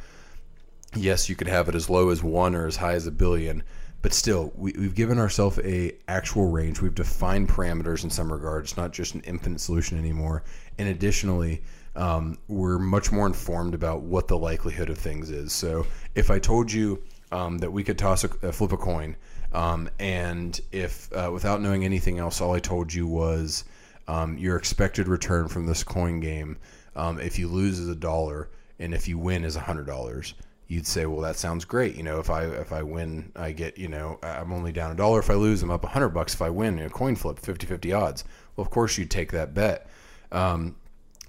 yes, 0.96 1.30
you 1.30 1.36
could 1.36 1.48
have 1.48 1.70
it 1.70 1.76
as 1.76 1.90
low 1.90 2.10
as 2.10 2.24
one 2.24 2.56
or 2.56 2.68
as 2.68 2.78
high 2.78 2.94
as 2.94 3.08
a 3.08 3.12
billion, 3.12 3.64
but 4.02 4.14
still, 4.14 4.54
we, 4.56 4.74
have 4.74 4.96
given 4.96 5.18
ourselves 5.18 5.60
a 5.60 5.94
actual 6.08 6.50
range. 6.50 6.82
We've 6.82 6.94
defined 6.96 7.50
parameters 7.50 8.04
in 8.04 8.10
some 8.10 8.32
regards, 8.32 8.78
not 8.78 8.94
just 8.94 9.16
an 9.16 9.22
infinite 9.22 9.60
solution 9.60 9.98
anymore. 9.98 10.44
And 10.78 10.88
additionally, 10.88 11.64
um, 11.96 12.38
we're 12.48 12.78
much 12.78 13.12
more 13.12 13.26
informed 13.26 13.74
about 13.74 14.02
what 14.02 14.28
the 14.28 14.38
likelihood 14.38 14.90
of 14.90 14.98
things 14.98 15.32
is. 15.32 15.52
So 15.52 15.88
if 16.16 16.30
I 16.30 16.40
told 16.40 16.72
you 16.72 17.02
um, 17.32 17.58
that 17.58 17.72
we 17.72 17.84
could 17.84 17.98
toss 17.98 18.24
a, 18.24 18.30
a 18.44 18.52
flip 18.52 18.72
a 18.72 18.78
coin, 18.78 19.16
um, 19.54 19.90
and 20.00 20.60
if 20.72 21.12
uh, 21.14 21.32
without 21.34 21.62
knowing 21.62 21.84
anything 21.84 22.20
else, 22.20 22.40
all 22.40 22.54
I 22.54 22.60
told 22.60 22.94
you 22.94 23.08
was 23.08 23.64
um, 24.08 24.38
your 24.38 24.58
expected 24.58 25.08
return 25.08 25.48
from 25.48 25.66
this 25.66 25.84
coin 25.84 26.20
game, 26.20 26.58
um, 26.96 27.20
if 27.20 27.40
you 27.40 27.48
lose 27.48 27.80
is 27.80 27.90
a 27.90 27.96
dollar, 27.96 28.50
and 28.80 28.94
if 28.94 29.08
you 29.08 29.18
win 29.18 29.44
is 29.44 29.56
a 29.56 29.62
hundred 29.62 29.88
dollars 29.88 30.36
you'd 30.68 30.88
say, 30.88 31.06
well, 31.06 31.22
that 31.22 31.38
sounds 31.38 31.66
great. 31.66 31.96
You 31.96 32.04
know, 32.04 32.20
if 32.20 32.30
I 32.30 32.46
if 32.46 32.72
I 32.72 32.84
win, 32.84 33.32
I 33.36 33.52
get 33.52 33.78
you 33.78 33.88
know 33.88 34.20
I'm 34.22 34.52
only 34.52 34.72
down 34.72 34.92
a 34.92 34.96
dollar. 34.96 35.20
If 35.20 35.30
I 35.30 35.36
lose, 35.36 35.64
I'm 35.64 35.72
up 35.72 35.84
a 35.84 35.88
hundred 35.88 36.10
bucks. 36.10 36.34
If 36.34 36.42
I 36.42 36.50
win, 36.50 36.80
a 36.80 36.90
coin 36.90 37.16
flip, 37.16 37.40
50-50 37.40 37.98
odds. 37.98 38.24
Well, 38.56 38.66
of 38.66 38.72
course 38.72 38.98
you'd 38.98 39.12
take 39.12 39.32
that 39.32 39.54
bet. 39.54 39.90
Um, 40.32 40.76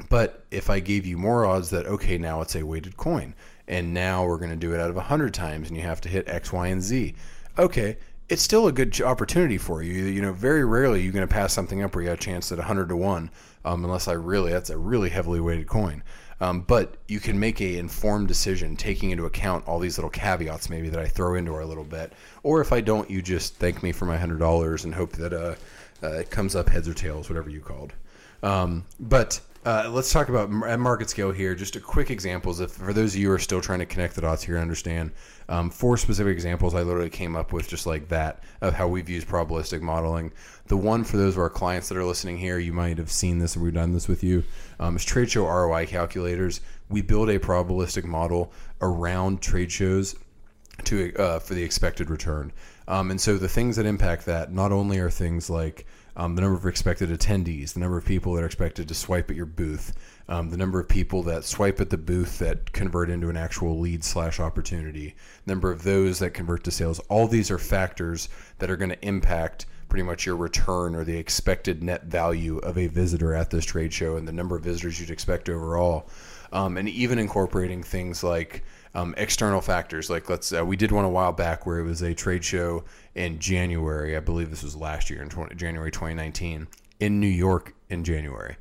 but 0.08 0.44
if 0.50 0.70
I 0.70 0.80
gave 0.80 1.06
you 1.06 1.18
more 1.18 1.44
odds 1.44 1.70
that 1.70 1.86
okay, 1.86 2.18
now 2.18 2.40
it's 2.40 2.56
a 2.56 2.64
weighted 2.64 2.96
coin, 2.96 3.34
and 3.66 3.92
now 3.92 4.26
we're 4.26 4.38
going 4.38 4.50
to 4.50 4.56
do 4.56 4.74
it 4.74 4.80
out 4.80 4.90
of 4.90 4.96
a 4.96 5.02
hundred 5.02 5.34
times, 5.34 5.68
and 5.68 5.76
you 5.76 5.82
have 5.82 6.00
to 6.02 6.08
hit 6.08 6.28
X, 6.28 6.52
Y, 6.52 6.68
and 6.68 6.82
Z. 6.82 7.14
Okay, 7.58 7.96
it's 8.28 8.42
still 8.42 8.68
a 8.68 8.72
good 8.72 9.00
opportunity 9.00 9.58
for 9.58 9.82
you. 9.82 10.04
You 10.04 10.22
know, 10.22 10.32
very 10.32 10.64
rarely 10.64 11.02
you're 11.02 11.12
going 11.12 11.26
to 11.26 11.32
pass 11.32 11.52
something 11.52 11.82
up 11.82 11.94
where 11.94 12.02
you 12.02 12.10
got 12.10 12.18
a 12.18 12.22
chance 12.22 12.52
at 12.52 12.58
100 12.58 12.88
to 12.90 12.96
1, 12.96 13.30
um, 13.64 13.84
unless 13.84 14.06
I 14.06 14.12
really, 14.12 14.52
that's 14.52 14.70
a 14.70 14.78
really 14.78 15.08
heavily 15.08 15.40
weighted 15.40 15.66
coin. 15.66 16.02
Um, 16.40 16.60
but 16.60 16.96
you 17.08 17.18
can 17.18 17.38
make 17.38 17.60
a 17.60 17.78
informed 17.78 18.28
decision 18.28 18.76
taking 18.76 19.10
into 19.10 19.26
account 19.26 19.66
all 19.66 19.80
these 19.80 19.98
little 19.98 20.10
caveats 20.10 20.70
maybe 20.70 20.88
that 20.88 21.00
I 21.00 21.06
throw 21.06 21.34
into 21.34 21.52
our 21.54 21.64
little 21.64 21.84
bit. 21.84 22.12
Or 22.42 22.60
if 22.60 22.72
I 22.72 22.80
don't, 22.80 23.10
you 23.10 23.22
just 23.22 23.56
thank 23.56 23.82
me 23.82 23.92
for 23.92 24.04
my 24.04 24.16
hundred 24.16 24.38
dollars 24.38 24.84
and 24.84 24.94
hope 24.94 25.12
that 25.12 25.32
uh, 25.32 25.54
uh, 26.02 26.20
it 26.20 26.30
comes 26.30 26.54
up 26.54 26.68
heads 26.68 26.88
or 26.88 26.94
tails, 26.94 27.28
whatever 27.28 27.50
you 27.50 27.60
called. 27.60 27.92
Um, 28.42 28.84
but 29.00 29.40
uh, 29.64 29.88
let's 29.90 30.12
talk 30.12 30.28
about 30.28 30.48
at 30.48 30.78
MarketScale 30.78 31.34
here. 31.34 31.54
Just 31.54 31.76
a 31.76 31.80
quick 31.80 32.10
examples. 32.10 32.60
If 32.60 32.70
for 32.70 32.92
those 32.92 33.14
of 33.14 33.20
you 33.20 33.28
who 33.28 33.34
are 33.34 33.38
still 33.38 33.60
trying 33.60 33.80
to 33.80 33.86
connect 33.86 34.14
the 34.14 34.20
dots 34.20 34.42
here 34.42 34.54
and 34.54 34.62
understand, 34.62 35.10
um, 35.48 35.70
four 35.70 35.96
specific 35.96 36.32
examples 36.32 36.74
I 36.74 36.82
literally 36.82 37.10
came 37.10 37.34
up 37.36 37.52
with 37.52 37.68
just 37.68 37.86
like 37.86 38.08
that 38.08 38.42
of 38.60 38.74
how 38.74 38.88
we've 38.88 39.08
used 39.08 39.26
probabilistic 39.26 39.80
modeling. 39.80 40.32
The 40.66 40.76
one 40.76 41.04
for 41.04 41.16
those 41.16 41.34
of 41.34 41.40
our 41.40 41.50
clients 41.50 41.88
that 41.88 41.98
are 41.98 42.04
listening 42.04 42.38
here, 42.38 42.58
you 42.58 42.72
might 42.72 42.98
have 42.98 43.10
seen 43.10 43.38
this 43.38 43.56
and 43.56 43.64
we've 43.64 43.74
done 43.74 43.92
this 43.92 44.08
with 44.08 44.22
you, 44.22 44.44
um, 44.78 44.96
is 44.96 45.04
trade 45.04 45.30
show 45.30 45.46
ROI 45.46 45.86
calculators. 45.86 46.60
We 46.88 47.02
build 47.02 47.28
a 47.28 47.38
probabilistic 47.38 48.04
model 48.04 48.52
around 48.80 49.42
trade 49.42 49.72
shows 49.72 50.14
to 50.84 51.14
uh, 51.16 51.38
for 51.40 51.54
the 51.54 51.62
expected 51.62 52.10
return. 52.10 52.52
Um, 52.86 53.10
and 53.10 53.20
so 53.20 53.36
the 53.36 53.48
things 53.48 53.76
that 53.76 53.86
impact 53.86 54.26
that 54.26 54.52
not 54.52 54.72
only 54.72 54.98
are 54.98 55.10
things 55.10 55.50
like 55.50 55.86
um, 56.18 56.34
the 56.34 56.42
number 56.42 56.56
of 56.56 56.66
expected 56.66 57.10
attendees, 57.10 57.72
the 57.72 57.80
number 57.80 57.96
of 57.96 58.04
people 58.04 58.34
that 58.34 58.42
are 58.42 58.46
expected 58.46 58.88
to 58.88 58.94
swipe 58.94 59.30
at 59.30 59.36
your 59.36 59.46
booth, 59.46 59.96
um, 60.28 60.50
the 60.50 60.56
number 60.56 60.80
of 60.80 60.88
people 60.88 61.22
that 61.22 61.44
swipe 61.44 61.80
at 61.80 61.90
the 61.90 61.96
booth 61.96 62.40
that 62.40 62.72
convert 62.72 63.08
into 63.08 63.30
an 63.30 63.36
actual 63.36 63.78
lead 63.78 64.02
slash 64.02 64.40
opportunity, 64.40 65.14
number 65.46 65.70
of 65.70 65.84
those 65.84 66.18
that 66.18 66.34
convert 66.34 66.64
to 66.64 66.72
sales. 66.72 66.98
All 67.08 67.28
these 67.28 67.52
are 67.52 67.58
factors 67.58 68.28
that 68.58 68.68
are 68.68 68.76
going 68.76 68.90
to 68.90 69.06
impact 69.06 69.66
pretty 69.88 70.02
much 70.02 70.26
your 70.26 70.36
return 70.36 70.96
or 70.96 71.04
the 71.04 71.16
expected 71.16 71.84
net 71.84 72.04
value 72.04 72.58
of 72.58 72.76
a 72.76 72.88
visitor 72.88 73.32
at 73.32 73.50
this 73.50 73.64
trade 73.64 73.92
show 73.92 74.16
and 74.16 74.26
the 74.26 74.32
number 74.32 74.56
of 74.56 74.64
visitors 74.64 75.00
you'd 75.00 75.10
expect 75.10 75.48
overall. 75.48 76.10
Um, 76.52 76.76
and 76.76 76.88
even 76.88 77.20
incorporating 77.20 77.82
things 77.84 78.24
like 78.24 78.64
um, 78.94 79.14
external 79.16 79.60
factors. 79.60 80.10
Like 80.10 80.28
let's 80.28 80.52
uh, 80.52 80.64
we 80.64 80.76
did 80.76 80.92
one 80.92 81.04
a 81.04 81.10
while 81.10 81.32
back 81.32 81.66
where 81.66 81.78
it 81.78 81.84
was 81.84 82.02
a 82.02 82.14
trade 82.14 82.44
show 82.44 82.84
in 83.14 83.38
January. 83.38 84.16
I 84.16 84.20
believe 84.20 84.50
this 84.50 84.62
was 84.62 84.76
last 84.76 85.10
year 85.10 85.22
in 85.22 85.28
20, 85.28 85.54
January 85.54 85.90
2019 85.90 86.68
in 87.00 87.20
New 87.20 87.26
York 87.26 87.74
in 87.88 88.04
January. 88.04 88.56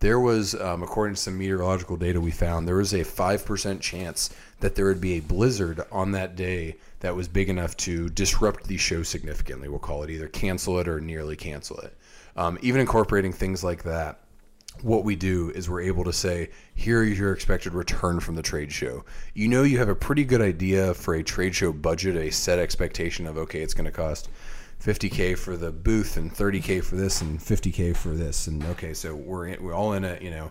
There 0.00 0.18
was, 0.18 0.56
um, 0.56 0.82
according 0.82 1.14
to 1.14 1.20
some 1.20 1.38
meteorological 1.38 1.96
data 1.96 2.20
we 2.20 2.32
found, 2.32 2.66
there 2.66 2.76
was 2.76 2.92
a 2.92 3.04
five 3.04 3.44
percent 3.44 3.80
chance 3.80 4.30
that 4.60 4.74
there 4.74 4.86
would 4.86 5.00
be 5.00 5.14
a 5.14 5.20
blizzard 5.20 5.80
on 5.92 6.12
that 6.12 6.34
day 6.34 6.76
that 7.00 7.14
was 7.14 7.28
big 7.28 7.48
enough 7.48 7.76
to 7.78 8.08
disrupt 8.08 8.64
the 8.64 8.76
show 8.76 9.02
significantly. 9.02 9.68
We'll 9.68 9.78
call 9.78 10.02
it 10.02 10.10
either 10.10 10.28
cancel 10.28 10.78
it 10.78 10.88
or 10.88 11.00
nearly 11.00 11.36
cancel 11.36 11.78
it. 11.78 11.96
Um, 12.36 12.58
even 12.62 12.80
incorporating 12.80 13.32
things 13.32 13.62
like 13.62 13.82
that 13.84 14.21
what 14.82 15.04
we 15.04 15.16
do 15.16 15.50
is 15.50 15.68
we're 15.68 15.82
able 15.82 16.04
to 16.04 16.12
say, 16.12 16.50
here 16.74 17.02
is 17.02 17.18
your 17.18 17.32
expected 17.32 17.72
return 17.72 18.20
from 18.20 18.34
the 18.34 18.42
trade 18.42 18.72
show. 18.72 19.04
You 19.34 19.48
know, 19.48 19.62
you 19.62 19.78
have 19.78 19.88
a 19.88 19.94
pretty 19.94 20.24
good 20.24 20.40
idea 20.40 20.94
for 20.94 21.14
a 21.14 21.22
trade 21.22 21.54
show 21.54 21.72
budget, 21.72 22.16
a 22.16 22.30
set 22.30 22.58
expectation 22.58 23.26
of, 23.26 23.38
okay, 23.38 23.62
it's 23.62 23.74
going 23.74 23.86
to 23.86 23.92
cost 23.92 24.28
50K 24.82 25.38
for 25.38 25.56
the 25.56 25.70
booth 25.70 26.16
and 26.16 26.34
30K 26.34 26.82
for 26.82 26.96
this 26.96 27.20
and 27.20 27.38
50K 27.38 27.96
for 27.96 28.10
this. 28.10 28.46
And 28.48 28.64
okay, 28.66 28.94
so 28.94 29.14
we're, 29.14 29.46
in, 29.46 29.62
we're 29.62 29.74
all 29.74 29.92
in 29.92 30.04
a, 30.04 30.18
you 30.20 30.30
know, 30.30 30.50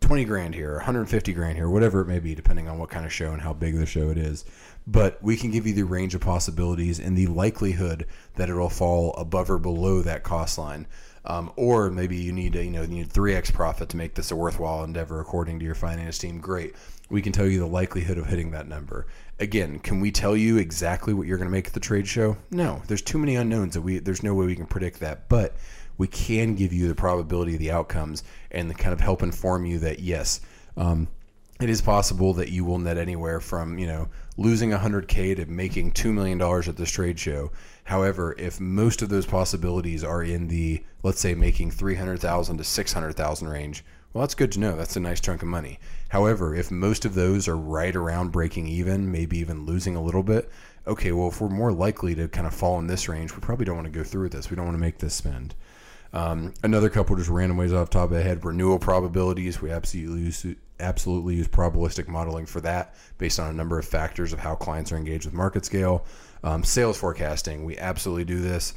20 0.00 0.24
grand 0.24 0.54
here, 0.54 0.74
150 0.76 1.32
grand 1.32 1.56
here, 1.56 1.68
whatever 1.68 2.00
it 2.00 2.06
may 2.06 2.18
be, 2.18 2.34
depending 2.34 2.68
on 2.68 2.78
what 2.78 2.88
kind 2.88 3.04
of 3.04 3.12
show 3.12 3.32
and 3.32 3.42
how 3.42 3.52
big 3.52 3.76
the 3.76 3.86
show 3.86 4.10
it 4.10 4.18
is. 4.18 4.44
But 4.86 5.22
we 5.22 5.36
can 5.36 5.50
give 5.50 5.66
you 5.66 5.74
the 5.74 5.82
range 5.82 6.14
of 6.14 6.22
possibilities 6.22 6.98
and 6.98 7.16
the 7.16 7.26
likelihood 7.26 8.06
that 8.36 8.48
it'll 8.48 8.70
fall 8.70 9.12
above 9.18 9.50
or 9.50 9.58
below 9.58 10.00
that 10.02 10.22
cost 10.22 10.56
line. 10.56 10.86
Um, 11.28 11.52
or 11.56 11.90
maybe 11.90 12.16
you 12.16 12.32
need 12.32 12.56
a, 12.56 12.64
you 12.64 12.70
know 12.70 12.82
you 12.82 12.88
need 12.88 13.12
three 13.12 13.34
x 13.34 13.50
profit 13.50 13.90
to 13.90 13.98
make 13.98 14.14
this 14.14 14.30
a 14.30 14.36
worthwhile 14.36 14.82
endeavor 14.82 15.20
according 15.20 15.58
to 15.58 15.64
your 15.64 15.74
finance 15.74 16.16
team. 16.16 16.40
Great, 16.40 16.74
we 17.10 17.20
can 17.20 17.32
tell 17.32 17.46
you 17.46 17.58
the 17.58 17.66
likelihood 17.66 18.16
of 18.16 18.26
hitting 18.26 18.50
that 18.52 18.66
number. 18.66 19.06
Again, 19.38 19.78
can 19.78 20.00
we 20.00 20.10
tell 20.10 20.34
you 20.34 20.56
exactly 20.56 21.12
what 21.12 21.26
you're 21.26 21.36
going 21.36 21.48
to 21.48 21.52
make 21.52 21.66
at 21.66 21.74
the 21.74 21.80
trade 21.80 22.08
show? 22.08 22.36
No, 22.50 22.82
there's 22.88 23.02
too 23.02 23.18
many 23.18 23.36
unknowns 23.36 23.74
that 23.74 23.82
we 23.82 23.98
there's 23.98 24.22
no 24.22 24.34
way 24.34 24.46
we 24.46 24.56
can 24.56 24.66
predict 24.66 25.00
that. 25.00 25.28
But 25.28 25.54
we 25.98 26.06
can 26.06 26.54
give 26.54 26.72
you 26.72 26.88
the 26.88 26.94
probability 26.94 27.54
of 27.54 27.60
the 27.60 27.72
outcomes 27.72 28.24
and 28.50 28.70
the 28.70 28.74
kind 28.74 28.94
of 28.94 29.00
help 29.00 29.22
inform 29.22 29.66
you 29.66 29.80
that 29.80 30.00
yes, 30.00 30.40
um, 30.78 31.08
it 31.60 31.68
is 31.68 31.82
possible 31.82 32.34
that 32.34 32.50
you 32.50 32.64
will 32.64 32.78
net 32.78 32.96
anywhere 32.96 33.40
from 33.40 33.78
you 33.78 33.86
know 33.86 34.08
losing 34.36 34.70
100k 34.70 35.36
to 35.36 35.46
making 35.46 35.92
$2 35.92 36.12
million 36.12 36.40
at 36.40 36.76
this 36.76 36.90
trade 36.90 37.18
show 37.18 37.50
however 37.88 38.34
if 38.38 38.60
most 38.60 39.00
of 39.00 39.08
those 39.08 39.24
possibilities 39.24 40.04
are 40.04 40.22
in 40.22 40.48
the 40.48 40.84
let's 41.02 41.20
say 41.20 41.34
making 41.34 41.70
300000 41.70 42.58
to 42.58 42.64
600000 42.64 43.48
range 43.48 43.82
well 44.12 44.22
that's 44.22 44.34
good 44.34 44.52
to 44.52 44.60
know. 44.60 44.74
That's 44.74 44.96
a 44.96 45.00
nice 45.00 45.20
chunk 45.20 45.42
of 45.42 45.48
money. 45.48 45.78
However 46.10 46.54
if 46.54 46.70
most 46.70 47.04
of 47.06 47.14
those 47.14 47.48
are 47.48 47.56
right 47.56 47.96
around 47.96 48.30
breaking 48.30 48.66
even 48.68 49.10
maybe 49.10 49.38
even 49.38 49.64
losing 49.64 49.96
a 49.96 50.02
little 50.02 50.22
bit 50.22 50.50
okay 50.86 51.12
well 51.12 51.28
if 51.28 51.40
we're 51.40 51.48
more 51.48 51.72
likely 51.72 52.14
to 52.14 52.28
kind 52.28 52.46
of 52.46 52.54
fall 52.54 52.78
in 52.78 52.88
this 52.88 53.08
range 53.08 53.34
we 53.34 53.40
probably 53.40 53.64
don't 53.64 53.76
want 53.76 53.86
to 53.86 53.98
go 53.98 54.04
through 54.04 54.24
with 54.24 54.32
this. 54.32 54.50
We 54.50 54.56
don't 54.56 54.66
want 54.66 54.76
to 54.76 54.80
make 54.80 54.98
this 54.98 55.14
spend. 55.14 55.54
Um, 56.12 56.54
another 56.62 56.88
couple 56.88 57.16
just 57.16 57.28
random 57.30 57.56
ways 57.56 57.72
off 57.72 57.90
top 57.90 58.10
of 58.10 58.16
the 58.16 58.22
head. 58.22 58.44
Renewal 58.44 58.78
probabilities. 58.78 59.60
We 59.60 59.70
absolutely 59.70 60.22
use 60.22 60.46
absolutely 60.80 61.34
use 61.34 61.48
probabilistic 61.48 62.06
modeling 62.06 62.46
for 62.46 62.60
that 62.60 62.94
based 63.18 63.40
on 63.40 63.50
a 63.50 63.52
number 63.52 63.78
of 63.78 63.84
factors 63.84 64.32
of 64.32 64.38
how 64.38 64.54
clients 64.54 64.92
are 64.92 64.96
engaged 64.96 65.24
with 65.24 65.34
MarketScale. 65.34 66.04
Um, 66.42 66.64
sales 66.64 66.96
forecasting, 66.98 67.64
we 67.64 67.78
absolutely 67.78 68.24
do 68.24 68.40
this. 68.40 68.74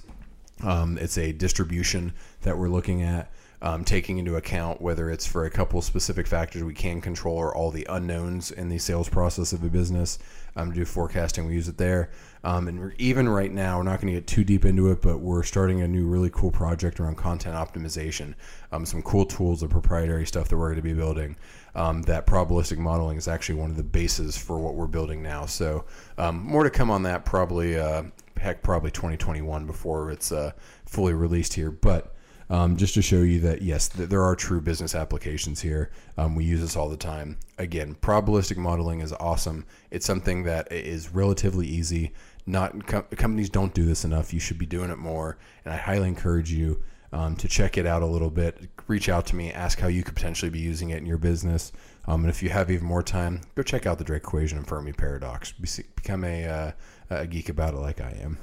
Um, 0.63 0.97
it's 0.97 1.17
a 1.17 1.31
distribution 1.31 2.13
that 2.41 2.57
we're 2.57 2.69
looking 2.69 3.01
at, 3.01 3.31
um, 3.61 3.83
taking 3.83 4.17
into 4.17 4.35
account 4.35 4.81
whether 4.81 5.09
it's 5.09 5.27
for 5.27 5.45
a 5.45 5.49
couple 5.49 5.81
specific 5.81 6.25
factors 6.25 6.63
we 6.63 6.73
can 6.73 6.99
control 6.99 7.37
or 7.37 7.55
all 7.55 7.69
the 7.69 7.85
unknowns 7.89 8.51
in 8.51 8.69
the 8.69 8.77
sales 8.77 9.07
process 9.07 9.53
of 9.53 9.63
a 9.63 9.69
business. 9.69 10.17
Um, 10.55 10.71
to 10.71 10.79
do 10.79 10.85
forecasting, 10.85 11.45
we 11.45 11.53
use 11.53 11.69
it 11.69 11.77
there. 11.77 12.09
Um, 12.43 12.67
and 12.67 12.93
even 12.97 13.29
right 13.29 13.51
now, 13.51 13.77
we're 13.77 13.83
not 13.83 14.01
going 14.01 14.13
to 14.13 14.19
get 14.19 14.27
too 14.27 14.43
deep 14.43 14.65
into 14.65 14.91
it, 14.91 15.01
but 15.01 15.19
we're 15.19 15.43
starting 15.43 15.81
a 15.81 15.87
new 15.87 16.05
really 16.07 16.29
cool 16.31 16.51
project 16.51 16.99
around 16.99 17.15
content 17.15 17.55
optimization. 17.55 18.33
Um, 18.71 18.85
some 18.85 19.01
cool 19.03 19.25
tools, 19.25 19.61
the 19.61 19.67
proprietary 19.67 20.25
stuff 20.25 20.49
that 20.49 20.57
we're 20.57 20.67
going 20.67 20.75
to 20.77 20.81
be 20.81 20.93
building. 20.93 21.37
Um, 21.73 22.01
that 22.03 22.25
probabilistic 22.25 22.79
modeling 22.79 23.17
is 23.17 23.27
actually 23.29 23.55
one 23.55 23.69
of 23.69 23.77
the 23.77 23.83
bases 23.83 24.37
for 24.37 24.59
what 24.59 24.75
we're 24.75 24.87
building 24.87 25.21
now. 25.21 25.45
So 25.45 25.85
um, 26.17 26.43
more 26.43 26.63
to 26.63 26.69
come 26.69 26.89
on 26.89 27.03
that 27.03 27.23
probably, 27.23 27.79
uh, 27.79 28.03
heck, 28.35 28.61
probably 28.61 28.91
2021 28.91 29.65
before 29.67 30.11
it's 30.11 30.31
uh, 30.31 30.51
fully 30.85 31.13
released 31.13 31.53
here. 31.53 31.71
But 31.71 32.13
um, 32.51 32.75
just 32.75 32.93
to 32.95 33.01
show 33.01 33.21
you 33.21 33.39
that 33.39 33.61
yes, 33.61 33.87
th- 33.87 34.09
there 34.09 34.21
are 34.21 34.35
true 34.35 34.59
business 34.59 34.93
applications 34.93 35.61
here. 35.61 35.89
Um, 36.17 36.35
we 36.35 36.43
use 36.43 36.59
this 36.59 36.75
all 36.75 36.89
the 36.89 36.97
time. 36.97 37.37
Again, 37.57 37.95
probabilistic 37.95 38.57
modeling 38.57 38.99
is 38.99 39.13
awesome. 39.13 39.65
It's 39.89 40.05
something 40.05 40.43
that 40.43 40.69
is 40.69 41.13
relatively 41.13 41.65
easy. 41.65 42.11
Not 42.45 42.85
com- 42.85 43.03
companies 43.15 43.49
don't 43.49 43.73
do 43.73 43.85
this 43.85 44.03
enough. 44.03 44.33
You 44.33 44.41
should 44.41 44.57
be 44.57 44.65
doing 44.65 44.91
it 44.91 44.97
more, 44.97 45.37
and 45.63 45.73
I 45.73 45.77
highly 45.77 46.09
encourage 46.09 46.51
you 46.51 46.83
um, 47.13 47.37
to 47.37 47.47
check 47.47 47.77
it 47.77 47.85
out 47.85 48.01
a 48.01 48.05
little 48.05 48.29
bit. 48.29 48.69
Reach 48.85 49.07
out 49.07 49.25
to 49.27 49.35
me, 49.37 49.53
ask 49.53 49.79
how 49.79 49.87
you 49.87 50.03
could 50.03 50.15
potentially 50.15 50.51
be 50.51 50.59
using 50.59 50.89
it 50.89 50.97
in 50.97 51.05
your 51.05 51.17
business. 51.17 51.71
Um, 52.05 52.21
and 52.21 52.29
if 52.29 52.43
you 52.43 52.49
have 52.49 52.69
even 52.69 52.85
more 52.85 53.03
time, 53.03 53.41
go 53.55 53.63
check 53.63 53.85
out 53.85 53.97
the 53.97 54.03
Drake 54.03 54.23
equation 54.23 54.57
and 54.57 54.67
Fermi 54.67 54.91
paradox. 54.91 55.53
Become 55.53 56.25
a, 56.25 56.45
uh, 56.45 56.71
a 57.11 57.27
geek 57.27 57.47
about 57.47 57.75
it 57.75 57.77
like 57.77 58.01
I 58.01 58.17
am. 58.21 58.37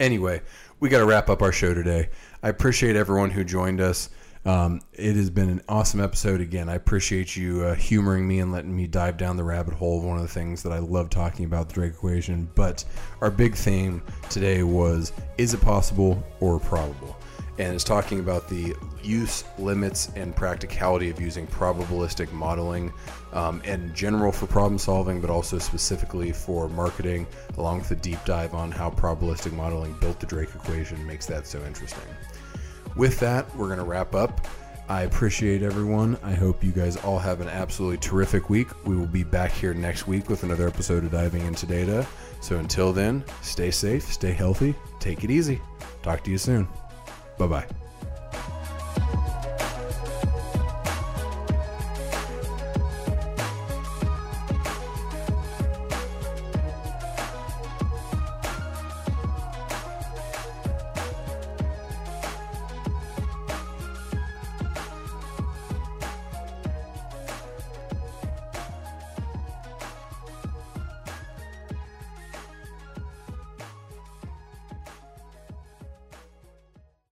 Anyway, 0.00 0.40
we 0.80 0.88
got 0.88 0.98
to 0.98 1.04
wrap 1.04 1.28
up 1.28 1.42
our 1.42 1.52
show 1.52 1.74
today. 1.74 2.08
I 2.42 2.48
appreciate 2.48 2.96
everyone 2.96 3.30
who 3.30 3.44
joined 3.44 3.82
us. 3.82 4.08
Um, 4.46 4.80
it 4.94 5.16
has 5.16 5.28
been 5.28 5.50
an 5.50 5.62
awesome 5.68 6.00
episode 6.00 6.40
again. 6.40 6.70
I 6.70 6.74
appreciate 6.74 7.36
you 7.36 7.62
uh, 7.62 7.74
humoring 7.74 8.26
me 8.26 8.40
and 8.40 8.50
letting 8.50 8.74
me 8.74 8.86
dive 8.86 9.18
down 9.18 9.36
the 9.36 9.44
rabbit 9.44 9.74
hole 9.74 9.98
of 9.98 10.04
one 10.04 10.16
of 10.16 10.22
the 10.22 10.28
things 10.28 10.62
that 10.62 10.72
I 10.72 10.78
love 10.78 11.10
talking 11.10 11.44
about 11.44 11.68
the 11.68 11.74
Drake 11.74 11.92
equation. 11.92 12.48
But 12.54 12.82
our 13.20 13.30
big 13.30 13.54
theme 13.54 14.02
today 14.30 14.62
was 14.62 15.12
is 15.36 15.52
it 15.52 15.60
possible 15.60 16.24
or 16.40 16.58
probable? 16.58 17.18
And 17.60 17.74
is 17.74 17.84
talking 17.84 18.20
about 18.20 18.48
the 18.48 18.74
use, 19.02 19.44
limits, 19.58 20.10
and 20.16 20.34
practicality 20.34 21.10
of 21.10 21.20
using 21.20 21.46
probabilistic 21.46 22.32
modeling 22.32 22.90
um, 23.34 23.60
in 23.64 23.94
general 23.94 24.32
for 24.32 24.46
problem 24.46 24.78
solving, 24.78 25.20
but 25.20 25.28
also 25.28 25.58
specifically 25.58 26.32
for 26.32 26.70
marketing, 26.70 27.26
along 27.58 27.80
with 27.80 27.90
a 27.90 27.96
deep 27.96 28.18
dive 28.24 28.54
on 28.54 28.72
how 28.72 28.88
probabilistic 28.88 29.52
modeling 29.52 29.92
built 30.00 30.18
the 30.20 30.26
Drake 30.26 30.48
equation 30.54 31.06
makes 31.06 31.26
that 31.26 31.46
so 31.46 31.62
interesting. 31.66 32.02
With 32.96 33.20
that, 33.20 33.54
we're 33.54 33.66
going 33.66 33.78
to 33.78 33.84
wrap 33.84 34.14
up. 34.14 34.48
I 34.88 35.02
appreciate 35.02 35.62
everyone. 35.62 36.16
I 36.22 36.32
hope 36.32 36.64
you 36.64 36.72
guys 36.72 36.96
all 36.96 37.18
have 37.18 37.42
an 37.42 37.48
absolutely 37.48 37.98
terrific 37.98 38.48
week. 38.48 38.68
We 38.86 38.96
will 38.96 39.04
be 39.04 39.22
back 39.22 39.52
here 39.52 39.74
next 39.74 40.06
week 40.06 40.30
with 40.30 40.44
another 40.44 40.66
episode 40.66 41.04
of 41.04 41.10
Diving 41.10 41.44
into 41.44 41.66
Data. 41.66 42.06
So 42.40 42.56
until 42.56 42.94
then, 42.94 43.22
stay 43.42 43.70
safe, 43.70 44.10
stay 44.10 44.32
healthy, 44.32 44.74
take 44.98 45.24
it 45.24 45.30
easy. 45.30 45.60
Talk 46.02 46.24
to 46.24 46.30
you 46.30 46.38
soon. 46.38 46.66
Bye 47.40 47.46
bye. 47.48 47.79